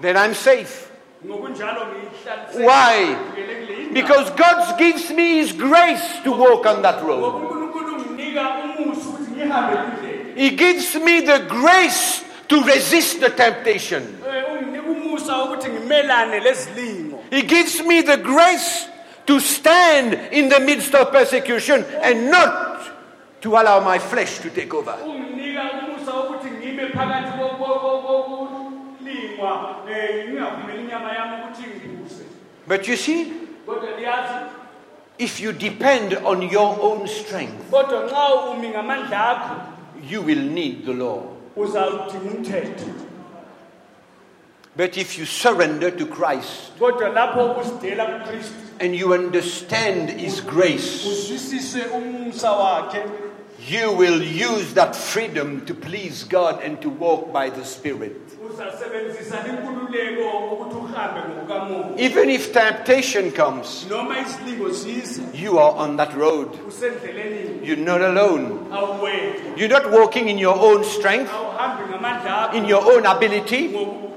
Then 0.00 0.16
I'm 0.16 0.34
safe. 0.34 0.89
Why? 2.54 3.16
Because 3.92 4.30
God 4.30 4.78
gives 4.78 5.10
me 5.10 5.38
His 5.38 5.52
grace 5.52 6.20
to 6.24 6.30
walk 6.32 6.66
on 6.66 6.82
that 6.82 7.02
road. 7.04 7.46
He 10.36 10.50
gives 10.56 10.94
me 10.94 11.20
the 11.20 11.44
grace 11.48 12.24
to 12.48 12.62
resist 12.62 13.20
the 13.20 13.30
temptation. 13.30 14.16
He 17.30 17.42
gives 17.42 17.80
me 17.82 18.00
the 18.02 18.16
grace 18.16 18.88
to 19.26 19.40
stand 19.40 20.14
in 20.32 20.48
the 20.48 20.60
midst 20.60 20.94
of 20.94 21.12
persecution 21.12 21.84
and 22.02 22.30
not 22.30 22.80
to 23.42 23.50
allow 23.50 23.80
my 23.80 23.98
flesh 23.98 24.38
to 24.38 24.50
take 24.50 24.72
over. 24.74 24.96
But 32.66 32.88
you 32.88 32.96
see, 32.96 33.32
If 35.18 35.38
you 35.38 35.52
depend 35.52 36.14
on 36.14 36.40
your 36.48 36.80
own 36.80 37.06
strength, 37.06 37.70
kodwa 37.70 38.04
nxa 38.06 38.50
umi 38.50 38.68
ngamandla 38.68 39.28
akho 39.30 39.54
you 40.08 40.22
will 40.22 40.40
need 40.40 40.86
the 40.86 40.92
law. 40.94 41.22
But 44.76 44.96
if 44.96 45.18
you 45.18 45.26
surrender 45.26 45.90
to 45.90 46.06
Christ 46.06 46.72
kodwa 46.78 47.08
lapho 47.08 47.60
uzidela 47.60 48.06
kukristu 48.06 48.54
and 48.80 48.96
you 48.96 49.12
understand 49.12 50.08
His 50.10 50.40
grace, 50.40 51.06
uzwisise 51.06 51.82
umsa 51.92 52.52
wakhe 52.52 53.02
you 53.68 53.92
will 53.92 54.22
use 54.22 54.72
that 54.72 54.96
freedom 54.96 55.66
to 55.66 55.74
please 55.74 56.24
God 56.24 56.62
and 56.62 56.80
to 56.80 56.88
walk 56.88 57.30
by 57.30 57.50
the 57.50 57.64
Spirit. 57.64 58.29
Uzasebenzisa 58.46 59.36
inkululeko 59.48 60.38
ukuthi 60.52 60.76
uhambe 60.76 61.20
ngokukamoya 61.28 61.98
Even 61.98 62.30
if 62.30 62.52
temptation 62.52 63.30
comes, 63.32 63.86
noma 63.90 64.18
isilingo 64.18 64.72
size 64.74 65.20
you 65.34 65.58
are 65.58 65.72
on 65.76 65.96
that 65.96 66.14
road. 66.16 66.48
You're 67.62 67.76
not 67.76 68.00
alone. 68.00 68.66
You're 69.56 69.68
not 69.68 69.90
walking 69.90 70.28
in 70.28 70.38
your 70.38 70.58
own 70.58 70.84
strength, 70.84 71.30
awuhambi 71.30 71.82
ngamandla 71.90 72.50
akho 72.50 72.54
in 72.54 72.64
your 72.64 72.82
own 72.92 73.06
ability. 73.06 73.74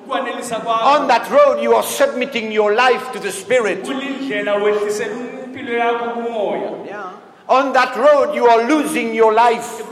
On 0.09 1.07
that 1.07 1.29
road, 1.31 1.61
you 1.61 1.73
are 1.73 1.83
submitting 1.83 2.51
your 2.51 2.73
life 2.75 3.11
to 3.13 3.19
the 3.19 3.31
Spirit. 3.31 3.83
kulindlela 3.83 4.55
wehlisela 4.55 5.15
impilo 5.45 5.73
yakho 5.73 6.09
kumoya 6.09 7.11
On 7.49 7.73
that 7.73 7.95
road, 7.97 8.33
you 8.35 8.47
are 8.47 8.63
losing 8.69 9.13
your 9.13 9.33
life. 9.33 9.83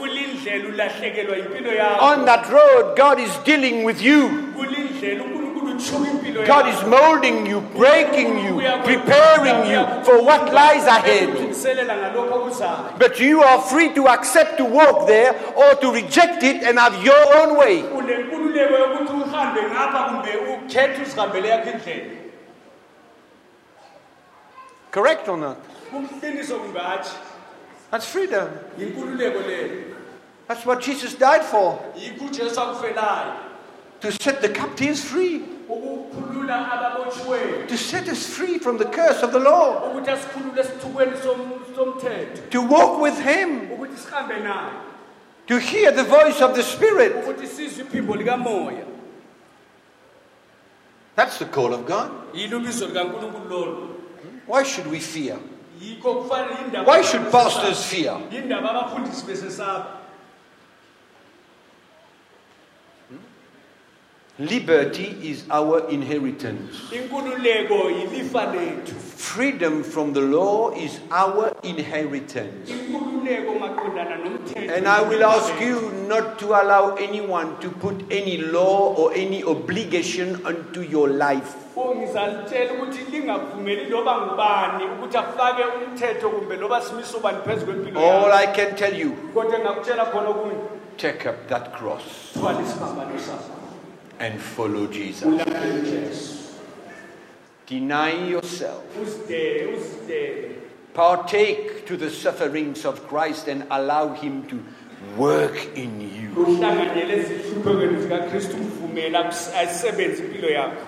Kulindlela 0.43 0.69
ulahlekelwa 0.69 1.37
impilo 1.37 1.71
yakho 1.73 2.05
On 2.05 2.25
that 2.25 2.49
road, 2.49 2.95
God 2.97 3.19
is 3.19 3.31
dealing 3.45 3.83
with 3.83 4.01
you. 4.01 4.29
kulindlela 4.57 5.23
unkulunkulu 5.23 5.71
utshuka 5.75 6.09
impilo 6.11 6.45
God 6.45 6.67
is 6.67 6.83
molding 6.87 7.45
you, 7.47 7.61
breaking 7.61 8.39
you, 8.45 8.55
preparing 8.83 9.71
you 9.71 9.85
for 10.03 10.21
what 10.23 10.53
lies 10.53 10.85
ahead. 10.87 11.29
Ukulungiselela 11.29 11.95
ngalokho 11.97 12.35
okuzayo 12.35 12.97
But 12.99 13.19
you 13.19 13.41
are 13.43 13.61
free 13.61 13.89
to 13.93 14.07
accept 14.07 14.57
to 14.57 14.65
walk 14.65 15.07
there 15.07 15.35
or 15.55 15.75
to 15.75 15.91
reject 15.93 16.43
it 16.43 16.63
and 16.63 16.79
have 16.79 17.03
your 17.03 17.37
own 17.37 17.57
way. 17.57 17.81
unenkululeko 17.83 18.73
yokuthi 18.77 19.13
uhambe 19.13 19.61
ngapha 19.61 20.03
kumbe 20.03 20.29
ukhethe 20.53 21.01
uzihambele 21.01 21.47
yakho 21.49 21.69
indlela 21.69 22.21
Correct 24.91 25.27
or 25.29 25.37
not? 25.37 25.57
kumqiniso 25.91 26.59
kumbe 26.59 26.79
hatshi 26.79 27.11
That's 27.91 28.05
freedom. 28.05 28.47
That's 30.51 30.65
what 30.65 30.81
Jesus 30.81 31.13
died 31.13 31.45
for. 31.45 31.79
Yikho 31.95 32.25
ujesu 32.25 32.59
akufelayo 32.61 33.35
to 34.01 34.11
set 34.11 34.41
the 34.41 34.49
captives 34.49 35.01
free, 35.01 35.39
to 37.69 37.77
set 37.77 38.09
us 38.09 38.27
free 38.27 38.57
from 38.57 38.77
the 38.77 38.83
curse 38.83 39.23
of 39.23 39.31
the 39.31 39.39
law, 39.39 39.93
ukuthi 39.93 40.09
asikhulule 40.11 40.59
esithukweni 40.61 41.15
som- 41.23 41.63
somthetho 41.73 42.49
to 42.49 42.61
walk 42.63 42.99
with 42.99 43.17
Him, 43.19 43.69
ukuthi 43.69 43.95
sihambe 43.95 44.43
naye. 44.43 44.73
To 45.47 45.57
hear 45.57 45.91
the 45.93 46.03
voice 46.03 46.41
of 46.41 46.53
the 46.53 46.63
Spirit. 46.63 47.13
ukuthi 47.23 47.47
sizwe 47.47 47.85
iphimbo 47.85 48.15
likamoya. 48.17 48.85
That's 51.15 51.39
the 51.39 51.45
call 51.45 51.73
of 51.73 51.85
God. 51.85 52.11
yilo 52.33 52.59
ibizo 52.59 52.87
likankulunkulu 52.87 53.49
lolo? 53.49 53.87
Why 54.47 54.63
should 54.63 54.87
we 54.91 54.99
fear? 54.99 55.37
yikho 55.79 56.13
kufanele 56.23 56.55
yindaba 56.61 56.85
Why 56.87 57.01
should 57.03 57.31
pastors 57.31 57.85
fear? 57.85 58.19
yindaba 58.29 58.69
abafundisi 58.71 59.25
besesaba 59.25 60.01
Liberty 64.41 65.15
is 65.21 65.43
our 65.51 65.87
inheritance. 65.89 66.73
inkululeko 66.91 67.89
yilifa 67.91 68.45
lethu 68.45 68.95
Freedom 69.15 69.83
from 69.83 70.13
the 70.13 70.21
law 70.21 70.71
is 70.73 70.99
our 71.11 71.53
inheritance. 71.63 72.71
inkululeko 72.71 73.59
maqondana 73.59 74.17
nomthetho 74.23 74.77
And 74.77 74.87
I 74.87 75.01
will 75.03 75.23
ask 75.23 75.61
you 75.61 75.91
not 76.09 76.39
to 76.39 76.47
allow 76.61 76.95
anyone 76.95 77.59
to 77.59 77.69
put 77.69 78.01
any 78.09 78.37
law 78.37 78.95
or 78.95 79.13
any 79.13 79.43
obligation 79.43 80.43
onto 80.43 80.81
your 80.81 81.07
life. 81.07 81.55
Ngizalitshela 81.77 82.73
ukuthi 82.73 83.11
lingavumeli 83.11 83.85
loba 83.89 84.17
ngubani 84.21 84.83
ukuthi 84.85 85.17
afake 85.17 85.63
umthetho 85.63 86.29
kumbe 86.29 86.55
loba 86.57 86.81
simiso 86.81 87.19
bani 87.19 87.37
phezu 87.45 87.65
kwempilo 87.65 87.99
All 87.99 88.31
I 88.33 88.47
can 88.47 88.75
tell 88.75 88.93
you, 88.99 89.11
kodwa 89.33 89.59
engakutshela 89.59 90.05
khona 90.05 90.29
okunye 90.29 90.55
take 90.97 91.29
up 91.29 91.47
that 91.47 91.73
cross 91.77 92.03
thwala 92.33 92.61
isiphambano 92.61 93.19
sakho 93.19 93.60
and 94.21 94.39
follow 94.39 94.87
Jesus. 94.87 95.27
Deny 97.65 98.11
yourself. 98.29 98.83
Partake 100.93 101.85
to 101.87 101.97
the 101.97 102.09
sufferings 102.09 102.85
of 102.85 103.07
Christ 103.07 103.47
and 103.47 103.65
allow 103.71 104.13
Him 104.13 104.45
to 104.47 104.63
work 105.17 105.55
in 105.75 106.01
you. 106.01 106.29
uhlanganyele 106.43 107.13
ezihluphekweni 107.17 108.01
zikakristu 108.01 108.57
mvumela 108.57 109.19
akus- 109.19 109.55
ayisebenze 109.57 110.23
impilo 110.23 110.49
yakho 110.49 110.87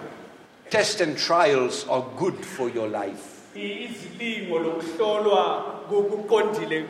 Tests 0.69 1.01
and 1.01 1.17
trials 1.17 1.85
are 1.89 2.03
good 2.19 2.35
for 2.45 2.69
your 2.75 2.87
life 2.89 3.23
izilingo 3.55 4.59
lokuhlolwa 4.59 5.73
kuqondile 5.89 6.85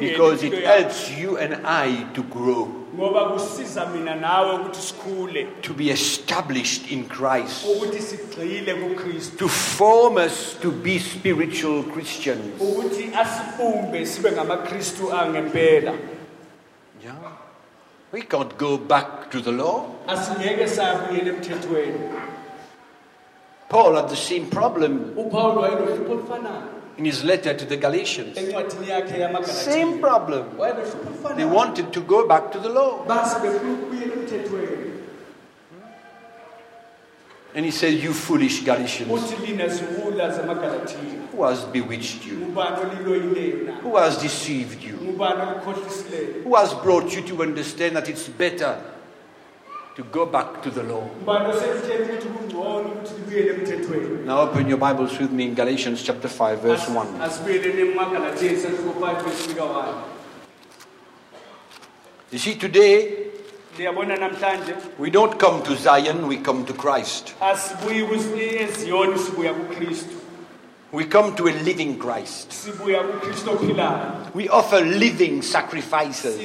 because 0.00 0.42
it 0.42 0.52
helps 0.64 1.10
you 1.10 1.36
and 1.38 1.54
I 1.64 2.06
to 2.14 2.22
grow, 2.22 2.68
ngoba 2.94 3.24
kusiza 3.24 3.86
mina 3.86 4.14
nawe 4.14 4.54
ukuthi 4.54 4.80
sikhule 4.80 5.46
to 5.62 5.74
be 5.74 5.90
established 5.90 6.90
in 6.90 7.04
Christ, 7.08 7.66
ukuthi 7.66 8.00
sigxile 8.02 8.74
kukristu 8.74 9.38
to 9.38 9.48
form 9.48 10.16
us 10.16 10.56
to 10.60 10.70
be 10.70 10.98
spiritual 10.98 11.82
Christians. 11.82 12.60
ukuthi 12.60 13.10
asibumbe 13.14 14.06
sibe 14.06 14.32
ngamakristu 14.32 15.12
angempela 15.12 15.92
Yeah. 17.04 17.32
We 18.12 18.22
can't 18.22 18.56
go 18.58 18.78
back 18.78 19.30
to 19.30 19.40
the 19.40 19.52
law. 19.52 19.84
asingeke 20.08 20.68
sabuyela 20.68 21.28
emthethweni 21.28 21.98
Paul 23.68 23.94
had 23.96 24.08
the 24.08 24.16
same 24.16 24.46
problem 24.46 25.12
upawulo 25.16 25.60
wayenohlupho 25.60 26.12
olufanayo 26.12 26.62
in 26.98 27.04
his 27.04 27.24
letter 27.24 27.54
to 27.56 27.64
the 27.66 27.76
Galatians. 27.76 28.36
encwadini 28.38 28.88
yakhe 28.88 29.44
Same 29.44 29.98
problem. 29.98 30.44
They 30.56 30.64
olufanayo 30.64 31.52
wanted 31.54 31.92
to 31.92 32.00
go 32.00 32.26
back 32.28 32.52
to 32.52 32.58
the 32.58 32.68
law. 32.68 33.04
base 33.08 33.34
befuna 33.34 33.72
ukubuyela 33.72 34.12
emthethweni 34.14 34.92
And 37.54 37.64
he 37.64 37.70
said, 37.70 37.94
You 37.94 38.12
foolish 38.12 38.64
Galatians, 38.64 39.10
uthi 39.10 39.46
lina 39.46 39.68
ziwula 39.68 40.30
zamagalatia 40.30 40.98
who 41.32 41.42
has 41.44 41.64
bewitched 41.64 42.26
you? 42.26 42.34
ngubani 42.36 42.76
oliloyileyo 42.80 43.56
na 43.66 43.72
Who 43.82 43.96
has 43.96 44.18
deceived 44.22 44.82
you? 44.84 44.96
ngubani 45.02 45.40
olikhohlisileyo 45.42 46.44
Who 46.44 46.54
has 46.54 46.74
brought 46.74 47.16
you 47.16 47.22
to 47.22 47.42
understand 47.42 47.96
that 47.96 48.08
it's 48.08 48.28
better 48.28 48.76
to 49.96 50.02
go 50.12 50.26
back 50.26 50.62
to 50.62 50.70
the 50.70 50.82
law? 50.82 51.02
ngubani 51.22 51.48
oselitshela 51.48 52.04
ukuthi 52.04 52.28
kungcono 52.28 52.88
ukuthi 52.88 53.14
libuyele 53.14 53.50
emthethweni 53.54 54.26
Now 54.26 54.40
open 54.40 54.68
your 54.68 54.78
Bibles 54.78 55.18
with 55.20 55.30
me 55.30 55.44
in 55.44 55.54
Galatians 55.54 56.02
chapter 56.02 56.28
5, 56.28 56.56
verse 56.62 56.88
1. 56.90 57.06
asibuyeleni 57.22 57.80
emagalatia 57.92 58.52
isahluko 58.52 59.00
5 59.00 59.22
verse 59.22 59.60
1 59.60 59.94
You 62.32 62.38
see, 62.40 62.54
today 62.56 63.26
we 64.98 65.10
don't 65.10 65.38
come 65.38 65.62
to 65.62 65.76
Zion, 65.76 66.26
we 66.26 66.38
come 66.38 66.64
to 66.66 66.72
Christ. 66.74 67.34
asibuyi 67.40 68.02
kus- 68.06 68.60
eziyoni 68.60 69.18
sibuya 69.18 69.52
kukristu 69.54 70.16
We 70.92 71.04
come 71.04 71.34
to 71.36 71.48
a 71.48 71.52
living 71.64 71.98
Christ. 71.98 72.52
sibuya 72.52 73.02
kukristu 73.02 73.50
ophilayo 73.50 74.30
We 74.34 74.48
offer 74.48 74.80
living 74.84 75.42
sacrifices. 75.42 76.36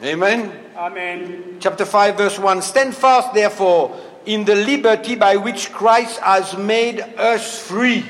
Sinikele 0.00 0.32
inhlatshelo 0.32 0.44
ephilayo 0.44 0.46
Amen. 0.46 0.52
amen 0.76 1.56
Chapter 1.60 1.84
5, 1.86 2.16
verse 2.16 2.38
1 2.38 2.62
Stand 2.62 2.94
fast, 2.94 3.32
therefore, 3.34 3.96
in 4.26 4.44
the 4.44 4.54
liberty 4.54 5.14
by 5.16 5.36
which 5.36 5.72
Christ 5.72 6.18
has 6.20 6.56
made 6.56 7.00
us 7.18 7.58
free. 7.60 8.04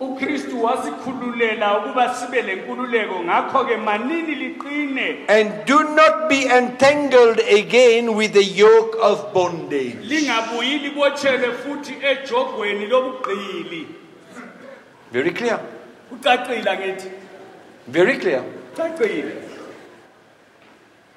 ukristu 0.00 0.62
wasikhululela 0.62 1.78
ukuba 1.78 2.14
sibe 2.14 2.42
le 2.42 2.56
nkululeko 2.56 3.22
ngakho-ke 3.24 3.76
manini 3.76 4.34
liqine 4.34 5.16
And 5.28 5.64
do 5.64 5.94
not 5.94 6.28
be 6.28 6.46
entangled 6.50 7.38
again 7.38 8.16
with 8.16 8.32
the 8.32 8.42
yoke 8.44 8.96
of 9.00 9.32
bondage. 9.32 9.96
lingabuyi 10.02 10.78
libotshelwe 10.78 11.52
futhi 11.52 11.94
ejogweni 12.02 12.86
lobugqili 12.86 13.86
Very 15.12 15.30
clear. 15.30 15.60
Very 17.86 18.16
clear. 18.18 18.42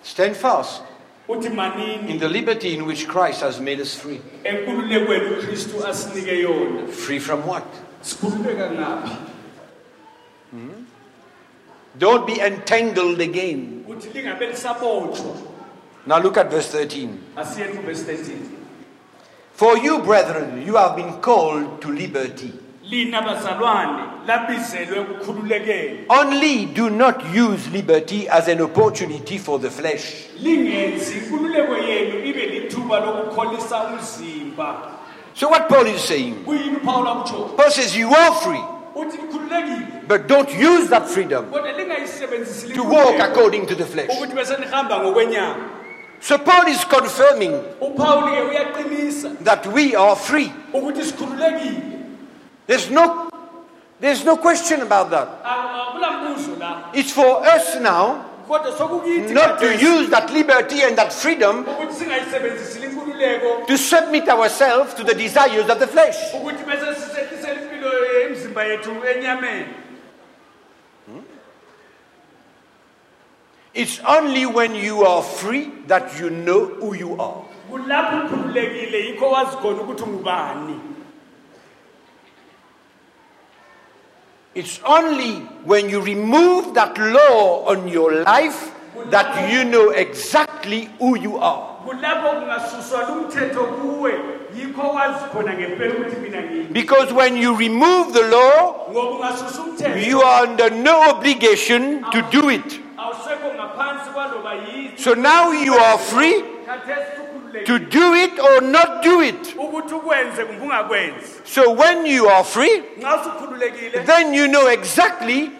Stand 0.06 0.36
fast 0.38 0.84
in 1.28 2.20
the 2.20 2.30
liberty 2.30 2.76
in 2.76 2.86
which 2.86 3.08
Christ 3.08 3.42
has 3.42 3.60
made 3.60 3.80
us 3.82 3.96
free. 3.96 4.22
enkululekweni 4.44 5.36
ukristu 5.36 5.88
asinike 5.88 6.40
yona 6.40 6.88
Free 6.88 7.20
from 7.20 7.42
what? 7.48 7.64
ngaphi 8.04 9.18
hmm? 10.52 10.86
Don't 11.98 12.28
be 12.28 12.40
entangled 12.40 13.20
again. 13.22 13.84
uthi 13.90 14.10
lingabe 14.14 14.46
lisabotshwa 14.48 15.36
Now 16.06 16.20
look 16.20 16.38
at 16.38 16.52
verse 16.52 16.70
13. 16.78 17.10
asiyeni 17.36 17.74
kuvesi 17.78 18.04
13 18.06 18.34
For 19.54 19.78
you, 19.78 20.00
brethren, 20.04 20.62
you 20.68 20.76
have 20.76 20.96
been 20.98 21.14
called 21.22 21.82
to 21.82 21.88
liberty. 21.90 22.52
Lina 22.90 23.22
bazalwane 23.22 24.04
labizelwe 24.28 25.00
ukukhululekela. 25.00 25.92
Only 26.10 26.66
do 26.66 26.90
not 26.90 27.24
use 27.36 27.68
liberty 27.72 28.28
as 28.30 28.48
an 28.48 28.62
opportunity 28.62 29.38
for 29.38 29.60
the 29.60 29.70
flesh. 29.70 30.26
lingenzi 30.42 31.18
inkululeko 31.18 31.78
yenu 31.78 32.26
ibe 32.26 32.46
lithuba 32.46 33.00
lokukholisa 33.00 33.84
umzimba. 33.84 34.76
So, 35.34 35.50
what 35.50 35.68
Paul 35.68 35.86
is 35.88 36.02
saying, 36.02 36.46
kuyini 36.46 36.78
uphawula 36.78 37.16
kutsho 37.16 37.58
Paul 37.58 37.70
says, 37.72 37.98
You 37.98 38.10
are 38.14 38.34
free, 38.36 38.64
uthi 38.96 39.18
likhululekile. 39.18 40.08
but 40.08 40.28
don't 40.28 40.50
use 40.54 40.90
that 40.90 41.08
freedom 41.10 41.46
kodwa 41.46 41.72
lingayisebenzisi 41.72 42.74
to 42.74 42.84
walk 42.84 43.16
likhululeko 43.16 43.32
according 43.32 43.66
to 43.66 43.76
the 43.76 43.86
flesh. 43.86 44.10
ukuthi 44.10 44.34
bese 44.36 44.58
ngokwenyama. 45.04 45.70
So, 46.22 46.38
Paul 46.38 46.68
is 46.68 46.84
confirming 46.86 47.52
uyaqinisa 48.50 49.44
that 49.44 49.66
we 49.68 49.96
are 49.96 50.16
free. 50.16 50.52
ukuthi 50.74 51.04
sikhululekile 51.04 51.95
There's 52.68 52.90
no, 52.90 53.30
there's 54.00 54.26
no 54.26 54.38
question 54.38 54.82
about 54.82 55.10
that. 55.12 55.30
It's 56.94 57.12
for 57.12 57.46
us 57.46 57.80
now 57.80 58.32
not 58.48 59.60
to 59.60 59.78
use 59.78 60.10
that 60.10 60.32
liberty 60.32 60.82
and 60.82 60.98
that 60.98 61.12
freedom 61.12 61.66
to 61.66 63.78
submit 63.78 64.30
ourselves 64.30 64.94
to 64.94 65.04
the 65.04 65.14
desires 65.14 65.70
of 65.70 65.80
the 65.80 65.88
flesh. 65.88 66.16
enyameni 69.16 69.86
It's 73.76 74.00
only 74.08 74.46
when 74.46 74.74
you 74.74 75.04
are 75.04 75.22
free 75.22 75.70
that 75.88 76.18
you 76.18 76.30
know 76.30 76.66
who 76.80 76.96
you 76.96 77.20
are. 77.20 77.44
kulapho 77.70 78.26
ukhululekile 78.26 79.06
yikho 79.06 79.32
wazi 79.32 79.58
khona 79.58 79.82
ukuthi 79.82 80.04
ungubani 80.04 80.80
It's 84.56 84.80
only 84.86 85.42
when 85.66 85.90
you 85.90 86.00
remove 86.02 86.74
that 86.76 86.98
law 86.98 87.66
on 87.68 87.88
your 87.90 88.24
life 88.24 88.72
that 89.12 89.52
you 89.52 89.66
know 89.66 89.90
exactly 89.92 90.88
who 91.00 91.18
you 91.20 91.38
are. 91.38 91.76
kulapho 91.86 92.30
kungasuswa 92.40 93.04
lumthetho 93.10 93.64
kuwe 93.64 94.14
yikho 94.58 94.82
wazi 94.90 95.26
khona 95.34 95.54
ngempela 95.54 95.94
ukuthi 95.94 96.16
mina 96.22 96.42
ngini 96.42 96.64
Because 96.74 97.14
when 97.14 97.38
you 97.38 97.56
remove 97.56 98.14
the 98.14 98.24
law, 98.28 98.88
ngoba 98.92 99.10
ungasusa 99.10 99.62
umthetho 99.62 100.00
you 100.10 100.22
are 100.22 100.48
under 100.48 100.70
no 100.72 101.10
obligation 101.10 102.02
to 102.12 102.22
do 102.32 102.50
it. 102.50 102.80
awusekho 102.98 103.54
ngaphansi 103.56 104.10
kwaloba 104.14 104.54
yini 104.54 104.92
So 104.98 105.14
now 105.14 105.52
you 105.52 105.74
are 105.76 105.98
free 105.98 106.44
to 107.66 107.80
do 107.80 108.14
it 108.14 108.40
or 108.40 108.62
not 108.62 109.04
do 109.04 109.22
it. 109.22 109.56
ukuthi 109.58 109.94
ukwenze 109.94 110.46
kumbe 110.46 110.64
ungakwenzi 110.64 111.26
So 111.44 111.72
when 111.74 112.06
you 112.06 112.28
are 112.30 112.44
free, 112.44 112.82
then 114.06 114.34
you 114.34 114.48
know 114.48 114.68
exactly 114.68 115.52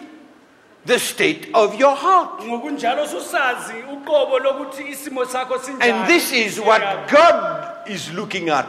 the 0.86 0.98
state 0.98 1.48
of 1.54 1.74
your 1.80 1.96
heart. 1.96 2.42
ngokunjalo 2.44 3.06
susazi 3.06 3.74
uqobo 3.92 4.38
lokuthi 4.38 4.82
isimo 4.88 5.24
sakho 5.24 5.54
And 5.80 6.06
this 6.08 6.32
is 6.32 6.60
what 6.60 6.82
God 7.08 7.88
is 7.88 8.12
looking 8.12 8.48
at. 8.50 8.66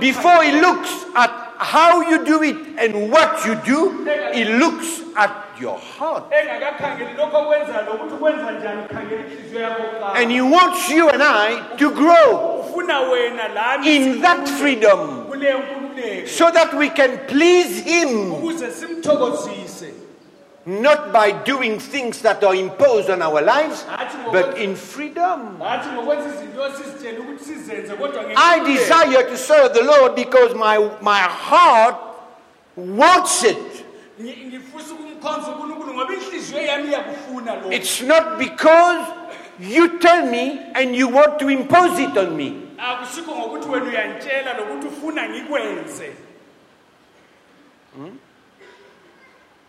Before 0.00 0.42
He 0.42 0.60
looks 0.60 0.90
at 1.14 1.30
how 1.58 2.00
you 2.02 2.24
do 2.24 2.42
it 2.42 2.56
and 2.78 3.10
what 3.10 3.44
you 3.46 3.54
do, 3.64 4.04
He 4.34 4.44
looks 4.44 5.02
at 5.16 5.30
your 5.60 5.78
heart. 5.78 6.24
And 10.16 10.30
He 10.30 10.40
wants 10.40 10.88
you 10.90 11.08
and 11.08 11.22
I 11.22 11.76
to 11.78 11.90
grow 11.90 12.62
in 13.84 14.20
that 14.22 14.48
freedom 14.60 15.26
so 16.26 16.50
that 16.50 16.74
we 16.76 16.90
can 16.90 17.18
please 17.26 17.80
Him, 17.84 18.32
not 20.66 21.12
by 21.12 21.30
doing 21.44 21.78
things 21.78 22.22
that 22.22 22.42
are 22.44 22.54
imposed 22.56 23.08
on 23.10 23.22
our 23.22 23.40
lives, 23.40 23.84
but 24.32 24.58
in 24.58 24.74
freedom. 24.76 25.58
hathi 25.60 25.88
ngokwenza 25.88 26.28
izinto 26.34 26.66
esizitshela 26.66 27.20
ukuthi 27.20 27.44
sizenze 27.44 27.94
kodwa 27.94 28.24
I 28.36 28.60
desire 28.60 29.22
to 29.30 29.36
serve 29.36 29.72
the 29.74 29.82
Lord 29.84 30.14
because 30.16 30.54
my, 30.54 30.78
my 31.00 31.20
heart 31.20 31.96
wants 32.76 33.44
it. 33.44 33.84
Ngi- 34.20 34.46
ngifisa 34.46 34.94
ukumkhonza 34.94 35.48
unkulunkulu 35.48 35.94
ngoba 35.94 36.14
inhliziyo 36.14 36.62
yami 36.62 36.88
iyakufuna 36.88 37.54
lo 37.54 37.72
It's 37.72 38.02
not 38.02 38.38
because 38.38 39.06
you 39.60 39.98
tell 39.98 40.26
me 40.26 40.60
and 40.74 40.96
you 40.96 41.08
want 41.08 41.38
to 41.38 41.48
impose 41.50 42.02
it 42.02 42.16
on 42.16 42.36
me. 42.36 42.62
akusikho 42.78 43.32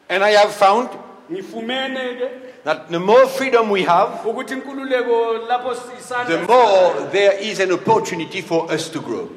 And 0.09 0.23
I 0.23 0.31
have 0.31 0.53
found 0.53 0.89
ngifumene 1.31 2.17
ke 2.19 2.63
that 2.63 2.89
the 2.89 2.99
more 2.99 3.27
freedom 3.27 3.69
we 3.69 3.83
have, 3.83 4.09
ukuthi 4.25 4.53
inkululeko 4.61 5.47
lapho 5.47 5.73
the 5.75 5.93
isandla 5.99 6.47
more 6.47 7.09
there 7.11 7.33
is 7.39 7.59
an 7.59 7.71
opportunity 7.71 8.41
for 8.41 8.71
us 8.71 8.89
to 8.89 8.99
grow. 9.01 9.27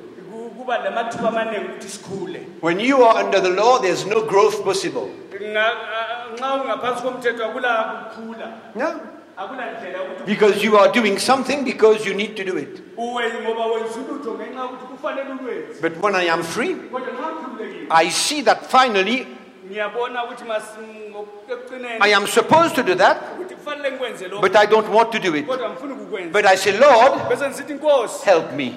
kuba 0.56 0.78
namathuba 0.78 1.28
amaningi 1.28 1.66
ukuthi 1.66 1.88
sikhule 1.88 2.40
When 2.60 2.78
you 2.80 3.02
are 3.02 3.24
under 3.24 3.40
the 3.40 3.50
law, 3.50 3.78
there's 3.78 4.04
no 4.06 4.22
growth 4.22 4.62
possible. 4.64 5.10
Nga- 5.40 5.60
a- 5.60 6.34
nxa 6.36 6.54
ungaphansi 6.62 7.02
komthetho 7.02 7.44
akula 7.44 7.72
kukhula 8.14 8.46
No. 8.74 9.00
akula 9.36 9.72
ndlela 9.72 9.98
yokuthi 9.98 10.26
Because 10.26 10.62
you 10.62 10.76
are 10.78 10.92
doing 10.92 11.18
something 11.18 11.64
because 11.64 12.04
you 12.06 12.14
need 12.14 12.36
to 12.36 12.44
do 12.44 12.56
it. 12.58 12.80
uwe 12.96 13.24
ngoba 13.42 13.66
wenza 13.66 13.98
ulutho 14.00 14.34
ngenxa 14.34 14.60
yokuthi 14.60 14.84
kufanele 14.92 15.30
ulwenze 15.40 15.80
But 15.82 15.96
when 16.02 16.14
I 16.14 16.28
am 16.28 16.42
free, 16.42 16.74
kodwa 16.74 17.08
nxa 17.12 17.28
ukhululekile 17.32 17.86
I 17.90 18.10
see 18.10 18.42
that 18.42 18.66
finally 18.70 19.26
ngiyabona 19.70 20.24
ukuthi 20.24 20.44
mas- 20.44 20.78
ngokuqineni 21.10 21.98
I 22.00 22.14
am 22.14 22.26
supposed 22.26 22.74
to 22.74 22.82
do 22.82 22.94
that, 22.94 23.16
ukuthi 23.34 23.54
kufanele 23.54 23.90
ngikwenze 23.92 24.28
lokho 24.28 24.40
but 24.42 24.56
I 24.56 24.66
don't 24.66 24.88
want 24.88 25.12
to 25.12 25.18
do 25.18 25.36
it. 25.36 25.46
kodwa 25.46 25.70
ngifuna 25.70 25.94
ukukwenza. 25.94 26.32
But 26.32 26.46
I 26.46 26.56
say, 26.56 26.72
Lord, 26.72 27.12
bese 27.28 27.48
ngisithi 27.48 27.72
inkosi 27.72 28.24
help 28.24 28.52
me, 28.52 28.74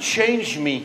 change 0.00 0.58
me, 0.58 0.84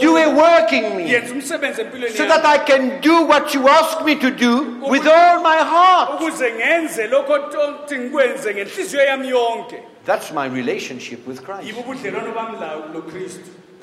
do 0.00 0.16
a 0.16 0.28
work 0.34 0.72
in 0.72 0.96
me, 0.96 1.10
yenza 1.12 1.32
umsebenzi 1.32 1.80
empilweni 1.80 2.16
so 2.16 2.26
that 2.26 2.44
I 2.44 2.58
can 2.58 3.00
do 3.00 3.22
what 3.26 3.54
you 3.54 3.68
ask 3.68 4.04
me 4.04 4.14
to 4.16 4.30
do 4.30 4.80
with 4.88 5.06
all 5.06 5.40
my 5.42 5.56
heart. 5.58 6.20
ukuze 6.20 6.52
ngenze 6.52 7.06
lokho 7.06 7.32
othi 7.32 7.98
ngikwenze 7.98 8.54
ngenhliziyo 8.54 9.02
yami 9.02 9.28
yonke. 9.28 9.82
That's 10.06 10.32
my 10.32 10.46
relationship 10.48 11.26
with 11.26 11.42
Christ. 11.42 11.72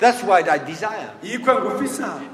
lokristu 0.00 0.02
That's 0.02 0.22
what 0.24 0.48
I 0.48 0.58
desire. 0.58 1.10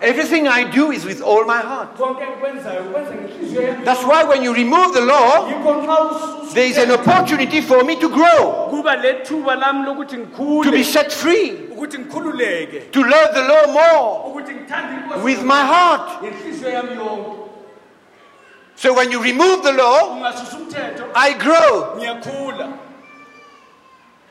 Everything 0.01 0.49
I 0.49 0.65
do 0.71 0.91
is 0.91 1.05
with 1.05 1.21
all 1.21 1.45
my 1.45 1.61
heart. 1.61 1.97
konke 1.97 2.23
engikwenzayo 2.23 2.83
ukwenza 2.83 3.15
ngenhliziyo 3.15 3.63
yami. 3.63 3.85
That's 3.85 4.05
why 4.05 4.25
when 4.25 4.43
you 4.43 4.55
remove 4.55 4.95
the 4.95 5.01
law, 5.01 5.49
yikho 5.49 5.75
nxa 5.75 6.01
ususa 6.01 6.55
there 6.55 6.67
is 6.67 6.79
an 6.79 6.91
opportunity 6.91 7.61
for 7.61 7.85
me 7.85 7.97
to 7.97 8.09
grow, 8.09 8.69
kuba 8.71 8.97
lethuba 8.97 9.57
lami 9.57 9.87
lokuthi 9.87 10.17
to 10.65 10.73
be 10.73 10.83
set 10.83 11.13
free, 11.13 11.51
to 12.93 13.01
love 13.05 13.35
the 13.35 13.43
law 13.43 13.67
more. 13.73 14.33
Ukuthi 14.33 14.55
ngithande 14.55 14.95
inkosi 14.97 15.25
with 15.25 15.43
my 15.45 15.61
heart. 15.61 16.23
ngenhliziyo 16.23 16.71
yami 16.71 16.97
yonke. 16.97 17.39
So 18.77 18.95
when 18.95 19.11
you 19.11 19.21
remove 19.21 19.65
the 19.65 19.73
law, 19.73 20.23
I 21.15 21.33
grow. 21.37 21.99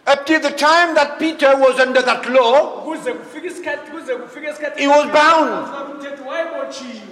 Up 0.08 0.26
to 0.26 0.40
the 0.40 0.52
time 0.52 0.96
that 0.96 1.20
Peter 1.20 1.58
was 1.58 1.80
under 1.82 2.02
that 2.02 2.30
law, 2.32 2.84
kuze 2.86 3.12
kufike 3.14 3.48
isikhathi 3.48 3.92
kuze 3.92 4.16
kufike 4.16 4.50
isikhathi 4.50 4.80
He 4.80 4.88
was 4.88 5.06
bound. 5.12 5.52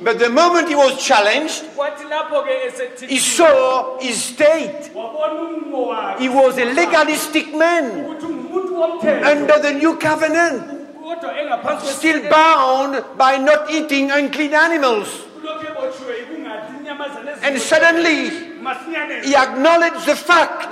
but 0.04 0.18
the 0.20 0.30
moment 0.30 0.70
he 0.70 0.76
was 0.76 0.96
challenged, 1.06 1.64
kwathi 1.76 2.04
lapho 2.10 2.44
ke 2.46 3.08
he 3.10 3.18
saw 3.20 3.98
his 4.00 4.24
state. 4.24 4.92
wabona 4.96 5.34
umumo 5.42 5.88
wakhe 5.88 6.20
He 6.20 6.30
was 6.30 6.58
a 6.58 6.66
legalistic 6.66 7.54
man 7.56 7.84
ukuthi 8.06 8.26
ngumuntu 8.26 8.74
womthetho 8.80 9.32
under 9.32 9.60
the 9.60 9.74
new 9.74 9.98
covenant, 9.98 10.64
still 11.84 12.22
bound 12.30 13.04
by 13.18 13.38
not 13.38 13.70
eating 13.72 14.10
unclean 14.12 14.54
animals. 14.54 15.08
kulokhu 15.42 15.66
ebotshiwe 15.68 16.14
ikungadli 16.24 16.78
inyamazana 16.80 17.32
And 17.44 17.60
suddenly, 17.62 18.32
he 19.24 19.36
acknowledged 19.36 20.06
the 20.06 20.16
fact 20.16 20.72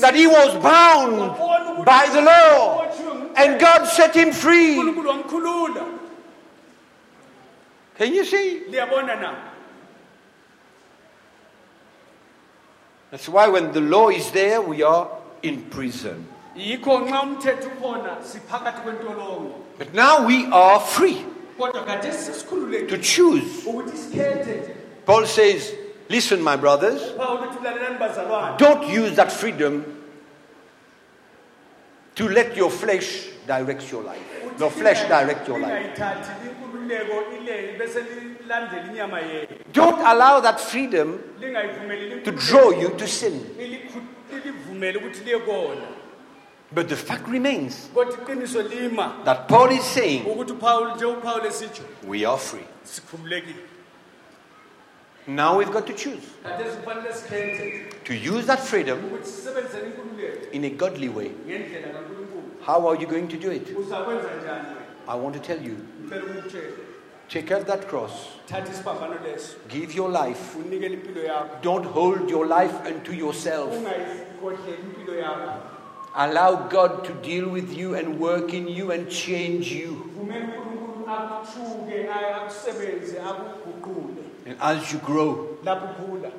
that 0.00 0.14
he 0.14 0.26
was 0.26 0.54
bound 0.62 1.84
by 1.84 2.08
the 2.12 2.22
law, 2.22 2.88
and 3.36 3.60
God 3.60 3.84
set 3.86 4.14
him 4.14 4.32
free. 4.32 4.74
Can 7.96 8.14
you 8.14 8.24
see? 8.24 8.64
That's 13.10 13.28
why 13.28 13.48
when 13.48 13.72
the 13.72 13.80
law 13.80 14.10
is 14.10 14.30
there, 14.30 14.60
we 14.60 14.82
are 14.82 15.08
in 15.42 15.62
prison. 15.70 16.26
yikho 16.58 17.06
nxa 17.06 17.20
umthetho 17.22 17.68
ukhona 17.68 18.16
siphakathi 18.22 18.80
kwentolongo 18.82 19.54
But 19.78 19.94
now 19.94 20.26
we 20.26 20.46
are 20.46 20.80
free 20.80 21.24
kodwa 21.58 21.84
kade 21.84 22.12
sesikhululekile 22.12 22.88
to 22.88 22.98
choose. 22.98 23.64
Paul 25.06 25.26
says, 25.26 25.72
Listen, 26.10 26.42
my 26.42 26.56
brothers, 26.56 27.00
pawulo 27.12 27.48
uthi 27.50 27.58
lalelani 27.64 27.98
bazalwane 27.98 28.58
don't 28.58 28.88
use 28.88 29.14
that 29.16 29.30
freedom 29.30 29.84
to 32.14 32.28
let 32.28 32.56
your 32.56 32.70
flesh 32.70 33.26
direct 33.46 33.90
your 33.92 34.02
life. 34.02 34.22
Your 34.58 34.70
flesh 34.70 35.00
direct 35.08 35.46
your 35.48 35.60
life. 35.60 35.72
lingayithathi 35.72 36.30
lenkululeko 36.44 37.22
ile 37.40 37.78
bese 37.78 38.00
lilandela 38.00 38.86
inyama 38.90 39.20
yenu 39.20 39.72
Don't 39.72 40.00
allow 40.06 40.40
that 40.40 40.58
freedom 40.60 41.18
to 42.24 42.32
draw 42.32 42.70
you 42.70 42.88
to 42.98 43.06
sin. 43.06 43.40
lilivumele 43.58 44.98
ukuthi 44.98 45.24
liye 45.24 45.38
kona 45.38 45.86
But 46.72 46.88
the 46.88 46.96
fact 46.96 47.28
remains 47.28 47.88
kodwa 47.94 48.14
iqiniso 48.18 48.62
lima 48.62 49.12
that 49.24 49.48
Paul 49.48 49.70
is 49.72 49.84
saying 49.84 50.24
ukuthi 50.24 50.52
uPaul 50.52 50.94
nje 50.96 51.04
uPaul 51.04 51.46
esitsho 51.46 51.82
we 52.06 52.24
are 52.24 52.38
free. 52.38 52.66
Now 55.28 55.58
we've 55.58 55.70
got 55.70 55.86
to 55.86 55.92
choose 55.92 56.24
to 58.04 58.14
use 58.14 58.46
that 58.46 58.60
freedom 58.60 58.98
in 60.52 60.64
a 60.64 60.70
godly 60.70 61.10
way. 61.10 61.30
How 62.62 62.86
are 62.86 62.96
you 62.96 63.06
going 63.06 63.28
to 63.28 63.36
do 63.36 63.50
it? 63.50 63.68
I 65.06 65.14
want 65.14 65.34
to 65.34 65.40
tell 65.40 65.60
you 65.62 65.76
take 67.28 67.50
out 67.52 67.66
that 67.66 67.88
cross, 67.88 68.12
give 69.68 69.94
your 69.94 70.08
life. 70.08 70.56
Don't 71.60 71.84
hold 71.84 72.30
your 72.30 72.46
life 72.46 72.72
unto 72.86 73.12
yourself. 73.12 73.74
Allow 76.16 76.68
God 76.68 77.04
to 77.04 77.12
deal 77.22 77.50
with 77.50 77.76
you 77.76 77.94
and 77.94 78.18
work 78.18 78.54
in 78.54 78.66
you 78.66 78.92
and 78.92 79.10
change 79.10 79.70
you. 79.70 80.10
Vumela 84.54 84.82
uNkulunkulu 84.82 85.58
akuthuke 85.66 86.08
aye 86.08 86.08
akusebenze 86.08 86.26
akuguqule 86.26 86.32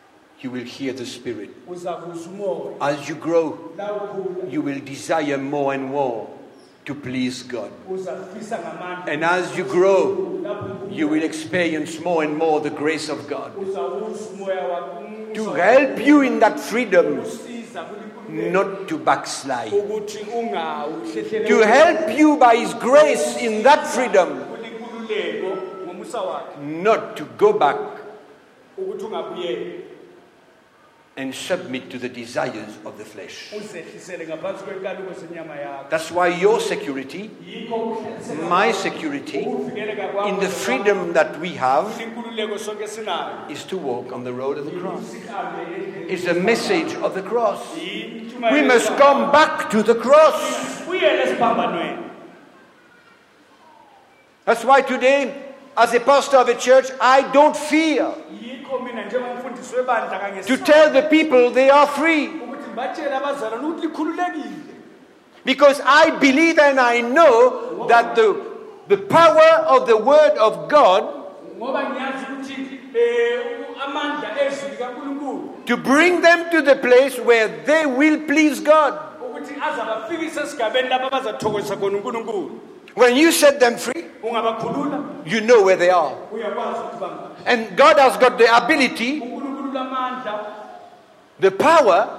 as 0.00 0.14
you 0.14 0.20
grow, 0.22 0.30
you 0.40 0.50
will 0.50 0.64
hear 0.64 0.92
the 0.92 1.04
Spirit. 1.04 1.50
As 2.80 3.08
you 3.08 3.14
grow, 3.14 3.58
you 4.48 4.62
will 4.62 4.80
desire 4.80 5.36
more 5.36 5.74
and 5.74 5.90
more 5.90 6.28
to 6.86 6.94
please 6.94 7.42
God. 7.42 7.70
And 9.06 9.24
as 9.24 9.56
you 9.56 9.64
grow, 9.64 10.88
you 10.90 11.08
will 11.08 11.22
experience 11.22 12.00
more 12.00 12.24
and 12.24 12.36
more 12.36 12.60
the 12.60 12.70
grace 12.70 13.08
of 13.10 13.28
God. 13.28 13.54
Uzawuzwa 13.56 14.28
umoya 14.34 14.64
wakho. 14.68 15.34
To 15.34 15.52
help 15.52 16.06
you 16.06 16.22
in 16.22 16.40
that 16.40 16.58
freedom 16.58 17.22
not 18.30 18.88
to 18.88 18.98
backslide, 18.98 19.70
to 19.70 21.58
help 21.66 22.18
you 22.18 22.36
by 22.36 22.56
His 22.56 22.74
grace 22.74 23.36
in 23.36 23.62
that 23.62 23.86
freedom 23.86 24.28
kulinkululeko 24.50 25.46
ngomusa 25.46 25.56
wakhe 25.56 25.69
not 26.62 27.16
to 27.16 27.24
go 27.38 27.52
back 27.52 27.76
and 31.16 31.34
submit 31.34 31.90
to 31.90 31.98
the 31.98 32.08
desires 32.08 32.78
of 32.84 32.96
the 32.96 33.04
flesh. 33.04 33.52
uzehlisele 33.56 34.26
ngaphansi 34.26 34.64
kwenkaluko 34.64 35.14
senyama 35.14 35.54
yakho 35.56 35.90
That's 35.90 36.10
why 36.10 36.28
your 36.28 36.60
security, 36.60 37.30
my 38.48 38.72
security, 38.72 39.42
in 40.28 40.40
the 40.40 40.48
freedom 40.48 41.12
that 41.12 41.38
we 41.40 41.48
have 41.48 41.86
inkululeko 42.02 42.58
sonke 42.58 42.86
sinayo 42.88 43.50
is 43.50 43.64
to 43.64 43.76
walk 43.76 44.12
on 44.12 44.24
the 44.24 44.32
road 44.32 44.58
of 44.58 44.64
the 44.64 44.80
cross. 44.80 45.14
It's 46.08 46.26
a 46.26 46.34
message 46.34 46.94
of 47.02 47.14
the 47.14 47.22
cross. 47.22 47.60
We 47.76 48.62
must 48.62 48.88
come 48.96 49.30
back 49.32 49.68
to 49.70 49.82
the 49.82 49.94
cross. 49.94 50.80
That's 54.46 54.64
why 54.64 54.80
today, 54.80 55.49
as 55.76 55.94
a 55.94 56.00
pastor 56.00 56.38
of 56.38 56.48
a 56.48 56.54
church, 56.54 56.90
I 57.00 57.30
don't 57.32 57.56
fear 57.56 58.12
yikho 58.70 58.84
mina 58.84 59.04
njengomfundisi 59.04 59.76
webandla 59.76 60.18
kanye 60.18 60.46
to 60.46 60.56
tell 60.56 60.90
the 60.92 61.02
people 61.02 61.50
they 61.50 61.70
are 61.70 61.86
free. 61.86 62.26
Ukuthi 62.28 62.68
ngibatshele 62.68 63.16
abazalwane 63.16 63.66
ukuthi 63.66 63.86
likhululekile. 63.86 64.66
Because 65.44 65.80
I 65.84 66.10
believe 66.10 66.58
and 66.58 66.78
I 66.78 67.00
know 67.00 67.86
that 67.88 68.14
the, 68.14 68.36
the 68.88 68.98
power 68.98 69.64
of 69.66 69.86
the 69.86 69.96
Word 69.96 70.36
of 70.38 70.68
God 70.68 71.04
ngoba 71.58 71.82
ngiyazi 71.90 72.24
ukuthi 72.32 72.80
eh, 72.94 73.40
amandla 73.84 74.42
ezwi 74.46 74.70
likankulunkulu. 74.70 75.66
to 75.66 75.76
bring 75.76 76.20
them 76.20 76.50
to 76.50 76.62
the 76.62 76.76
place 76.76 77.18
where 77.18 77.48
they 77.64 77.86
will 77.86 78.18
please 78.26 78.60
God. 78.60 78.98
Ukuthi 82.96 82.96
azabafikisa 82.96 82.96
esigabeni 82.96 82.96
lapho 82.96 82.96
abazathokozisa 82.96 82.96
khona 82.96 82.96
unkulunkulu 82.96 82.96
When 82.96 83.16
you 83.16 83.32
set 83.32 83.60
them 83.60 83.76
free, 83.76 84.04
you 85.26 85.40
know 85.40 85.62
where 85.62 85.76
they 85.76 85.90
are. 85.90 86.12
uyakwazi 86.32 86.80
ukuthi 86.80 87.00
banga 87.00 87.30
And 87.46 87.76
God 87.76 87.98
has 87.98 88.16
got 88.18 88.38
the 88.38 88.48
ability, 88.56 89.20
the 91.40 91.50
power 91.50 92.16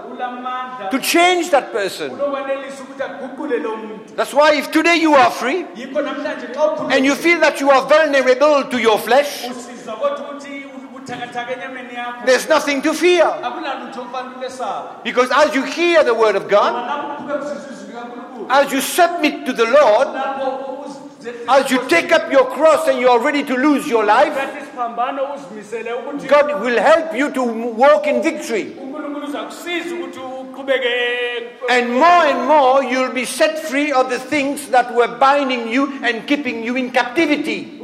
to 0.91 0.99
change 0.99 1.49
that 1.51 1.71
person. 1.71 2.11
unokwanelisa 2.11 2.83
ukuthi 2.83 3.03
aguqule 3.03 3.59
lo 3.63 3.75
muntu. 3.77 4.15
That's 4.15 4.33
why 4.33 4.53
if 4.57 4.71
today 4.71 4.95
you 4.95 5.13
are 5.15 5.29
free 5.31 5.65
yikho 5.75 6.01
namhlanje 6.01 6.47
xa 6.53 6.89
and 6.91 7.05
you 7.05 7.15
feel 7.15 7.39
that 7.39 7.59
you 7.61 7.69
are 7.69 7.81
vulnerable 7.87 8.63
to 8.69 8.77
your 8.79 8.97
flesh, 8.99 9.47
usizwa 9.49 9.95
kodwa 9.95 10.19
ukuthi 10.31 10.65
buthakathaka 10.93 11.51
enyameni 11.53 11.93
yakho. 11.93 12.25
there's 12.25 12.49
nothing 12.49 12.81
to 12.81 12.93
fear. 12.93 13.25
akulalutho 13.43 14.01
okufanele 14.01 14.35
ulesaba 14.37 15.03
Because 15.03 15.29
as 15.31 15.53
you 15.55 15.63
hear 15.63 16.03
the 16.03 16.13
word 16.13 16.35
of 16.35 16.47
God, 16.49 16.73
as 18.49 18.71
you 18.71 18.81
submit 18.81 19.45
to 19.45 19.53
the 19.53 19.65
Lord, 19.65 20.07
as 21.49 21.69
you 21.71 21.87
take 21.87 22.11
up 22.11 22.31
your 22.31 22.45
cross 22.45 22.87
and 22.87 22.99
you 22.99 23.09
are 23.09 23.19
ready 23.19 23.43
to 23.43 23.55
lose 23.55 23.87
your 23.87 24.03
life, 24.03 24.33
God 26.27 26.61
will 26.61 26.79
help 26.79 27.15
you 27.15 27.31
to 27.31 27.43
walk 27.43 28.07
in 28.07 28.23
victory. 28.23 28.75
And 31.69 31.93
more 31.93 32.25
and 32.25 32.47
more, 32.47 32.83
you'll 32.83 33.13
be 33.13 33.25
set 33.25 33.59
free 33.59 33.91
of 33.91 34.09
the 34.09 34.19
things 34.19 34.67
that 34.69 34.93
were 34.93 35.07
binding 35.19 35.67
you 35.69 36.03
and 36.03 36.27
keeping 36.27 36.63
you 36.63 36.75
in 36.75 36.91
captivity. 36.91 37.81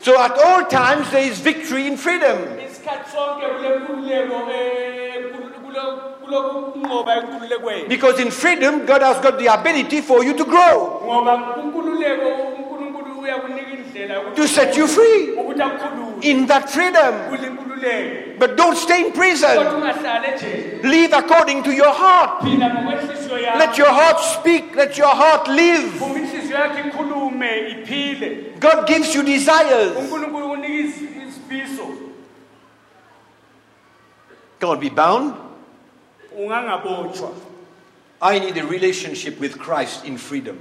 So 0.00 0.20
at 0.20 0.38
all 0.38 0.64
times, 0.66 1.10
there 1.10 1.24
is 1.24 1.40
victory 1.40 1.86
in 1.86 1.96
freedom. 1.96 2.38
Because 7.88 8.20
in 8.20 8.30
freedom, 8.30 8.86
God 8.86 9.02
has 9.02 9.18
got 9.22 9.38
the 9.38 9.46
ability 9.46 10.00
for 10.00 10.22
you 10.24 10.34
to 10.36 10.44
grow, 10.44 11.00
to 14.34 14.46
set 14.46 14.76
you 14.76 14.86
free 14.86 15.36
in 16.22 16.46
that 16.46 16.70
freedom. 16.70 17.14
But 18.38 18.56
don't 18.56 18.76
stay 18.76 19.06
in 19.06 19.12
prison. 19.12 19.56
Live 20.82 21.12
according 21.12 21.62
to 21.64 21.72
your 21.72 21.92
heart. 21.92 22.44
Let 22.44 23.78
your 23.78 23.90
heart 23.90 24.20
speak. 24.20 24.74
Let 24.76 24.96
your 24.96 25.14
heart 25.14 25.48
live. 25.48 26.00
Uma 27.48 27.56
inhliziyo 27.56 27.68
yakho 27.68 27.68
ikhulume 27.68 27.82
iphile 27.82 28.52
God 28.60 28.86
gives 28.86 29.14
you 29.14 29.22
desires. 29.22 29.96
unkulunkulu 29.98 30.50
unika 30.50 30.68
iz- 30.68 31.28
isifiso 31.28 31.86
Can't 34.60 34.80
be 34.80 34.90
bound. 34.90 35.34
ungangabotshwa 36.36 37.30
I 38.20 38.38
need 38.40 38.58
a 38.58 38.64
relationship 38.66 39.40
with 39.40 39.56
Christ 39.58 40.04
in 40.04 40.18
freedom. 40.18 40.58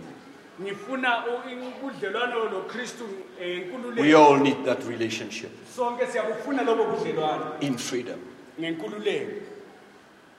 ngifuna 0.61 1.23
u- 1.25 1.67
ubudlelwano 1.67 2.49
nokristu 2.49 3.03
eh, 3.41 3.47
We 3.47 3.63
nkululeko 3.65 4.17
all 4.27 4.39
need 4.39 4.65
that 4.65 4.83
relationship 4.88 5.49
sonke 5.75 6.07
siyabufuna 6.07 6.63
lobo 6.63 6.83
budlelwano 6.85 7.45
in 7.61 7.77
freedom. 7.77 8.19
ngenkululeko 8.59 9.31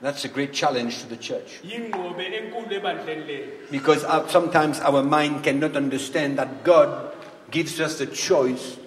That's 0.01 0.23
a 0.23 0.29
great 0.29 0.53
challenge 0.53 0.99
to 1.01 1.07
the 1.09 1.17
church. 1.17 1.59
yingqobe 1.63 2.23
enkulu 2.37 2.73
ebandleni 2.75 3.23
lelo 3.27 3.47
Because 3.71 4.03
uh, 4.05 4.27
sometimes 4.27 4.79
our 4.79 5.03
mind 5.03 5.43
cannot 5.43 5.75
understand 5.75 6.37
that 6.39 6.63
God 6.63 7.11
gives 7.51 7.79
us 7.79 7.97
the 7.97 8.05
choice 8.05 8.77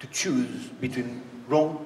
to 0.00 0.06
choose 0.06 0.68
between 0.80 1.22
wrong 1.48 1.84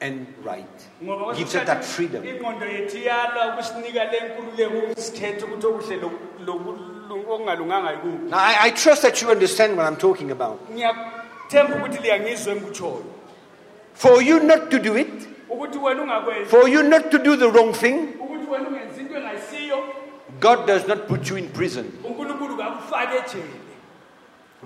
and 0.00 0.26
right. 0.44 0.76
ngoba 1.02 1.34
Gives 1.36 1.54
us 1.56 1.66
that 1.66 1.84
freedom. 1.84 2.22
ingqondo 2.24 2.66
yethu 2.66 2.96
iyalwa 2.98 3.54
ukusinika 3.54 4.04
le 4.04 4.20
nkululeko 4.28 4.78
ukusikhetha 4.92 5.46
ukuthi 5.46 5.66
okuhle 5.66 5.96
loku- 5.96 6.44
loku- 6.46 6.78
loku- 7.08 7.32
okungalunganga 7.32 7.90
yikuphi 7.90 8.30
Now, 8.30 8.38
I, 8.38 8.56
I 8.66 8.70
trust 8.70 9.02
that 9.02 9.20
you 9.22 9.30
understand 9.30 9.76
what 9.76 9.86
I'm 9.86 9.96
talking 9.96 10.30
about. 10.30 10.58
ngiyathemba 10.70 11.76
ukuthi 11.76 11.98
liyangizwa 12.02 12.52
engikutshoyo 12.54 13.04
For 13.94 14.22
you 14.22 14.40
not 14.40 14.70
to 14.70 14.78
do 14.78 14.96
it, 14.96 15.08
ukuthi 15.08 15.08
wena 15.08 15.18
ungakwenzi 15.18 15.39
for 16.46 16.68
you 16.68 16.82
not 16.82 17.10
to 17.10 17.18
do 17.18 17.36
the 17.36 17.50
wrong 17.50 17.72
thing, 17.72 18.14
ukuthi 18.20 18.46
wena 18.50 18.68
ungenzi 18.68 19.00
into 19.00 19.14
engayisiyo. 19.14 19.78
God 20.40 20.66
does 20.66 20.86
not 20.86 21.08
put 21.08 21.28
you 21.28 21.36
in 21.36 21.48
prison. 21.48 21.92
unkulunkulu 22.04 22.56
kakufake 22.56 23.16
ejele. 23.16 23.44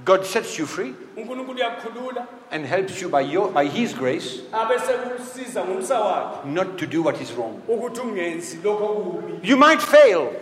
God 0.04 0.26
sets 0.26 0.58
you 0.58 0.66
free 0.66 0.92
and 2.50 2.66
helps 2.66 3.00
you 3.00 3.08
by, 3.08 3.20
your, 3.20 3.52
by 3.52 3.64
His 3.64 3.92
grace 3.94 4.40
abese 4.52 4.92
kusiza 4.92 5.64
ngomsa 5.64 6.00
wakhe. 6.00 6.44
not 6.46 6.76
to 6.78 6.86
do 6.86 7.02
what 7.02 7.20
is 7.20 7.32
wrong. 7.32 7.62
ukuthi 7.68 8.00
ungenzi 8.00 8.58
lokho 8.64 8.84
okubi 8.84 9.48
You 9.48 9.56
might 9.56 9.80
fail, 9.80 10.32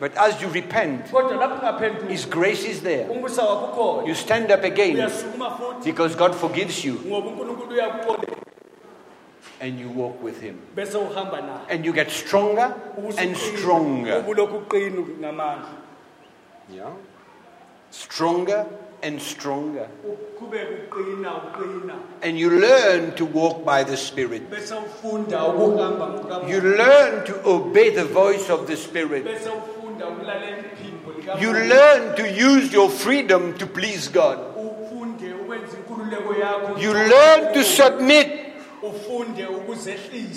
but 0.00 0.16
as 0.16 0.40
you 0.40 0.48
repent, 0.48 1.10
kodwa 1.10 1.36
lapho 1.36 1.54
ungaphenduki 1.54 2.08
His 2.08 2.24
grace 2.24 2.64
is 2.64 2.80
there. 2.82 3.06
umbusa 3.10 3.42
wakho 3.42 3.72
ukhona. 3.72 4.08
You 4.08 4.14
stand 4.14 4.50
up 4.50 4.64
again 4.64 5.10
because 5.84 6.14
God 6.14 6.34
forgives 6.34 6.84
you. 6.84 7.00
Ngoba 9.60 9.62
unkulunkulu 9.62 9.62
uyakuxolela 9.62 9.62
and 9.62 9.80
you 9.80 9.88
walk 9.88 10.22
with 10.22 10.40
Him. 10.40 10.58
bese 10.74 10.94
uhamba 10.98 11.40
naye 11.40 11.70
And 11.70 11.84
you 11.84 11.92
get 11.92 12.10
stronger 12.10 12.74
and 13.18 13.36
stronger. 13.36 14.20
ubulokhu 14.22 14.56
uqina 14.66 15.02
ngamandla 15.20 15.68
Yeah? 16.74 16.90
Stronger 17.90 18.66
and 19.02 19.20
stronger. 19.22 19.88
uqhubeke 20.04 20.88
uqina 20.90 21.30
uqina 21.52 21.94
And 22.22 22.38
you 22.38 22.50
learn 22.50 23.14
to 23.16 23.24
walk 23.24 23.64
by 23.64 23.84
the 23.84 23.96
Spirit. 23.96 24.50
bese 24.50 24.74
ufunda 24.74 25.44
ukuhamba 25.46 26.06
ngokamoya. 26.08 26.48
You 26.48 26.60
learn 26.60 27.24
to 27.26 27.34
obey 27.48 27.90
the 27.90 28.04
voice 28.04 28.50
of 28.50 28.66
the 28.66 28.76
Spirit. 28.76 29.24
bese 29.24 29.48
ufunda 29.48 30.06
ukulalela 30.08 30.58
iphimbo 30.58 31.12
likamoya. 31.16 31.40
You 31.40 31.52
learn 31.52 32.16
to 32.16 32.22
use 32.32 32.72
your 32.72 32.90
freedom 32.90 33.54
to 33.58 33.66
please 33.66 34.08
God. 34.08 34.38
ufunde 34.56 35.32
ukwenza 35.34 35.76
inkululeko 35.76 36.34
yakho 36.34 36.80
You 36.80 36.92
learn 36.92 37.54
to 37.54 37.62
submit 37.64 38.45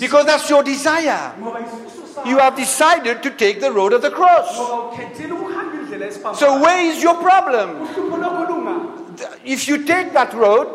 because 0.00 0.26
that's 0.26 0.48
your 0.50 0.62
desire. 0.62 1.32
ngoba 1.40 1.60
isifiso 1.60 2.06
sakho 2.14 2.28
You 2.30 2.38
have 2.38 2.56
decided 2.56 3.22
to 3.22 3.30
take 3.30 3.60
the 3.60 3.70
road 3.72 3.92
of 3.92 4.02
the 4.02 4.10
cross. 4.10 4.56
ngoba 4.56 4.74
ukhethile 4.92 5.32
ukuhamba 5.32 5.74
indlela 5.80 6.06
esiphambayo 6.06 6.36
So, 6.38 6.60
where 6.60 6.80
is 6.90 7.02
your 7.02 7.14
problem? 7.14 7.68
uhlupho 7.86 8.16
lokho 8.16 8.44
lunga 8.48 8.74
If 9.44 9.68
you 9.68 9.84
take 9.84 10.12
that 10.12 10.32
road 10.34 10.66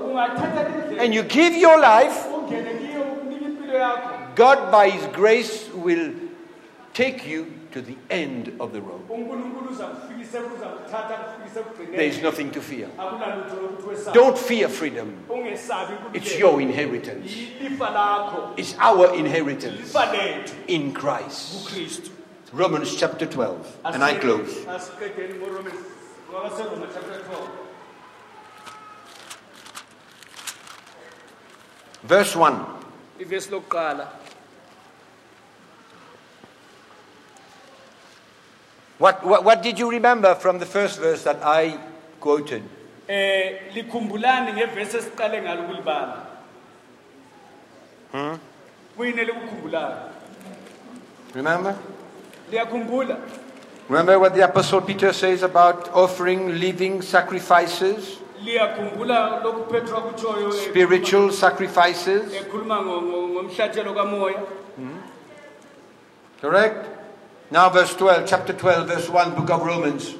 and 0.99 1.13
you 1.13 1.23
give 1.23 1.53
your 1.55 1.79
life, 1.79 2.25
ungene 2.35 2.73
kiyo 2.79 3.01
ukunike 3.01 3.45
impilo 3.45 3.73
yakho 3.79 4.09
God, 4.35 4.69
by 4.71 4.89
His 4.89 5.05
grace, 5.15 5.69
will 5.73 6.13
take 6.93 7.25
you 7.25 7.45
to 7.71 7.81
the 7.81 7.95
end 8.09 8.51
of 8.59 8.71
the 8.73 8.81
road. 8.81 9.01
Unkulunkulu 11.59 11.61
uza 11.61 11.61
kufikise 11.61 11.61
uza 11.61 11.61
kuthatha 11.61 11.63
kufikise 11.63 11.97
There 11.97 12.07
is 12.07 12.21
nothing 12.23 12.51
to 12.51 12.61
fear. 12.61 12.87
akunalutho 12.97 13.55
lokuthi 13.55 13.87
wesabe 13.89 14.13
Don't 14.13 14.37
fear 14.37 14.69
freedom. 14.69 15.07
It's 16.13 16.39
your 16.39 16.61
inheritance. 16.61 17.31
It's 18.57 18.75
our 18.79 19.15
inheritance 19.15 19.93
in 20.67 20.93
Christ. 20.93 22.11
Romans 22.53 22.95
chapter 22.95 23.25
12. 23.25 23.77
And 23.85 24.03
I 24.03 24.13
close. 24.15 24.65
asiqedeni 24.65 25.33
ngoromans 25.39 25.79
wabaseroma 26.33 26.87
chapter 26.93 27.19
12 27.23 27.49
Verse 32.03 32.35
1. 32.35 32.65
What, 38.97 39.25
what, 39.25 39.43
what 39.43 39.61
did 39.61 39.77
you 39.77 39.89
remember 39.91 40.35
from 40.35 40.59
the 40.59 40.65
first 40.65 40.99
verse 40.99 41.23
that 41.23 41.39
I 41.43 41.77
quoted? 42.19 42.63
eh 43.07 43.69
likhumbulani 43.75 44.53
ngevesi 44.53 44.97
esiqale 44.97 45.41
ngalo 45.41 45.63
kulibala 45.69 46.25
kuyini 48.97 49.21
elikukhumbulayo 49.21 50.09
Remember? 51.35 51.75
liyakhumbula 52.51 53.17
Remember 53.89 54.17
what 54.17 54.33
the 54.33 54.41
Apostle 54.41 54.81
Peter 54.81 55.13
says 55.13 55.43
about 55.43 55.89
offering 55.93 56.57
living 56.59 57.03
sacrifices, 57.03 58.17
liyakhumbula 58.41 59.43
lokhu 59.43 59.69
petro 59.69 59.97
akutshoyo 59.97 60.49
eh, 60.49 60.69
spiritual 60.69 61.31
sacrifices? 61.31 62.33
ekhuluma 62.33 62.81
ngo- 62.81 63.01
ngo- 63.05 63.27
ngomhlatshelo 63.37 63.93
kamoya 63.93 64.41
Correct? 66.41 66.87
Now, 67.51 67.69
verse 67.69 67.93
12, 67.95 68.27
chapter 68.27 68.53
12, 68.53 68.87
verse 68.87 69.09
1, 69.09 69.35
book 69.35 69.49
of 69.49 69.61
Romans. 69.61 70.15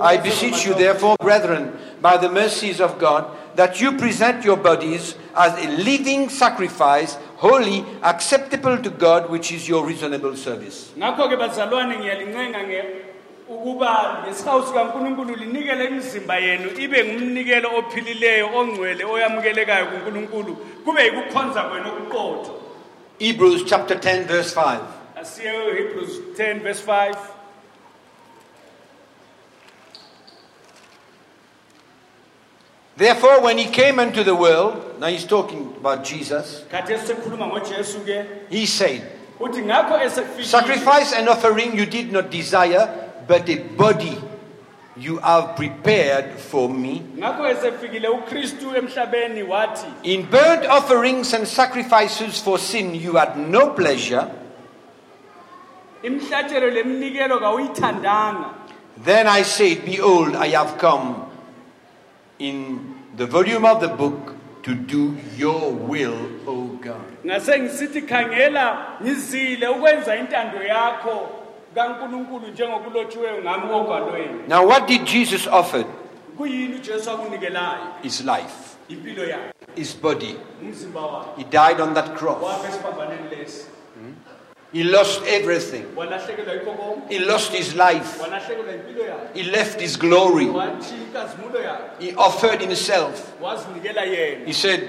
I 0.00 0.16
beseech 0.16 0.66
you, 0.66 0.74
therefore, 0.74 1.16
brethren, 1.20 1.72
by 2.00 2.16
the 2.16 2.28
mercies 2.28 2.80
of 2.80 2.98
God, 2.98 3.24
that 3.54 3.80
you 3.80 3.96
present 3.96 4.44
your 4.44 4.56
bodies 4.56 5.14
as 5.36 5.52
a 5.64 5.68
living 5.82 6.28
sacrifice, 6.28 7.14
holy, 7.36 7.84
acceptable 8.02 8.78
to 8.78 8.90
God, 8.90 9.30
which 9.30 9.52
is 9.52 9.68
your 9.68 9.86
reasonable 9.86 10.36
service. 10.36 10.90
ngakho-ke 10.98 11.36
bazalwane 11.36 11.98
ngiyalincenga 11.98 12.62
nge 12.62 12.84
ukuba 13.48 14.24
sikankulunkulu 14.32 15.34
linikele 15.36 15.84
imizimba 15.84 16.36
yenu 16.36 16.70
ibe 16.78 17.04
ngumnikelo 17.04 17.68
ophilileyo 17.78 18.48
ongcwele 18.56 19.04
oyamukelekayo 19.04 19.86
kunkulunkulu 19.86 20.56
kube 20.84 21.04
yikukhonza 21.04 21.62
kwenu 21.62 21.88
okuqotho 21.88 22.52
Hebrews 23.18 23.64
chapter 23.64 23.96
10, 23.96 24.24
verse 24.26 24.52
5. 24.54 24.78
Asiye 25.22 25.52
hebrews 25.78 26.18
10 26.36 26.60
verse 26.66 26.80
5 26.80 27.16
Therefore, 32.96 33.40
when 33.42 33.56
he 33.56 33.64
came 33.66 33.98
into 33.98 34.22
the 34.22 34.34
world, 34.34 35.00
now 35.00 35.06
he's 35.06 35.24
talking 35.24 35.74
about 35.80 36.04
Jesus, 36.04 36.62
khathesi 36.70 37.14
sekhuluma 37.14 37.48
ngojesu-ke 37.48 38.50
he 38.50 38.66
said, 38.66 39.00
uthi 39.40 39.64
ngakho 39.64 39.96
esefikile 39.98 40.44
Sacrifice 40.44 41.12
and 41.14 41.28
offering 41.28 41.74
you 41.76 41.86
did 41.86 42.12
not 42.12 42.30
desire, 42.30 43.10
but 43.26 43.48
a 43.48 43.56
body 43.80 44.20
you 44.94 45.16
have 45.24 45.56
prepared 45.56 46.36
for 46.38 46.68
me. 46.68 47.00
ngakho 47.16 47.48
esefikile 47.48 48.08
ukristu 48.08 48.76
emhlabeni 48.76 49.42
wathi 49.42 49.88
In 50.04 50.26
burnt 50.28 50.66
offerings 50.66 51.32
and 51.32 51.48
sacrifices 51.48 52.40
for 52.42 52.58
sin 52.58 52.94
you 52.94 53.16
had 53.16 53.38
no 53.38 53.70
pleasure. 53.70 54.28
Imhlatshelo 56.02 56.70
leminikelo 56.70 57.38
kawuyithandanga 57.40 58.44
Then 59.04 59.26
I 59.26 59.42
said, 59.42 59.84
Behold, 59.84 60.36
I 60.36 60.48
have 60.48 60.76
come 60.78 61.14
in 62.38 62.94
the 63.16 63.26
volume 63.26 63.64
of 63.64 63.80
the 63.80 63.88
book 63.88 64.34
to 64.62 64.74
do 64.74 65.16
your 65.36 65.72
will, 65.72 66.18
O 66.46 66.66
God. 66.80 67.00
ngase 67.26 67.58
ngisithi 67.60 68.02
khangela 68.02 68.86
ngizile 69.02 69.68
ukwenza 69.68 70.16
intando 70.16 70.62
yakho 70.62 71.28
kankulunkulu 71.74 72.46
njengokulotshiweyo 72.48 73.42
ngami 73.42 73.72
ogwalweni 73.74 74.48
Now, 74.48 74.66
what 74.66 74.86
did 74.88 75.04
Jesus 75.06 75.46
offer? 75.46 75.84
kuyini 76.38 76.74
ujesu 76.74 77.10
akunikelayo 77.10 77.86
His 78.02 78.20
life, 78.24 78.76
impilo 78.88 79.24
yakhe 79.24 79.52
his 79.76 79.96
body. 80.02 80.36
umzimba 80.62 81.00
wakhe 81.00 81.28
He 81.36 81.44
died 81.44 81.80
on 81.80 81.94
that 81.94 82.14
cross. 82.16 82.42
wafa 82.42 82.68
esiphambaneni 82.68 83.36
lesi 83.36 83.66
He 84.72 84.84
lost 84.84 85.22
everything. 85.26 85.84
walahlekelwa 85.96 86.52
yikho 86.54 86.72
konke 86.72 87.08
He 87.08 87.18
lost 87.18 87.52
his 87.52 87.74
life. 87.74 88.20
walahlekelwa 88.22 88.72
impilo 88.74 89.04
yakhe 89.04 89.34
He 89.34 89.42
left 89.42 89.80
his 89.80 89.98
glory. 89.98 90.46
watshiya 90.46 90.98
inkazimulo 91.00 91.60
yakhe 91.60 91.82
He 92.00 92.14
offered 92.16 92.60
himself. 92.60 93.32
He 94.46 94.52
said, 94.52 94.80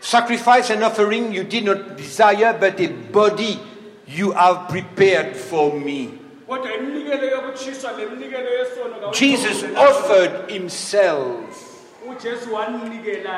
Sacrifice 0.00 0.70
and 0.70 0.84
offering 0.84 1.32
you 1.32 1.42
did 1.44 1.64
not 1.64 1.96
desire, 1.96 2.56
but 2.60 2.78
a 2.80 2.86
body 2.86 3.58
you 4.06 4.30
have 4.32 4.68
prepared 4.68 5.36
for 5.36 5.72
me. 5.74 6.10
kodwa 6.48 6.74
iminikelo 6.74 7.24
yokutshiswa 7.30 7.92
leminikelo 7.92 8.50
yesono 8.50 8.94
kawuyithokozela 9.00 9.12
Jesus 9.12 9.64
offered 9.76 10.50
himself. 10.50 11.64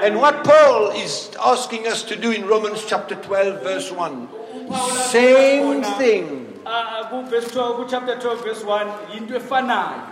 And 0.02 0.20
what 0.20 0.44
Paul 0.44 0.90
is 0.92 1.30
asking 1.44 1.86
us 1.88 2.02
to 2.04 2.14
do 2.16 2.30
in 2.30 2.46
Romans 2.46 2.84
chapter 2.86 3.16
12, 3.16 3.62
verse 3.62 3.90
1 3.90 4.28
same 4.74 5.82
thing. 5.98 6.46
Ah, 6.66 7.00
ah, 7.00 7.04
kuvesi 7.10 7.50
12 7.50 7.76
kuchapter 7.76 8.16
12 8.18 8.42
verse 8.44 8.64
1 8.64 8.86
yinto 9.14 9.36
efanayo 9.36 10.02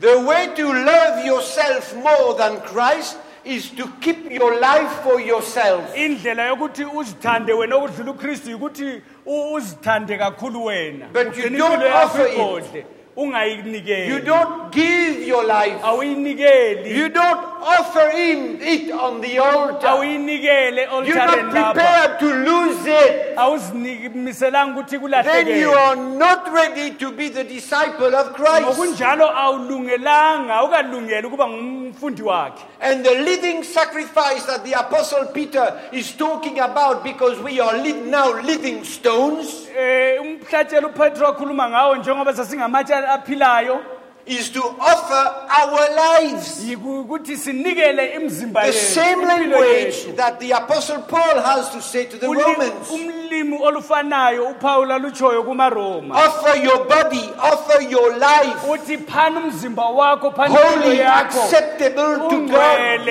The 0.00 0.20
way 0.20 0.48
to 0.56 0.72
love 0.72 1.24
yourself 1.24 1.94
more 1.96 2.34
than 2.36 2.60
Christ 2.60 3.16
is 3.44 3.70
to 3.70 3.86
keep 4.00 4.30
your 4.30 4.60
life 4.60 4.90
for 5.02 5.20
yourself. 5.20 5.94
indlela 5.96 6.46
yokuthi 6.46 6.84
uzithande 6.84 7.52
wena 7.52 7.76
okudlula 7.76 8.10
ukristu 8.10 8.50
yikuthi 8.50 9.02
u- 9.26 9.52
uzithande 9.54 10.18
kakhulu 10.18 10.64
wena 10.64 11.06
But 11.12 11.36
you 11.36 11.44
Ugcine 11.44 11.58
don't 11.58 11.72
impilo 11.80 11.86
yakho 11.90 12.04
offer 12.04 12.76
it. 12.78 12.86
Ungayinikeli 13.16 14.08
You 14.08 14.20
don't 14.20 14.70
give 14.72 15.26
your 15.26 15.44
life. 15.44 15.78
awuyinikeli 15.82 16.90
You 16.98 17.08
don't 17.08 17.40
offer 17.62 18.10
in 18.10 18.60
it 18.62 18.90
on 18.92 19.20
the 19.20 19.38
altar. 19.38 19.86
awuyinikele 19.88 20.82
You're 21.06 21.26
not 21.26 21.50
prepared 21.50 22.18
to 22.20 22.26
lose 22.26 22.86
it. 22.86 23.36
awuzimiselanga 23.36 24.80
ukuthi 24.80 25.24
Then 25.24 25.46
you 25.60 25.70
are 25.70 25.96
not 25.96 26.52
ready 26.52 26.90
to 26.96 27.10
be 27.12 27.28
the 27.28 27.44
disciple 27.44 28.14
of 28.14 28.34
Christ. 28.34 28.62
ngokunjalo 28.66 29.30
awulungelanga 29.38 30.54
awukalungeli 30.54 31.26
ukuba 31.26 31.48
ngumfundi 31.48 32.22
wakhe 32.22 32.62
And 32.80 33.04
the 33.04 33.14
living 33.14 33.62
sacrifice 33.64 34.44
that 34.46 34.62
the 34.64 34.72
Apostle 34.78 35.26
Peter 35.32 35.80
is 35.92 36.12
talking 36.12 36.58
about 36.60 37.02
because 37.02 37.40
we 37.40 37.58
are 37.60 37.76
now 38.06 38.40
living 38.42 38.84
stones 38.84 39.66
eh 39.78 40.18
umhlatshelo 40.20 40.88
uPetro 40.88 41.28
akhuluma 41.28 41.68
ngawo 41.70 41.96
njengoba 41.96 42.34
sasingamatshe 42.34 42.94
aphilayo 43.06 43.80
is 44.26 44.50
to 44.50 44.60
offer 44.80 45.46
our 45.62 45.88
lives. 45.94 46.64
yikuthi 46.64 47.36
sinikele 47.36 48.06
imizimba 48.14 48.62
The 48.66 48.72
same 48.72 49.22
language 49.24 50.16
that 50.16 50.40
the 50.40 50.50
Apostle 50.50 51.02
Paul 51.02 51.40
has 51.40 51.70
to 51.70 51.80
say 51.80 52.06
to 52.06 52.16
the 52.18 52.26
Romans. 52.26 52.90
umlimi 52.90 53.58
olufanayo 53.62 54.48
uPaul 54.50 54.90
alutshoyo 54.92 55.42
kumaRoma 55.44 56.14
Offer 56.16 56.56
your 56.58 56.84
body, 56.86 57.22
offer 57.38 57.82
your 57.82 58.16
life 58.18 58.66
uthi 58.68 58.96
phana 58.98 59.40
umzimba 59.40 59.82
wakho 59.84 60.30
phana 60.34 60.56
holy, 60.56 60.96
yakho 60.98 61.42
acceptable 61.44 62.28
to 62.30 62.48
God. 62.48 63.06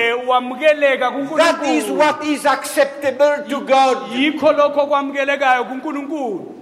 That 1.38 1.62
is 1.64 1.90
what 1.90 2.24
is 2.24 2.44
acceptable 2.44 3.44
to 3.48 3.60
God. 3.66 3.96
yikho 4.12 4.52
lokho 4.52 4.86
kwamukelekayo 4.86 5.64
kuNkulunkulu 5.64 6.52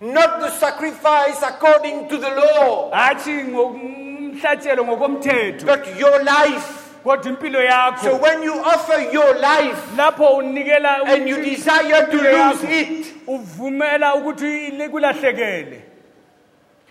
Not 0.00 0.40
the 0.40 0.50
sacrifice 0.50 1.42
according 1.42 2.08
to 2.08 2.18
the 2.18 2.28
law, 2.30 2.90
hathi 2.92 3.44
ngomhlatshelo 3.44 4.84
ngokomthetho. 4.84 5.66
but 5.66 5.98
your 5.98 6.22
life. 6.22 6.84
kodwa 7.04 7.32
impilo 7.32 7.98
So 8.02 8.16
when 8.16 8.42
you 8.42 8.52
offer 8.54 9.00
your 9.12 9.34
life 9.38 9.96
lapho 9.96 10.36
unikela 10.38 11.04
and 11.06 11.28
you 11.28 11.42
desire 11.42 12.06
to 12.06 12.16
lose 12.16 12.64
it, 12.64 13.14
uvumela 13.26 14.14
ukuthi 14.14 14.88
kulahlekele 14.90 15.87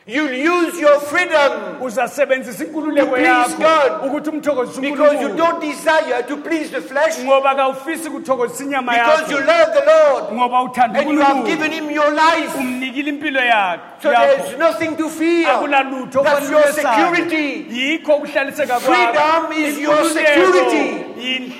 you'll 0.07 0.31
use 0.31 0.79
your 0.79 0.99
freedom. 1.01 1.81
Uzasebenzisa 1.81 2.63
inkululeko 2.63 3.09
please 3.15 3.27
yakho 3.27 3.57
God. 3.59 4.09
ukuthi 4.11 4.29
umthokozise 4.29 4.81
because 4.81 5.21
you 5.21 5.27
uNkulunkulu 5.29 5.37
don't 5.37 5.61
desire 5.61 6.23
to 6.23 6.37
please 6.37 6.69
the 6.71 6.81
flesh, 6.81 7.19
ngoba 7.19 7.55
kawufisi 7.55 8.09
kuthokozisa 8.09 8.63
inyama 8.63 8.91
because 8.93 9.31
you 9.31 9.37
yakho 9.37 9.47
love 9.47 9.73
the 9.73 9.85
Lord. 9.85 10.23
Ngoba 10.33 10.61
uthanda 10.63 10.99
and 10.99 11.09
you 11.11 11.19
have 11.19 11.37
uNkulunkulu 11.37 11.47
given 11.47 11.71
Him 11.71 11.91
your 11.91 12.11
life. 12.11 12.55
umnikile 12.57 13.09
impilo 13.11 13.41
yakho. 13.41 14.01
So 14.01 14.09
there's 14.11 14.57
nothing 14.59 14.95
to 14.97 15.09
fear. 15.09 15.47
akulalutho 15.47 16.23
That's 16.23 16.49
your 16.49 16.63
security. 16.71 17.65
yikho 17.69 18.15
ukuhlaliseka 18.15 18.79
Freedom 18.79 19.51
is 19.53 19.77
your 19.79 20.03
security. 20.09 21.03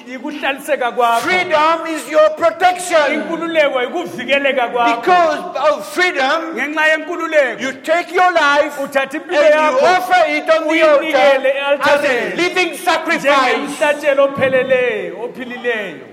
yikuhlaliseka 0.07 0.91
kwakho. 0.91 1.21
Freedom 1.21 1.85
is 1.87 2.09
your 2.09 2.29
protection. 2.37 3.13
inkululeko 3.13 3.81
yikuvikeleka 3.81 4.67
kwakho. 4.69 4.95
Because 5.01 5.39
of 5.71 5.93
freedom, 5.93 6.55
ngenxa 6.55 6.87
yenkululeko. 6.87 7.61
you 7.61 7.71
take 7.81 8.11
your 8.11 8.31
life 8.41 8.79
and 8.79 8.89
uthatha 8.89 9.17
impilo 9.17 9.43
you 9.43 9.51
yakho 9.51 9.85
offer 9.97 10.21
it 10.37 10.49
on 10.49 10.63
the 10.63 10.69
Uyinikele 10.69 11.51
altar 11.61 11.91
as 11.91 12.03
a 12.03 12.07
e-altareni. 12.07 12.35
living 12.37 12.77
sacrifice. 12.77 13.23
njengemhlatshelo 13.23 14.23
opheleleyo 14.23 15.23
ophilileyo 15.23 16.05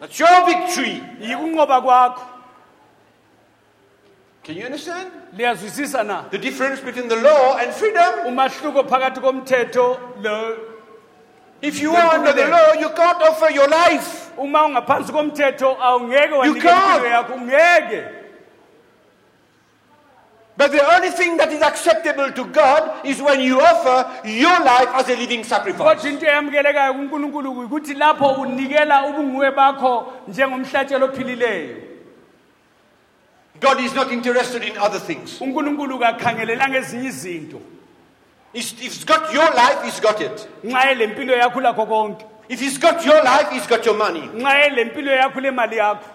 That's 0.00 0.20
your 0.20 0.44
victory. 0.46 1.02
yikunqoba 1.20 1.80
kwakho 1.80 2.22
Can 4.44 4.56
you 4.56 4.66
understand? 4.66 5.10
liyazwisisa 5.36 6.02
na 6.04 6.22
The 6.30 6.38
difference 6.38 6.80
between 6.82 7.08
the 7.08 7.16
law 7.16 7.56
and 7.56 7.72
freedom. 7.72 8.26
umahluko 8.26 8.84
phakathi 8.88 9.20
komthetho 9.20 9.98
lo 10.22 10.56
If 11.62 11.80
you 11.80 11.96
are 11.96 12.18
under 12.18 12.32
the 12.34 12.46
law, 12.48 12.72
you 12.74 12.90
can't 12.90 13.22
offer 13.22 13.50
your 13.50 13.68
life. 13.68 14.30
uma 14.36 14.64
ungaphansi 14.66 15.12
komthetho 15.12 15.76
awungeke 15.82 16.34
wanikela 16.34 16.62
can't. 16.72 16.96
impilo 16.96 17.10
yakho 17.14 17.34
ungeke 17.34 18.04
But 20.56 20.70
the 20.70 20.94
only 20.94 21.10
thing 21.10 21.36
that 21.38 21.50
is 21.52 21.60
acceptable 21.62 22.30
to 22.30 22.44
God 22.44 23.04
is 23.04 23.20
when 23.20 23.40
you 23.40 23.60
offer 23.60 24.28
your 24.28 24.56
life 24.60 24.88
as 24.94 25.08
a 25.08 25.16
living 25.16 25.42
sacrifice. 25.44 25.82
kodwa 26.00 26.08
into 26.10 26.26
eyamukelekayo 26.26 26.94
kunkulunkulu 26.94 27.50
ukuthi 27.52 27.94
lapho 27.94 28.28
unikela 28.32 29.06
ubunguwe 29.06 29.50
bakho 29.50 30.12
njengomhlatshelo 30.28 31.06
ophilileyo 31.06 31.76
God 33.60 33.80
is 33.80 33.94
not 33.94 34.12
interested 34.12 34.62
in 34.64 34.76
other 34.78 35.00
things. 35.00 35.40
unkulunkulu 35.40 35.98
kakhangelelanga 35.98 36.78
ezinye 36.78 37.08
izinto 37.08 37.60
if 38.52 38.78
he's 38.78 39.04
got 39.04 39.34
your 39.34 39.50
life, 39.54 39.82
he's 39.84 40.00
got 40.00 40.20
it. 40.20 40.48
nxa 40.64 40.90
ele 40.90 41.06
mpilo 41.06 41.36
yakho 41.36 41.60
lakho 41.60 41.86
konke 41.86 42.24
If 42.48 42.60
he's 42.60 42.78
got 42.78 43.04
your 43.06 43.22
life, 43.24 43.48
he's 43.50 43.66
got 43.66 43.86
your 43.86 43.96
money. 43.96 44.20
nxa 44.34 44.64
ele 44.66 44.84
mpilo 44.84 45.12
yakho 45.12 45.40
le 45.40 45.50
mali 45.50 45.76
yakho 45.76 46.04
If 46.04 46.13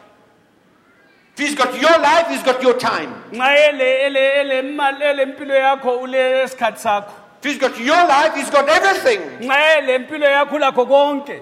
he's 1.40 1.56
got 1.56 1.74
your 1.82 1.98
life, 2.00 2.28
he's 2.30 2.44
got 2.44 2.62
your 2.64 2.78
time. 2.78 3.10
nxa 3.32 3.58
ele 3.70 3.84
ele 4.06 4.20
ele 4.40 4.62
mali 4.62 5.04
ele 5.06 5.26
mpilo 5.26 5.54
yakho 5.56 5.98
ule 6.02 6.48
sikhathi 6.48 6.80
sakho 6.80 7.14
If 7.42 7.46
he's 7.52 7.60
got 7.60 7.80
your 7.80 8.04
life, 8.08 8.34
he's 8.36 8.50
got 8.52 8.68
everything. 8.70 9.20
nxa 9.42 9.78
ele 9.78 9.98
mpilo 10.00 10.26
yakho 10.26 10.60
lakho 10.60 10.86
konke 10.86 11.42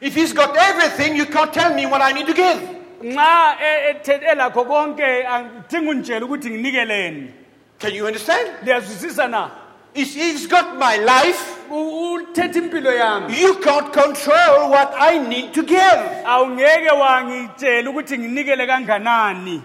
If 0.00 0.14
he's 0.14 0.32
got 0.32 0.56
everything, 0.56 1.14
you 1.16 1.26
can't 1.26 1.52
tell 1.52 1.74
me 1.74 1.84
what 1.86 2.00
I 2.00 2.12
need 2.12 2.26
to 2.26 2.32
give. 2.34 2.60
nxa 3.02 3.56
e- 3.60 3.92
ethe- 3.92 4.22
elakho 4.32 4.64
konke 4.64 5.26
angidingi 5.26 5.88
unditshela 5.90 6.26
ukuthi 6.26 6.50
nginikeleni 6.50 7.30
Can 7.78 7.94
you 7.94 8.06
understand? 8.06 8.48
liyazwisisa 8.64 9.28
na 9.28 9.50
If 9.94 10.14
he's 10.14 10.46
got 10.46 10.78
my 10.78 10.96
life, 10.96 11.56
U- 11.70 12.14
uthethe 12.14 12.56
impilo 12.58 12.92
yami 12.92 13.38
you 13.40 13.54
can't 13.56 13.92
control 13.92 14.70
what 14.70 14.94
I 14.96 15.18
need 15.18 15.52
to 15.54 15.62
give. 15.62 16.00
awungeke 16.24 16.90
wangitshela 16.90 17.90
ukuthi 17.90 18.18
nginikele 18.18 18.66
kanganani 18.66 19.62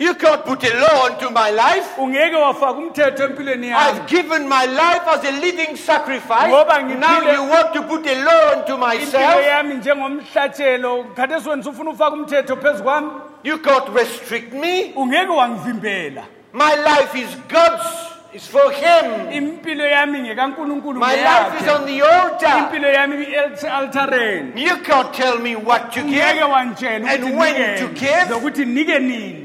You 0.00 0.14
can't 0.14 0.44
put 0.44 0.62
a 0.62 0.78
law 0.80 1.06
into 1.08 1.28
my 1.30 1.50
life. 1.50 1.96
ungeke 1.98 2.34
wafaka 2.36 2.72
umthetho 2.78 3.24
empilweni 3.24 3.68
yami 3.68 3.76
I've 3.98 4.06
given 4.06 4.48
my 4.48 4.64
life 4.66 5.02
as 5.08 5.24
a 5.24 5.32
living 5.32 5.76
sacrifice. 5.76 6.48
Ngoba 6.48 6.78
ngiphile- 6.82 7.00
Now 7.00 7.32
you 7.32 7.42
want 7.50 7.72
to 7.74 7.82
put 7.82 8.06
a 8.06 8.14
law 8.24 8.52
into 8.52 8.72
impilo 8.74 8.78
myself. 8.78 9.44
yami 9.44 9.74
njengomhlatshelo 9.74 11.04
khathesi 11.16 11.48
wena 11.48 11.60
usufuna 11.62 11.90
ufaka 11.90 12.16
umthetho 12.16 12.56
phezu 12.56 12.82
kwami 12.82 13.10
You 13.42 13.58
can't 13.58 13.88
restrict 13.94 14.52
me. 14.52 14.92
ungeke 14.96 15.30
wangivimbela 15.32 16.22
My 16.52 16.74
life 16.74 17.14
is 17.14 17.34
God's. 17.48 18.06
It's 18.32 18.46
for 18.46 18.70
Him. 18.70 19.32
impilo 19.32 19.84
yami 19.88 20.20
ngekankulunkulu 20.20 20.98
My 21.00 21.14
life 21.16 21.62
is 21.62 21.68
on 21.68 21.86
the 21.86 22.02
altar. 22.02 22.46
impilo 22.46 22.92
yami 22.92 23.24
i-altareni 23.26 24.60
You 24.60 24.76
can't 24.84 25.14
tell 25.14 25.38
me 25.38 25.56
what 25.56 25.92
to 25.92 26.02
give. 26.02 26.20
And 26.20 27.36
when 27.38 27.78
to 27.78 27.88
give? 27.94 28.28
lokuthi 28.28 28.66
nike 28.66 28.98
nini 28.98 29.44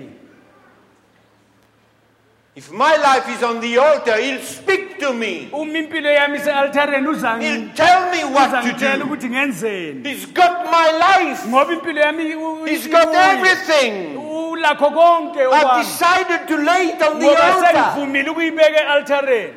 If 2.56 2.72
my 2.72 2.95
life 2.97 3.28
is 3.30 3.41
on 3.41 3.62
the 3.62 3.78
altar, 3.80 4.18
He'll 4.22 4.41
speak 4.41 4.99
to 4.99 5.14
me. 5.14 5.49
uma 5.54 5.74
impilo 5.80 6.10
yami 6.14 6.38
ise-altareni 6.39 7.41
He'll 7.41 7.74
tell 7.74 8.12
me 8.12 8.24
what 8.34 8.51
to 8.51 8.58
uzangitshela 8.58 8.99
do. 8.99 9.06
ukuthi 9.06 9.30
ngenzeni 9.30 10.06
He's 10.08 10.26
got 10.28 10.66
my 10.66 10.91
life. 10.91 11.47
ngoba 11.47 11.74
impilo 11.74 12.01
yami 12.01 12.36
u- 12.36 12.66
He's 12.66 12.86
got 12.88 13.08
everything. 13.16 14.20
I've 14.66 15.84
decided 15.84 16.47
to 16.47 16.57
lay 16.57 16.88
it 16.89 17.01
on 17.01 17.20
the 17.20 17.28
altar. 17.30 18.32
ukuyibeka 18.32 18.82
e-altareni 18.84 19.53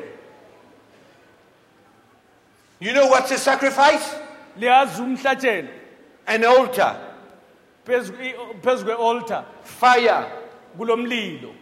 You 2.79 2.93
know 2.93 3.07
what's 3.07 3.31
a 3.31 3.37
sacrifice? 3.37 4.15
liyazi 4.59 5.01
umhlatshelo 5.01 5.67
An 6.27 6.43
altar. 6.43 6.95
phezu 7.85 8.13
i- 8.21 8.35
phezu 8.61 8.85
kwe-altar 8.85 9.43
Fire. 9.63 10.25
kulomlilo 10.77 11.53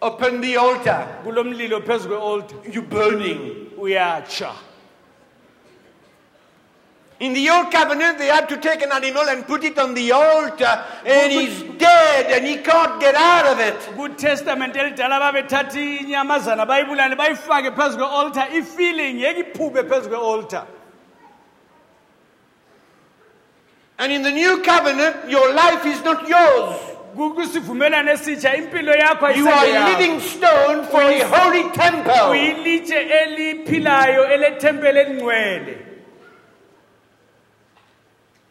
Upon 0.00 0.40
the 0.40 0.56
altar. 0.56 1.06
kulomlilo 1.24 1.80
phezu 1.80 2.08
kwe-altar 2.08 2.58
You're 2.72 2.82
burning. 2.88 3.70
uyatsha 3.78 4.52
In 7.20 7.32
the 7.32 7.50
old 7.50 7.72
covenant, 7.72 8.16
they 8.18 8.28
had 8.28 8.48
to 8.48 8.56
take 8.58 8.80
an 8.80 8.92
animal 8.92 9.28
and 9.28 9.44
put 9.44 9.64
it 9.64 9.76
on 9.76 9.92
the 9.94 10.12
altar, 10.12 10.84
and 11.04 11.32
he's 11.32 11.62
dead 11.76 12.26
and 12.30 12.46
he 12.46 12.58
can't 12.58 13.00
get 13.00 13.16
out 13.16 13.46
of 13.46 13.58
it. 13.58 13.74
kutestament 13.96 14.76
elidala 14.76 15.18
babethatha 15.20 15.80
inyamazana 15.80 16.64
bayibulale 16.66 17.16
bayifake 17.16 17.70
phezu 17.74 17.98
kwe-altar 17.98 18.48
ifile 18.54 19.14
ngeke 19.14 19.40
iphume 19.40 19.82
phezu 19.82 20.08
kwe-altar 20.08 20.64
And 23.98 24.12
in 24.12 24.22
the 24.22 24.30
new 24.30 24.62
covenant, 24.62 25.28
your 25.28 25.52
life 25.54 25.84
is 25.84 26.00
not 26.04 26.28
yours. 26.28 26.76
Kwisivumelwano 27.16 28.12
esitsha 28.12 28.54
impilo 28.56 28.94
yakho 28.94 29.36
You 29.36 29.48
are 29.48 29.54
a 29.54 29.68
ayiseyakho. 29.68 29.98
living 29.98 30.20
stone 30.20 30.84
for 30.86 31.02
a 31.02 31.20
holy 31.24 31.64
temple. 31.72 32.30
uyilitshe 32.30 32.94
eliphilayo 32.96 34.24
elethempeli 34.30 34.98
elingcwele 34.98 35.78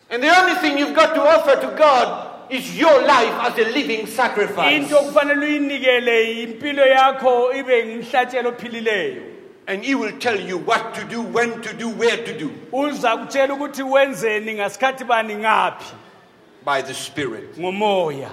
And 0.09 0.23
the 0.23 0.29
only 0.29 0.55
thing 0.61 0.77
you've 0.77 0.95
got 0.95 1.13
to 1.15 1.21
offer 1.21 1.59
to 1.59 1.75
God 1.77 2.51
is 2.51 2.77
your 2.77 3.01
life 3.05 3.33
as 3.51 3.57
a 3.57 3.69
living 3.71 4.07
sacrifice. 4.07 4.73
into 4.81 4.95
okufanele 4.97 5.45
uyinikele 5.45 6.43
impilo 6.43 6.85
yakho 6.85 7.53
ibe 7.53 7.85
ngumhlatshelo 7.85 8.49
ophilileyo 8.49 9.23
And 9.67 9.83
He 9.83 9.95
will 9.95 10.17
tell 10.17 10.39
you 10.39 10.57
what 10.59 10.93
to 10.95 11.03
do, 11.03 11.21
when 11.21 11.61
to 11.61 11.73
do, 11.73 11.89
where 11.89 12.15
to 12.23 12.39
do 12.39 12.51
uza 12.71 13.17
kutshela 13.17 13.53
ukuthi 13.53 13.83
wenzeni 13.83 14.53
ngasikhathi 14.53 15.03
bani 15.07 15.35
ngaphi 15.35 15.93
by 16.63 16.81
the 16.81 16.93
Spirit. 16.93 17.57
ngomoya 17.57 18.29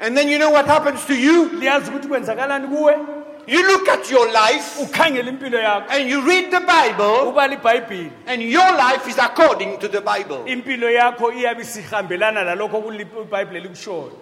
And 0.00 0.16
then 0.16 0.28
you 0.28 0.38
know 0.38 0.50
what 0.50 0.66
happens 0.66 1.04
to 1.06 1.14
you? 1.14 1.48
liyazi 1.50 1.90
ukuthi 1.90 2.08
kwenzakalani 2.08 2.68
kuwe 2.68 2.96
You 3.46 3.62
look 3.66 3.88
at 3.88 4.10
your 4.10 4.26
life 4.32 4.78
ukhangele 4.82 5.28
impilo 5.30 5.58
yakho 5.58 5.90
and 5.90 6.08
you 6.10 6.22
read 6.26 6.50
the 6.50 6.60
Bible, 6.60 7.32
ubala 7.32 7.54
ibhayibhili 7.60 8.10
and 8.26 8.42
your 8.42 8.72
life 8.76 9.06
is 9.08 9.18
according 9.18 9.78
to 9.78 9.88
the 9.88 10.00
Bible. 10.00 10.44
impilo 10.46 10.90
yakho 10.90 11.32
iyabe 11.32 11.62
isihambelana 11.62 12.44
lalokho 12.44 12.82
ibhayibhile 12.94 13.60
likushoyo 13.60 14.12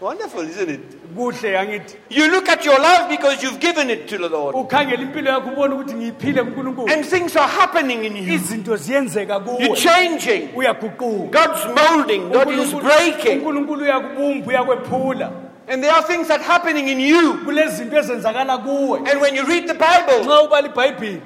Wonderful, 0.00 0.42
isn't 0.48 0.70
it? 0.70 0.80
kuhle 1.16 1.58
angithi 1.58 1.96
You 2.10 2.30
look 2.30 2.48
at 2.48 2.64
your 2.64 2.78
life 2.78 3.08
because 3.08 3.42
you've 3.42 3.58
given 3.58 3.90
it 3.90 4.06
to 4.08 4.18
the 4.18 4.28
Lord. 4.28 4.54
ukhangela 4.54 5.02
impilo 5.02 5.30
yakho 5.30 5.50
ubone 5.50 5.74
ukuthi 5.74 5.94
ngiyiphile 5.94 6.42
kunkulunkulu 6.42 6.92
And 6.92 7.04
things 7.04 7.36
are 7.36 7.48
happening 7.48 8.04
in 8.04 8.16
you. 8.16 8.34
izinto 8.34 8.76
ziyenzeka 8.76 9.32
You're 9.34 9.66
kuwe 9.68 9.76
changing. 9.76 10.48
uyaguquka 10.54 11.30
God's 11.30 11.66
molding. 11.66 12.28
God 12.30 12.48
is 12.50 12.72
breaking. 12.74 13.38
unkulunkulu 13.38 13.82
uyakubumba 13.82 14.46
uyakwephula 14.46 15.32
And 15.70 15.82
there 15.84 15.92
are 15.92 16.02
things 16.02 16.28
that 16.28 16.40
are 16.40 16.44
happening 16.44 16.88
in 16.88 16.98
you. 17.00 17.34
kulezinto 17.44 17.96
ezenzakala 17.98 18.58
kuwe 18.58 18.98
And 19.10 19.20
when 19.20 19.34
you 19.34 19.44
read 19.46 19.68
the 19.68 19.74
Bible, 19.74 20.24
nxa 20.24 20.42
ubala 20.42 20.68
ibhayibhili 20.68 21.22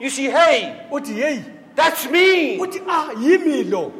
you 0.00 0.10
see, 0.10 0.30
hey, 0.30 0.74
uthi 0.90 1.18
yeyi 1.18 1.44
that's 1.74 2.08
me. 2.10 2.58
uthi 2.58 2.82
ah 2.88 3.10
yimi 3.20 3.70
lo 3.70 3.92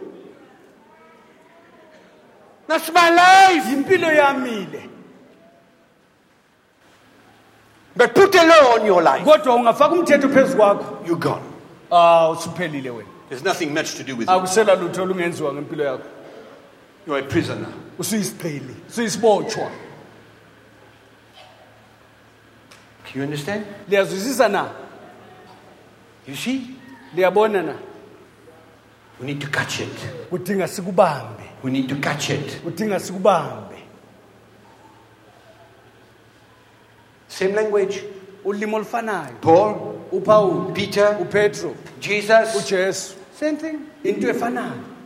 That's 2.66 2.90
my 2.92 3.08
life. 3.10 3.64
yimpilo 3.66 4.08
yami 4.12 4.72
le 4.72 4.82
But 7.96 8.14
put 8.14 8.34
a 8.34 8.46
law 8.46 8.74
on 8.80 8.86
your 8.86 9.02
life. 9.02 9.24
kodwa 9.24 9.54
ungafaka 9.54 9.94
umthetho 9.94 10.28
phezu 10.28 10.56
kwakho 10.56 11.06
You're 11.06 11.20
gone. 11.20 11.42
ah 11.90 12.30
usuphelile 12.30 12.90
wena 12.90 13.08
There's 13.28 13.44
nothing 13.44 13.74
much 13.74 13.94
to 13.96 14.02
do 14.04 14.16
with 14.16 14.22
it. 14.28 14.28
akusela 14.34 14.74
lutho 14.74 15.02
olungenziwa 15.02 15.52
ngempilo 15.52 15.84
yakho 15.84 16.02
You're 17.09 17.18
a 17.18 17.22
prisoner. 17.22 17.68
usuyisigqili 17.98 18.76
usuyisibotshwa 18.88 19.70
Do 23.04 23.18
you 23.20 23.24
understand? 23.24 23.64
liyazwisisa 23.88 24.48
na 24.48 24.70
You 26.28 26.36
see? 26.36 26.61
liyabona 27.14 27.62
na 27.62 27.74
We 29.20 29.26
need 29.26 29.40
to 29.40 29.46
catch 29.48 29.80
it. 29.80 29.98
kudinga 30.30 30.68
sikubambe 30.68 31.42
We 31.64 31.70
need 31.70 31.88
to 31.88 31.96
catch 31.96 32.30
it. 32.30 32.61
kudinga 32.62 33.00
sikubambe 33.00 33.78
Same 37.28 37.52
language. 37.52 38.02
ulimi 38.44 38.74
olufanayo 38.74 39.34
Paul, 39.40 39.74
upawuli 40.12 40.72
Peter, 40.72 41.16
upetro 41.20 41.74
Jesus. 42.00 42.54
ujesu 42.56 43.14
Same 43.40 43.56
thing. 43.56 43.78
into 44.04 44.28
efanayo 44.30 44.97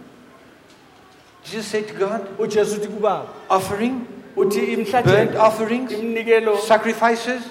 Jesus 1.44 1.66
said 1.66 1.88
to 1.88 1.94
God, 1.94 2.20
ujesu 2.38 2.76
uthi 2.76 2.88
kubaba 2.88 3.26
offering, 3.50 4.06
uthi 4.36 4.76
burnt 5.04 5.34
offerings, 5.36 5.92
iminikelo 5.92 6.56
sacrifices. 6.58 7.42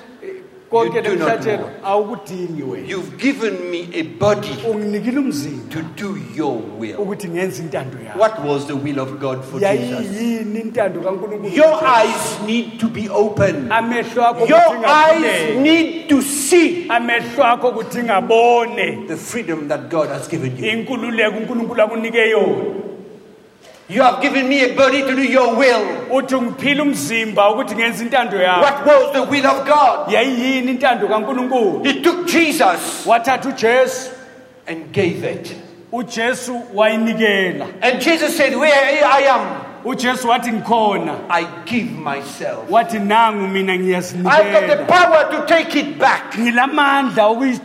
konke 0.72 0.96
You 0.96 1.02
do 1.04 1.16
not 1.18 1.28
nemhlatshelo 1.44 1.70
awukudingi 1.84 2.64
wena 2.64 2.88
You've 2.88 3.18
given 3.18 3.70
me 3.72 3.89
a 3.94 4.04
body 4.04 4.48
unginikile 4.70 5.20
umzimba 5.20 5.70
to 5.74 5.82
do 5.98 6.16
your 6.36 6.56
will. 6.80 6.96
ukuthi 6.98 7.28
ngenze 7.28 7.62
intando 7.64 7.98
yakho 8.00 8.20
What 8.20 8.39
was 8.46 8.68
the 8.68 8.76
will 8.76 9.00
of 9.00 9.20
God 9.20 9.44
for 9.44 9.60
Jesus? 9.60 9.64
yayiyini 10.16 10.60
intando 10.62 11.02
kankulunkulu 11.02 11.54
Your 11.56 11.76
eyes 11.84 12.39
need 12.48 12.80
to 12.80 12.88
be 12.88 13.10
open. 13.10 13.70
amehlo 13.72 14.24
akho 14.26 14.48
Your 14.48 14.86
eyes 14.88 15.58
need 15.60 16.08
to 16.10 16.22
see 16.22 16.88
amehlo 16.89 17.44
akho 17.44 17.72
kudinga 17.74 18.16
abone 18.16 19.08
the 19.08 19.18
freedom 19.18 19.68
that 19.68 19.89
God 19.89 20.08
has 20.08 20.30
given 20.30 20.56
you. 20.58 20.66
inkululeko 20.72 21.38
unkulunkulu 21.38 21.82
akunike 21.82 22.30
yona 22.30 22.64
You 23.92 24.02
have 24.04 24.22
given 24.22 24.48
me 24.48 24.64
a 24.64 24.74
body 24.74 25.02
to 25.02 25.16
do 25.16 25.22
your 25.24 25.56
will. 25.56 25.86
uthi 26.12 26.36
ngiphile 26.42 26.82
umzimba 26.82 27.50
ukuthi 27.50 27.76
ngenze 27.76 28.04
intando 28.04 28.38
yakho 28.38 28.62
What 28.62 28.86
was 28.86 29.14
the 29.14 29.24
will 29.24 29.46
of 29.48 29.66
God? 29.68 30.12
yayiyini 30.12 30.72
intando 30.72 31.08
kankulunkulu 31.08 31.84
He 31.86 32.02
took 32.02 32.26
Jesus 32.28 33.06
wathatha 33.06 33.50
ujesu 33.50 34.10
and 34.68 34.94
gave 34.94 35.24
it. 35.26 35.56
ujesu 35.92 36.62
wayinikela 36.74 37.68
And 37.82 38.02
Jesus 38.02 38.38
said, 38.38 38.56
Where 38.56 39.04
I 39.06 39.22
am, 39.28 39.62
ujesu 39.86 40.28
wathi 40.30 40.52
ngikhona 40.54 41.16
I 41.30 41.44
give 41.66 41.92
myself. 41.92 42.70
wathi 42.70 43.00
nangu 43.00 43.48
mina 43.50 43.74
I've 43.74 43.80
got 43.82 44.68
the 44.68 44.78
ngiyazinikela 44.78 44.88
power 44.88 45.32
to 45.32 45.46
take 45.48 45.76
it 45.76 46.00
back. 46.00 46.32
ngilamandla 46.34 47.60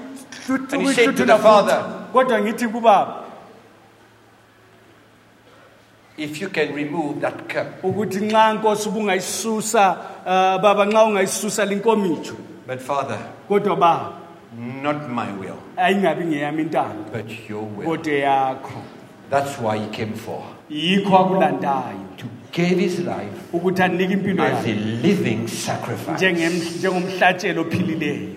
And 0.72 0.82
he 0.82 0.92
said 0.92 1.16
to 1.16 1.24
the 1.24 1.38
Father, 1.38 1.84
kodwa 2.12 2.40
ngithi 2.40 2.68
kubaba 2.68 3.25
If 6.18 6.40
you 6.40 6.48
can 6.48 6.74
remove 6.74 7.20
that 7.20 7.48
cup, 7.48 7.82
ukuthi 7.82 8.20
nxa 8.20 8.52
nkosi 8.54 8.88
ubungayisusa 8.88 9.90
uh, 10.26 10.62
baba 10.62 10.84
nxa 10.86 11.04
ungayisusa 11.04 11.64
linkomitsho 11.64 12.34
but 12.66 12.80
Father, 12.80 13.18
kodwa 13.48 13.76
baba 13.76 14.12
not 14.82 15.08
my 15.10 15.32
will, 15.40 15.58
ayingabi 15.76 16.24
ngeyami 16.24 16.62
intando 16.62 17.12
but 17.12 17.48
your 17.48 17.62
will. 17.64 17.86
kodwa 17.86 18.58
That's 19.30 19.58
why 19.58 19.78
he 19.78 19.88
came 19.88 20.12
for. 20.14 20.42
yikho 20.70 21.18
akulandayo 21.18 22.16
To 22.16 22.26
give 22.52 22.78
his 22.78 22.98
life 23.00 23.52
ukuthi 23.52 23.82
anike 23.82 24.12
impilo 24.12 24.42
as 24.44 24.64
a 24.64 24.68
yakhe 24.68 25.02
living 25.02 25.48
sacrifice. 25.48 26.16
njengem- 26.24 26.78
njengomhlatshelo 26.78 27.62
ophilileyo 27.62 28.28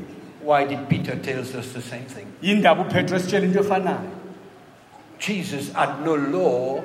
Why 0.44 0.66
did 0.66 0.80
Peter 0.90 1.16
tell 1.22 1.40
us 1.40 1.52
the 1.52 1.82
same 1.82 2.06
thing? 2.06 2.26
yindaba 2.42 2.82
upetro 2.82 3.18
esitshela 3.18 3.46
into 3.46 3.60
efanayo 3.60 4.10
Jesus 5.20 5.72
had 5.74 5.90
no 6.06 6.16
law 6.16 6.82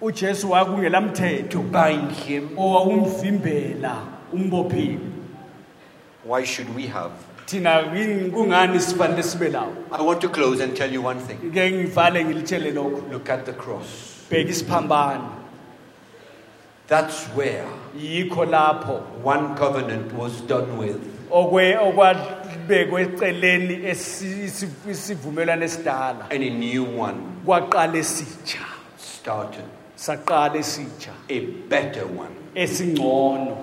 ujesu 0.00 0.50
wakungelamthetho 0.50 1.48
to 1.48 1.58
bind 1.58 2.10
him. 2.12 2.48
owawumvimbela 2.56 3.96
umbophile 4.32 4.98
Why 6.24 6.44
should 6.44 6.76
we 6.76 6.86
have? 6.86 7.10
thina 7.46 7.70
yini- 7.94 8.30
kungani 8.30 8.80
sifanele 8.80 9.22
sibe 9.22 9.48
lawo 9.48 9.72
I 9.92 10.02
want 10.02 10.20
to 10.20 10.28
close 10.28 10.60
and 10.64 10.76
tell 10.76 10.92
you 10.94 11.02
one 11.06 11.20
thing. 11.20 11.50
ke 11.52 11.70
ngivale 11.72 12.24
ngilitshele 12.24 12.70
lokho 12.70 13.02
Look 13.12 13.30
at 13.30 13.44
the 13.46 13.52
cross. 13.52 13.86
bheka 14.30 14.50
isiphambano 14.50 15.28
That's 16.88 17.26
where 17.36 17.64
yikho 17.96 18.44
lapho 18.46 19.00
one 19.24 19.54
covenant 19.56 20.12
was 20.12 20.40
done 20.40 20.76
with. 20.78 20.98
okwe 21.30 21.76
okwabekwe 21.76 23.02
eceleni 23.02 23.76
esi- 23.86 24.44
isi- 24.44 24.90
isivumelwano 24.90 25.64
esidala 25.64 26.26
And 26.30 26.42
a 26.42 26.50
new 26.50 26.84
one 26.84 27.16
kwaqala 27.46 27.96
esitsha 27.98 28.58
started. 28.98 29.64
A 31.28 31.40
better 31.68 32.06
one. 32.06 32.30
esingcono 32.54 33.56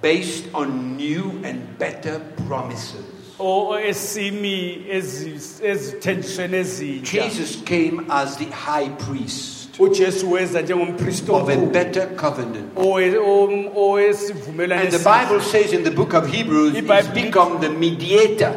Based 0.00 0.44
on 0.54 0.96
new 0.96 1.40
and 1.44 1.76
better 1.78 2.20
promises. 2.46 3.04
o 3.40 3.68
o- 3.70 3.78
esimi 3.78 4.84
ezi- 4.90 5.60
ezithenjisweni 5.64 6.56
ezintsha 6.56 7.22
Jesus 7.22 7.56
came 7.64 8.04
as 8.08 8.36
the 8.36 8.44
high 8.44 8.88
priest 8.88 9.58
ujesu 9.80 10.32
weza 10.32 10.62
njengompristi 10.62 11.30
of 11.30 11.48
a 11.48 11.56
better 11.56 12.06
covenant. 12.16 12.72
owe- 12.76 13.18
om- 13.18 13.68
owesivumelwano 13.76 14.82
And 14.82 14.90
the. 14.92 14.98
Bible 14.98 15.40
says 15.40 15.72
in 15.72 15.82
the 15.84 15.90
book 15.90 16.14
of 16.14 16.26
Hebrews, 16.32 16.74
he's 16.74 17.08
become 17.14 17.60
the 17.60 17.68
mediator, 17.70 18.54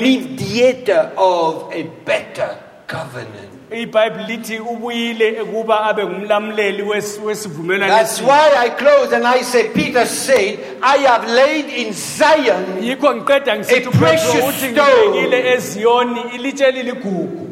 mediator 0.00 1.12
of 1.16 1.72
a 1.72 1.82
better 2.04 2.56
covenant. 2.86 3.57
Ibhayibhile 3.70 4.26
lithi 4.26 4.58
ubuyile 4.58 5.40
ukuba 5.42 5.80
abe 5.84 6.04
ngumlamuleli 6.06 6.82
wes- 6.82 7.18
wesivumelwano 7.24 7.92
That's 7.94 8.20
why 8.20 8.50
I 8.56 8.70
close 8.70 9.12
and 9.12 9.26
I 9.26 9.42
say, 9.42 9.68
Peter 9.74 10.06
said, 10.06 10.58
I 10.82 10.96
have 10.98 11.28
laid 11.28 11.66
in 11.66 11.92
Zion 11.92 12.64
yikho 12.82 13.14
ngiqeda 13.14 13.56
ngisithi 13.58 13.86
A 13.86 13.90
upetro 13.90 13.92
precious 14.00 14.44
uthi 14.44 14.72
stone. 14.72 15.10
ngibekile 15.10 15.52
eziyoni 15.54 16.20
ilitshe 16.34 16.70
liligugu. 16.72 17.48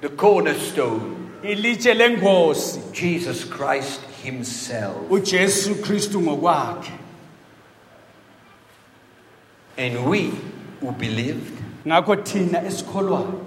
The 0.00 0.08
cornerstone, 0.08 1.00
ilitshe 1.42 1.94
lengosi. 1.94 2.80
Jesus 2.92 3.44
Christ 3.44 4.00
Himself. 4.22 4.96
ujesu 5.10 5.74
kristu 5.74 6.20
ngokwakhe. 6.20 6.92
And 9.76 10.06
we 10.08 10.30
who 10.80 10.92
believed. 10.92 11.52
Ngakho 11.86 12.16
thina 12.24 12.62
esikholwayo 12.66 13.40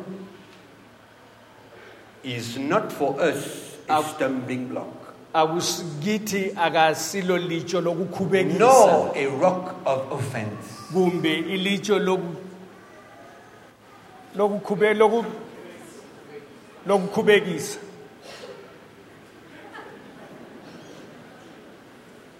is 2.24 2.58
not 2.58 2.92
for 2.92 3.20
us 3.22 3.78
a 3.90 4.04
stumbling 4.04 4.68
block, 4.68 5.14
akusikithi 5.34 6.54
akasilo 6.56 7.38
litsho 7.38 7.82
lokukhubekisa. 7.82 8.60
Nor 8.60 9.14
a 9.16 9.26
rock 9.28 9.76
of 9.86 10.12
offense. 10.12 10.78
kumbe 10.94 11.40
ilitsho 11.40 12.00
loku 12.00 12.36
lokukhube 14.36 14.94
loku 14.94 15.26
lokukhubekisa. 16.88 17.80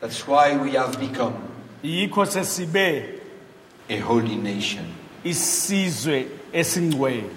That's 0.02 0.28
why 0.28 0.58
we 0.58 0.72
have 0.72 1.00
become 1.00 1.36
yikho 1.84 2.26
sesibe 2.26 3.20
a 3.90 3.98
holy 3.98 4.36
nation, 4.36 4.86
isizwe 5.24 6.28
esingcwele 6.54 7.30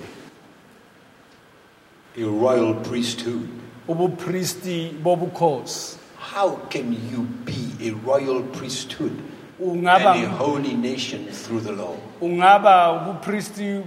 a 2.17 2.25
royal 2.25 2.75
priesthood. 2.75 3.49
ubupristi 3.89 4.95
bobukhosi 5.03 5.97
How 6.35 6.57
can 6.71 6.93
you 7.13 7.23
be 7.45 7.89
a 7.89 7.91
royal 7.93 8.43
priesthood 8.43 9.13
and 9.61 9.87
a 9.89 10.29
holy 10.29 10.75
nation 10.75 11.27
through 11.27 11.61
the 11.61 11.73
law? 11.73 11.97
ungaba 12.21 12.93
ubupristi 12.93 13.81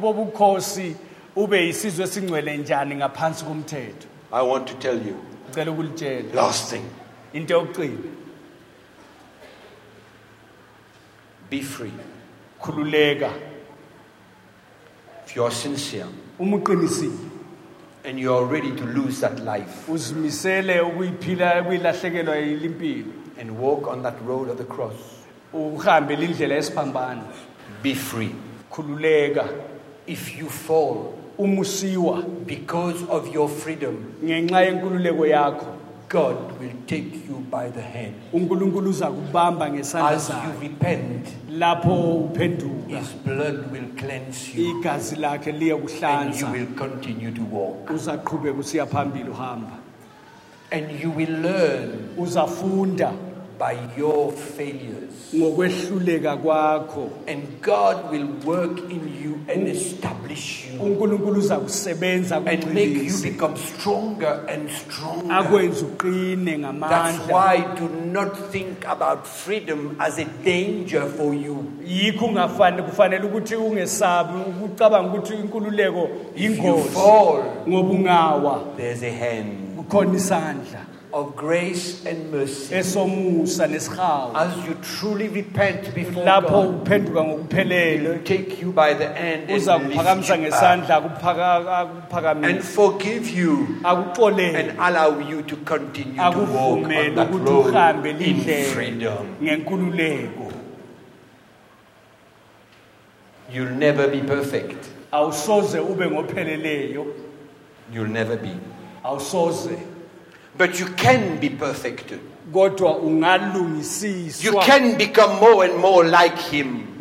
bobukhosi 0.00 0.96
ube 1.36 1.68
isizwe 1.68 2.56
njani 2.56 2.94
ngaphansi 2.96 3.44
komthetho 3.44 4.06
I 4.32 4.42
want 4.42 4.66
to 4.68 4.74
tell 4.74 5.06
you 5.06 5.16
ngicela 5.50 5.70
ukulitshela 5.70 6.34
Last 6.34 6.70
thing 6.70 6.84
into 7.32 7.54
yokuqina 7.54 7.98
be 11.50 11.62
free. 11.62 11.92
khululeka 12.60 13.30
If 15.26 15.36
you 15.36 15.44
are 15.44 15.54
sincere 15.54 16.06
and 16.38 18.18
you 18.18 18.34
are 18.34 18.44
ready 18.44 18.74
to 18.74 18.84
lose 18.84 19.20
that 19.20 19.40
life. 19.44 19.88
Uzimisele 19.88 20.80
ukuyiphila 20.80 21.62
ukuyilahlekelwa 21.62 22.36
yilimpilo. 22.36 23.12
And 23.40 23.58
walk 23.58 23.86
on 23.88 24.02
that 24.02 24.20
road 24.26 24.48
of 24.50 24.58
the 24.58 24.64
cross, 24.64 24.96
uhambe 25.52 26.16
lindlela 26.16 26.54
yesiphambano. 26.54 27.22
Be 27.82 27.94
free. 27.94 28.34
khululeka. 28.70 29.48
If 30.06 30.36
you 30.36 30.48
fall 30.48 31.14
because 32.46 33.04
of 33.08 33.28
your 33.32 33.48
freedom, 33.48 34.14
ngenxa 34.24 34.64
yenkululeko 34.64 35.26
yakho 35.26 35.77
God 36.08 36.58
will 36.60 36.72
take 36.86 37.28
you 37.28 37.36
by 37.50 37.68
the 37.70 37.82
hand. 37.82 38.14
unkulunkulu 38.32 38.90
uza 38.90 39.06
kubamba 39.10 39.70
ngesandla 39.70 40.10
As 40.10 40.28
you 40.28 40.34
sakhe 40.34 40.60
repent, 40.62 41.26
lapho 41.50 42.14
uphenduka 42.14 42.98
His 42.98 43.08
blood 43.24 43.72
will 43.72 43.88
cleanse 43.96 44.54
you. 44.54 44.80
igazi 44.80 45.16
lakhe 45.16 45.48
and 46.02 46.34
you 46.40 46.46
will 46.46 46.66
continue 46.76 47.30
to 47.30 47.42
walk. 47.42 47.90
uzaqhubeka 47.90 48.58
usiya 48.58 48.86
phambili 48.86 49.30
uhamba. 49.30 49.78
And 50.70 50.90
you 51.00 51.10
will 51.10 51.30
learn 51.42 52.08
uzafunda 52.16 53.12
by 53.58 53.76
your 53.96 54.32
failures. 54.32 55.34
ngokwehluleka 55.34 56.36
kwakho. 56.36 57.10
And 57.26 57.60
God 57.62 58.10
will 58.10 58.26
work 58.44 58.78
in 58.90 59.12
you 59.22 59.40
and 59.48 59.68
establish 59.68 60.64
you. 60.72 60.80
Unkulunkulu 60.80 61.38
uza 61.40 61.56
kusebenza 61.58 62.36
and 62.36 62.74
make 62.74 62.94
you 62.94 63.22
become 63.22 63.56
stronger 63.56 64.44
and 64.48 64.70
stronger. 64.70 65.32
akwenze 65.34 65.84
uqine 65.84 66.44
That's 66.44 66.58
ngamandla 66.60 67.34
why 67.34 67.74
do 67.78 67.88
not 67.88 68.36
think 68.52 68.84
about 68.86 69.26
freedom 69.26 69.96
as 70.00 70.18
a 70.18 70.24
danger 70.44 71.06
for 71.06 71.34
you. 71.34 71.64
yikho 71.86 72.26
ungafane 72.26 72.82
kufanele 72.82 73.24
ukuthi 73.26 73.54
ungesabi 73.56 74.38
ukucabanga 74.38 75.08
ukuthi 75.18 75.34
inkululeko 75.34 76.08
If 76.36 76.58
you 76.58 76.78
fall, 76.78 77.42
ngoba 77.68 77.90
ungawa. 77.90 78.76
there's 78.76 79.02
a 79.02 79.10
hand. 79.10 79.76
Kukhona 79.76 80.14
isandla 80.16 80.80
of 81.12 81.34
grace 81.36 82.04
and 82.06 82.30
mercy. 82.30 82.74
esomusa 82.74 83.66
nesihawu 83.66 84.36
As 84.36 84.56
you 84.66 84.74
truly 84.74 85.28
repent 85.28 85.94
before 85.94 86.24
lapho 86.24 86.48
God, 86.50 86.82
uphenduka 86.86 87.24
ngokuphelele 87.24 88.02
He'll 88.02 88.22
take 88.24 88.60
you 88.62 88.72
by 88.72 88.94
the 88.94 89.06
hand 89.08 89.50
uza 89.50 89.74
and, 89.74 89.88
lift 89.88 89.96
kuphakamisa 90.00 90.36
you 90.36 90.42
up 90.46 90.52
ngesandla 90.52 90.96
and 90.96 91.06
akuphakamise 91.06 92.62
forgive 92.62 93.28
you 93.30 93.66
akuxolele 93.84 94.54
and 94.70 94.78
allow 94.78 95.18
you 95.30 95.42
to 95.42 95.56
continue 95.56 96.14
to 96.14 96.20
walk 96.20 96.36
on 96.36 96.44
akuvumele 96.46 97.14
that 97.14 97.30
ukuthi 97.30 97.50
uhambe 97.68 98.12
road 98.12 98.20
in 98.22 98.36
lindlela 98.36 98.64
freedom. 98.74 99.26
ngenkululeko 99.42 100.52
You'll 103.52 103.70
never 103.78 104.08
be 104.08 104.20
perfect. 104.20 104.88
awusoze 105.12 105.78
ube 105.80 106.06
ngopheleleyo 106.10 107.06
You'll 107.94 108.10
never 108.10 108.36
be. 108.36 108.50
awusoze 109.04 109.78
But 110.58 110.78
you 110.80 110.86
can 110.86 111.38
be 111.40 111.48
perfected. 111.50 112.20
You 112.52 112.70
can 114.64 114.96
become 114.98 115.38
more 115.40 115.64
and 115.64 115.76
more 115.78 116.04
like 116.04 116.38
Him. 116.38 116.96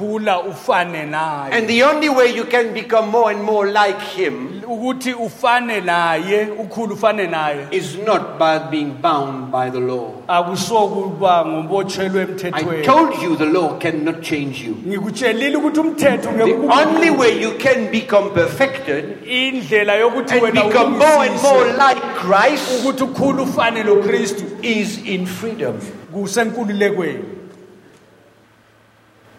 Ungakhula 0.00 0.40
ufane 0.40 1.06
naye 1.06 1.52
And 1.52 1.68
the 1.68 1.82
only 1.82 2.08
way 2.08 2.34
you 2.34 2.44
can 2.44 2.72
become 2.74 3.08
more 3.08 3.30
and 3.30 3.42
more 3.42 3.66
like 3.66 4.00
Him 4.00 4.62
ukuthi 4.66 5.12
ufane 5.14 5.80
naye 5.80 6.48
ukhula 6.58 6.94
ufane 6.94 7.26
naye 7.30 7.68
is 7.72 7.96
not 8.06 8.38
by 8.38 8.58
being 8.70 8.90
bound 9.00 9.50
by 9.50 9.70
the 9.70 9.80
law. 9.80 10.12
akusokuba 10.28 11.44
ngombotshelwe 11.46 12.20
I 12.20 12.24
emthethweni 12.26 12.84
told 12.84 13.22
you 13.22 13.36
the 13.36 13.46
law 13.46 13.78
cannot 13.78 14.22
change 14.22 14.62
you. 14.64 14.74
ngikutshelile 14.86 15.56
ukuthi 15.56 15.80
umthetho 15.80 16.32
ngeke 16.32 16.52
The 16.52 16.72
only 16.82 17.10
way 17.10 17.40
you 17.40 17.52
can 17.58 17.90
become 17.90 18.30
perfected 18.30 19.18
indlela 19.26 19.94
yokuthi 19.94 20.32
and 20.34 20.42
wena 20.42 20.62
become 20.64 20.98
more 20.98 21.26
and 21.26 21.42
more 21.42 21.66
like 21.72 22.00
Christ 22.14 22.84
ukuthi 22.84 23.02
ukhule 23.04 23.42
ufane 23.42 23.82
lokristu 23.82 24.44
is 24.62 24.98
in 25.04 25.26
freedom. 25.26 25.74
kusenkululekweni 26.12 27.35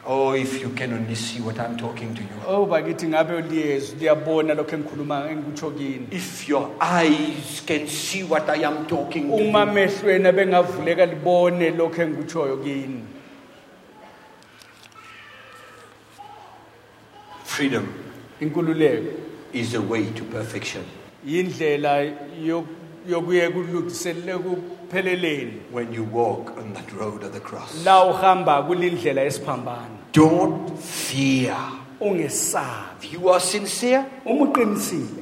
Oh, 0.10 0.32
if 0.34 0.62
you 0.62 0.70
can 0.70 0.94
only 0.94 1.16
see 1.16 1.42
what 1.42 1.60
I'm 1.60 1.76
talking 1.78 2.16
to 2.16 2.22
you. 2.22 2.30
oh 2.48 2.66
bakithi 2.66 3.08
ngabe 3.08 3.42
liyezwa 3.42 4.00
liyabona 4.00 4.54
lokho 4.54 4.76
engikhuluma 4.76 5.30
engikutsho 5.32 5.72
kini 5.72 6.08
If 6.12 6.48
your 6.50 6.70
eyes 6.80 7.62
can 7.68 7.88
see 7.88 8.24
what 8.24 8.50
I 8.50 8.64
am 8.66 8.86
talking 8.88 9.28
to 9.28 9.34
uma 9.36 9.66
you. 9.66 9.72
mehlweni 9.72 10.28
abengavuleka 10.28 11.06
libone 11.06 11.70
lokho 11.72 12.02
engikutshoyo 12.02 12.58
kini 12.58 13.02
Freedom 17.44 17.88
inkululeko 18.42 19.14
is 19.54 19.72
the 19.72 19.82
way 19.82 20.06
to 20.12 20.24
perfection. 20.24 20.84
yindlela 21.26 22.02
yo- 22.44 22.68
yokuye 23.10 23.50
kulungiselele 23.50 24.38
kupheleleni 24.38 25.54
When 25.72 25.94
you 25.94 26.04
walk 26.04 26.58
on 26.58 26.74
that 26.74 26.92
road 26.94 27.24
of 27.24 27.34
the 27.34 27.40
cross. 27.40 27.86
la 27.86 28.06
uhamba 28.06 28.64
kulindlela 28.64 29.22
yesiphambano 29.22 29.97
Don't 30.14 30.78
fear. 30.80 31.56
ungesabi 32.00 33.12
you 33.14 33.30
are 33.30 33.40
sincere, 33.40 34.06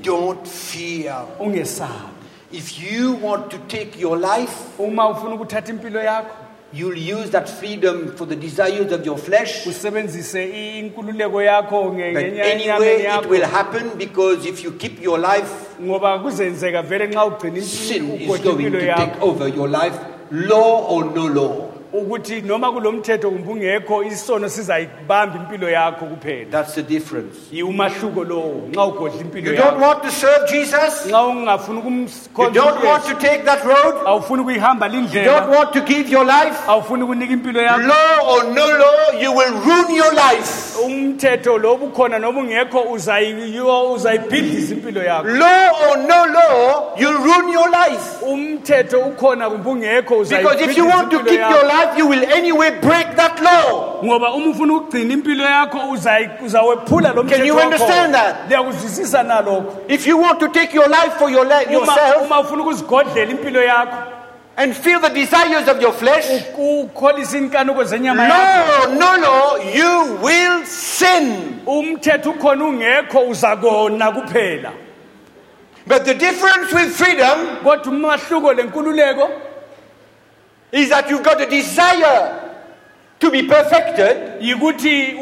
don't 0.01 0.47
fear. 0.47 1.25
ungesabi 1.39 2.11
If 2.51 2.79
you 2.81 3.13
want 3.13 3.51
to 3.51 3.57
take 3.67 3.99
your 3.99 4.17
life, 4.17 4.79
uma 4.79 5.09
ufuna 5.09 5.35
ukuthatha 5.35 5.71
impilo 5.71 6.01
yakho 6.03 6.35
you'll 6.73 6.97
use 6.97 7.29
that 7.31 7.47
freedom 7.49 8.15
for 8.15 8.25
the 8.25 8.35
desires 8.35 8.91
of 8.91 9.05
your 9.05 9.17
flesh. 9.17 9.65
usebenzise 9.67 10.79
inkululeko 10.79 11.41
yakho 11.43 11.91
But 11.91 12.23
anyway, 12.23 13.03
it 13.03 13.29
will 13.29 13.41
yakho 13.41 13.49
happen 13.49 13.97
because 13.97 14.45
if 14.45 14.63
you 14.63 14.71
keep 14.71 15.01
your 15.01 15.17
life, 15.19 15.77
ngoba 15.81 16.19
kuzenzeka 16.19 16.81
vele 16.81 17.07
nxa 17.07 17.25
ugcina 17.25 17.61
sin 17.61 18.11
is 18.11 18.27
going 18.41 18.57
impilo 18.57 18.79
to 18.79 18.85
take 18.85 19.11
yakho 19.13 19.21
over 19.21 19.47
your 19.47 19.67
life, 19.67 19.97
law 20.31 20.85
or 20.87 21.05
no 21.05 21.27
law. 21.27 21.74
Ukuthi 22.01 22.41
noma 22.41 22.71
kulo 22.71 22.91
mthetho 22.91 23.31
kumbe 23.31 23.51
ungekho 23.51 24.03
isono 24.03 24.49
sizayibamba 24.49 25.35
impilo 25.39 25.69
yakho 25.69 26.05
kuphela 26.05 26.45
That's 26.51 26.75
the 26.75 26.83
difference. 26.83 27.37
yiumahluko 27.51 28.23
lowo 28.23 28.67
nxa 28.69 28.83
ugodla 28.85 29.21
impilo 29.21 29.51
You 29.51 29.57
don't 29.57 29.67
yakho 29.73 29.81
want 29.87 30.03
to 30.03 30.11
serve 30.11 30.47
Jesus? 30.51 31.05
nxa 31.05 31.23
ungafuni 31.23 31.79
You 32.37 32.49
don't 32.51 32.83
want 32.83 33.03
to 33.05 33.11
ukumkhonza 33.15 33.19
take 33.19 33.43
that 33.45 33.63
road? 33.65 33.95
awufuni 34.05 34.41
ukuyihamba 34.41 34.85
You 34.87 34.91
don't 34.93 35.03
lindlela 35.13 35.47
want 35.57 35.73
to 35.73 35.81
give 35.81 36.09
your 36.11 36.25
life? 36.25 36.57
awufuni 36.67 37.03
ukunika 37.03 37.33
impilo 37.33 37.61
yakho 37.61 37.81
Law 37.81 38.35
or 38.37 38.43
no 38.53 38.65
law, 38.77 39.19
you 39.21 39.31
will 39.31 39.53
ruin 39.53 39.95
your 39.95 40.13
life. 40.13 40.75
umthetho 40.85 41.57
lo 41.57 41.77
bukhona 41.77 42.19
noma 42.19 42.39
ungekho 42.41 42.79
uzayiyo- 42.81 43.93
uzayibhidliza 43.93 44.73
impilo 44.75 45.03
yakho 45.03 45.27
Law 45.27 45.71
or 45.91 45.97
no 45.97 46.25
law, 46.25 46.93
you'll 46.97 47.17
ruin 47.23 47.49
your 47.53 47.69
life. 47.69 48.25
umthetho 48.25 48.99
ukhona 48.99 49.49
kumbe 49.49 49.69
ungekho 49.69 50.15
Because 50.25 50.61
if 50.61 50.77
you 50.77 50.87
want 50.87 51.11
to 51.11 51.19
keep 51.19 51.39
your 51.39 51.49
yakho 51.49 51.67
life, 51.85 51.97
you 51.97 52.07
will 52.07 52.23
anyway 52.31 52.79
break 52.81 53.15
that 53.15 53.41
law. 53.41 54.01
ngoba 54.03 54.33
uma 54.33 54.49
ufuna 54.51 54.73
ukugcina 54.73 55.13
impilo 55.13 55.43
yakho 55.45 55.79
uzawephula 56.45 57.13
lo 57.13 57.23
Can 57.23 57.45
you 57.45 57.59
understand 57.59 58.13
that? 58.13 58.49
nalokho 58.49 59.89
If 59.89 60.07
you 60.07 60.17
want 60.17 60.39
to 60.39 60.47
take 60.49 60.73
your 60.73 60.87
life 60.89 61.13
for 61.17 61.29
your 61.29 61.45
le- 61.45 61.63
uma 61.65 61.71
yourself 61.71 62.25
uma 62.25 62.39
ufuna 62.39 62.63
ukuzigodlela 62.63 63.31
impilo 63.31 63.61
yakho 63.63 64.11
and 64.57 64.73
feel 64.75 65.01
the 65.01 65.09
desires 65.09 65.67
of 65.67 65.81
your 65.81 65.91
flesh, 65.91 66.25
ukholisa 66.57 67.37
inkanuko 67.37 67.83
zenyama 67.83 68.23
yakho 68.23 68.99
law 68.99 69.13
or 69.13 69.17
no 69.19 69.57
you 69.73 70.17
will 70.23 70.65
sin. 70.65 71.59
umthetho 71.65 72.31
ukhona 72.31 72.65
ungekho 72.65 73.19
uzakona 73.29 74.11
kuphela 74.11 74.71
But 75.87 76.05
the 76.05 76.13
difference 76.15 76.73
with 76.73 76.95
freedom 76.95 77.57
kodwa 77.63 77.91
umahluko 77.93 78.53
lenkululeko 78.53 79.29
is 80.75 80.89
that 80.89 81.09
you've 81.09 81.23
got 81.23 81.41
a 81.41 81.45
desire 81.49 82.41
to 83.19 83.31
be 83.31 83.43
perfected. 83.43 84.41
yikuthi 84.41 85.15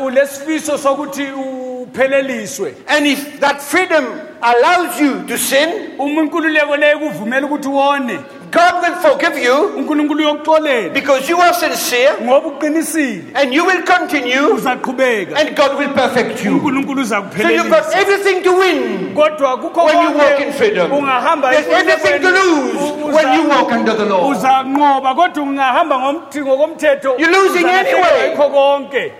ulesifiso 0.00 0.78
sokuthi 0.78 1.26
upheleliswe 1.32 2.74
And 2.86 3.06
if 3.06 3.40
that 3.40 3.60
freedom 3.62 4.04
allows 4.42 5.00
you 5.00 5.26
to 5.26 5.38
sin, 5.38 5.92
uma 5.98 6.22
inkululeko 6.22 6.76
leyo 6.76 6.98
kuvumela 6.98 7.46
ukuthi 7.46 7.68
wone 7.68 8.18
God 8.52 8.82
will 8.82 8.96
forgive 9.00 9.38
you 9.38 9.54
unkulunkulu 9.78 10.20
uyokuxolela 10.24 10.92
because 10.92 11.26
you 11.28 11.40
are 11.40 11.54
sincere 11.54 12.12
ngoba 12.22 12.48
uqinisile 12.48 13.22
and 13.34 13.54
you 13.54 13.64
will 13.64 13.82
continue 13.82 14.40
uzaqhubeka 14.54 15.36
and 15.40 15.56
God 15.56 15.78
will 15.78 15.88
perfect 15.94 16.44
you. 16.44 16.52
unkulunkulu 16.60 17.04
So 17.06 17.48
you've 17.48 17.70
got 17.70 17.94
everything 17.94 18.42
to 18.44 18.52
win 18.52 19.14
kodwa 19.14 19.56
kukho 19.56 19.84
when 19.86 19.96
you 20.02 20.18
walk 20.18 20.40
in 20.40 20.52
freedom. 20.52 20.90
ungahamba 20.92 21.50
There's 21.50 21.66
everything 21.66 22.20
to 22.20 22.30
lose 22.30 23.14
when 23.16 23.32
you 23.40 23.48
walk 23.48 23.72
under 23.72 23.94
the 23.96 24.04
law. 24.04 24.28
uzanqoba 24.30 25.14
kodwa 25.14 25.42
ungahamba 25.42 25.98
ngomthi 25.98 26.40
ngokomthetho 26.40 27.16
You're 27.18 27.32
losing 27.32 27.64
uzalahlekelwa 27.64 28.08
anyway. 28.12 28.30
yikho 28.30 28.48
konke 28.50 29.12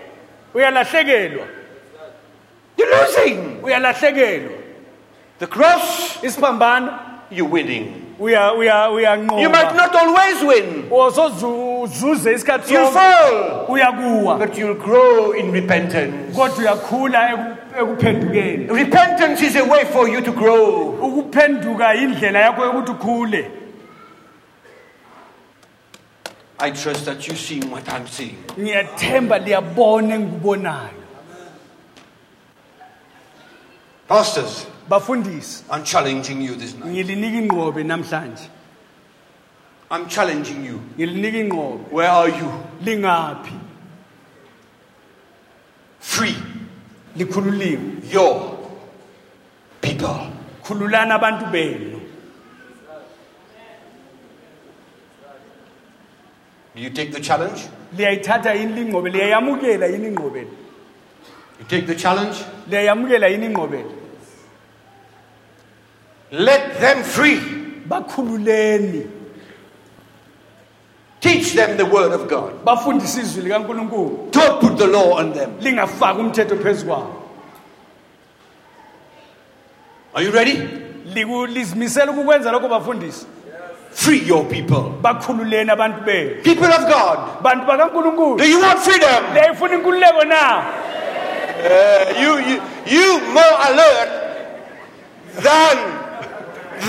uyalahlekelwa 0.54 1.44
You're 2.76 2.96
losing. 2.96 3.38
uyalahlekelwa 3.62 4.52
The 5.38 5.46
cross, 5.46 6.18
isiphambano 6.22 6.98
you're 7.30 7.50
winning. 7.50 8.01
Uya 8.22 8.90
uya 8.90 9.16
You 9.42 9.48
might 9.50 9.74
not 9.74 9.94
always 9.94 10.42
win. 10.42 10.88
Oh, 10.90 11.10
isikhathi 12.34 12.72
You 12.74 12.86
fall. 12.86 13.66
uyakuwa 13.68 14.38
But 14.38 14.56
you'll 14.58 14.74
grow 14.74 15.32
in 15.32 15.52
repentance. 15.52 16.36
kodwa 16.36 16.58
uyakhula 16.58 17.56
ekuphendukeni 17.80 18.66
Repentance 18.72 19.42
is 19.46 19.56
a 19.56 19.64
way 19.64 19.84
for 19.84 20.08
you 20.08 20.20
to 20.20 20.32
grow. 20.32 20.90
ukuphenduka 21.02 21.94
indlela 21.94 22.38
yakho 22.38 22.64
yokuthi 22.64 22.90
ukhule 22.92 23.50
I 26.58 26.70
trust 26.70 27.04
that 27.06 27.26
you're 27.26 27.36
seeing 27.36 27.70
what 27.72 27.88
I'm 27.88 28.06
seeing. 28.06 28.36
ngiyathemba 28.58 29.38
liyabona 29.38 30.14
engikubonayo 30.14 30.88
Pastors, 34.08 34.66
bafundisi 34.88 35.64
I'm 35.70 35.84
challenging 35.84 36.42
you 36.42 36.54
this 36.54 36.74
night. 36.74 36.86
ngilinika 36.92 37.36
ingqobe 37.38 37.84
namhlanje 37.84 38.48
I'm 39.90 40.06
challenging 40.08 40.64
you. 40.66 40.80
ngilinika 40.98 41.38
ingqobe 41.38 41.84
Where 41.92 42.08
are 42.10 42.28
you? 42.28 42.52
lingaphi 42.84 43.52
Free 46.00 46.36
likhululiwe 47.16 48.12
your 48.12 48.58
people. 49.80 50.30
khululana 50.64 51.14
abantu 51.14 51.46
benu 51.52 52.00
Do 56.74 56.80
you 56.82 56.90
take 56.90 57.12
the 57.12 57.20
challenge? 57.20 57.68
liyayithatha 57.96 58.54
yini 58.54 58.72
lingqobe 58.72 59.10
liyayamukela 59.10 59.86
yini 59.86 60.06
ingqobe? 60.08 60.40
You 61.60 61.64
take 61.68 61.86
the 61.86 61.94
challenge? 61.94 62.36
liyayamukela 62.68 63.28
yini 63.28 63.46
ingqobe 63.46 63.76
le? 63.78 64.01
Let 66.32 66.80
them 66.80 67.02
free. 67.04 67.40
bakhululeni 67.88 69.06
Teach 71.20 71.52
them 71.52 71.76
the 71.76 71.84
word 71.84 72.12
of 72.12 72.26
God. 72.28 72.64
bafundise 72.64 73.20
izwi 73.20 73.42
likankulunkulu 73.42 74.30
Don't 74.32 74.60
put 74.60 74.76
the 74.78 74.86
law 74.86 75.18
on 75.18 75.32
them. 75.32 75.50
lingafaki 75.60 76.20
umthetho 76.20 76.56
phezu 76.56 76.86
kwabo 76.86 77.22
Are 80.14 80.22
you 80.24 80.30
ready? 80.30 80.54
Liku- 81.14 81.46
lizimisele 81.46 82.10
ukukwenza 82.10 82.52
lokho 82.52 82.68
bafundisi 82.68 83.26
Free 83.92 84.22
your 84.26 84.44
people. 84.44 84.90
bakhululeni 85.02 85.70
abantu 85.70 86.00
benu 86.04 86.42
People 86.42 86.66
of 86.72 86.86
God, 86.88 87.42
bantu 87.42 87.66
bakankulunkulu 87.66 88.36
do 88.38 88.44
you 88.44 88.60
want 88.60 88.78
freedom? 88.80 89.24
liyayifuna 89.34 89.74
inkululeko 89.74 90.24
na 90.24 90.64
Uh, 91.62 92.20
you, 92.20 92.38
you, 92.38 92.62
you 92.86 93.20
more 93.30 93.54
alert 93.68 94.10
than 95.42 96.01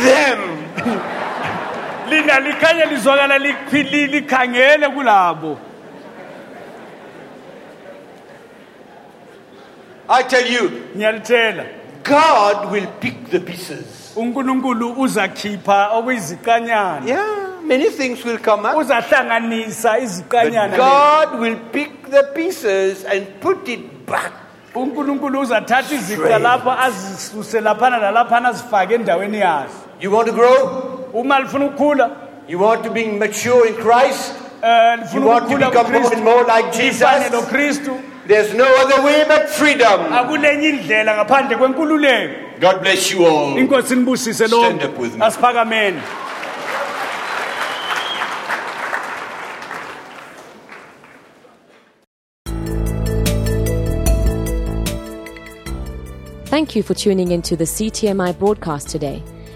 them. 0.03 0.40
lina 2.10 2.40
likhanye 2.40 2.86
lizwakala 2.86 3.38
likhi- 3.38 3.91
li- 3.91 4.07
likhangele 4.07 4.90
kulabo 4.90 5.57
I 10.10 10.24
tell 10.24 10.45
you, 10.45 10.70
ngiyalitshela 10.95 11.65
God 12.03 12.72
will 12.72 12.88
pick 12.99 13.30
the 13.30 13.40
pieces. 13.40 14.14
unkulunkulu 14.15 14.94
uzakhipha 14.99 15.90
okuyiziqanyana 15.94 17.06
Yeah, 17.07 17.61
many 17.64 17.90
things 17.90 18.24
will 18.26 18.38
come 18.38 18.65
up. 18.65 18.76
uzahlanganisa 18.76 19.94
But 19.94 20.03
iziqanyana. 20.03 20.76
God 20.78 21.40
will 21.40 21.56
pick 21.72 22.10
the 22.11 22.24
pieces 22.36 23.06
and 23.06 23.26
put 23.40 23.68
it 23.70 24.06
back. 24.06 24.32
unkulunkulu 24.76 25.40
uzathatha 25.40 25.95
iziqa 25.95 26.38
lapha 26.40 26.78
azisuse 26.80 27.61
laphana 27.61 27.98
nalaphana 27.99 28.49
azifake 28.49 28.94
endaweni 28.95 29.40
yazo 29.40 29.82
You 29.99 30.11
want 30.11 30.28
to 30.28 30.34
grow? 30.34 31.10
uma 31.14 31.40
lifuna 31.40 32.18
You 32.48 32.60
want 32.60 32.84
to 32.84 32.91
be 32.91 33.06
mature 33.06 33.68
in 33.68 33.76
Christ? 33.76 34.34
um 34.64 34.99
You 35.14 35.22
want 35.22 35.48
to 35.49 35.56
ukukhula 35.56 35.70
become 35.72 35.91
more 35.91 36.14
and 36.14 36.24
more 36.24 36.44
like 36.45 36.72
Jesus? 36.74 37.30
nokristu 37.32 38.02
There's 38.28 38.53
no 38.53 38.65
other 38.82 39.03
way 39.03 39.26
but 39.28 39.49
freedom. 39.49 39.99
akulenye 40.14 40.70
indlela 40.70 41.15
ngaphandle 41.15 41.57
kwenkululeko 41.57 42.60
God 42.60 42.82
bless 42.82 43.11
you 43.11 43.26
all. 43.26 43.57
inkosi 43.57 43.95
nibusise 43.95 44.48
Stand 44.48 44.84
up 44.84 44.98
with 44.98 45.15
me. 45.15 45.26
asiphakameni 45.26 46.02
Thank 56.45 56.76
you 56.76 56.84
for 56.84 56.94
tuning 56.94 57.32
into 57.32 57.56
the 57.56 57.64
CTMI 57.64 58.38
broadcast 58.38 58.90
today. 58.90 59.24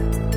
podcast. 0.00 0.29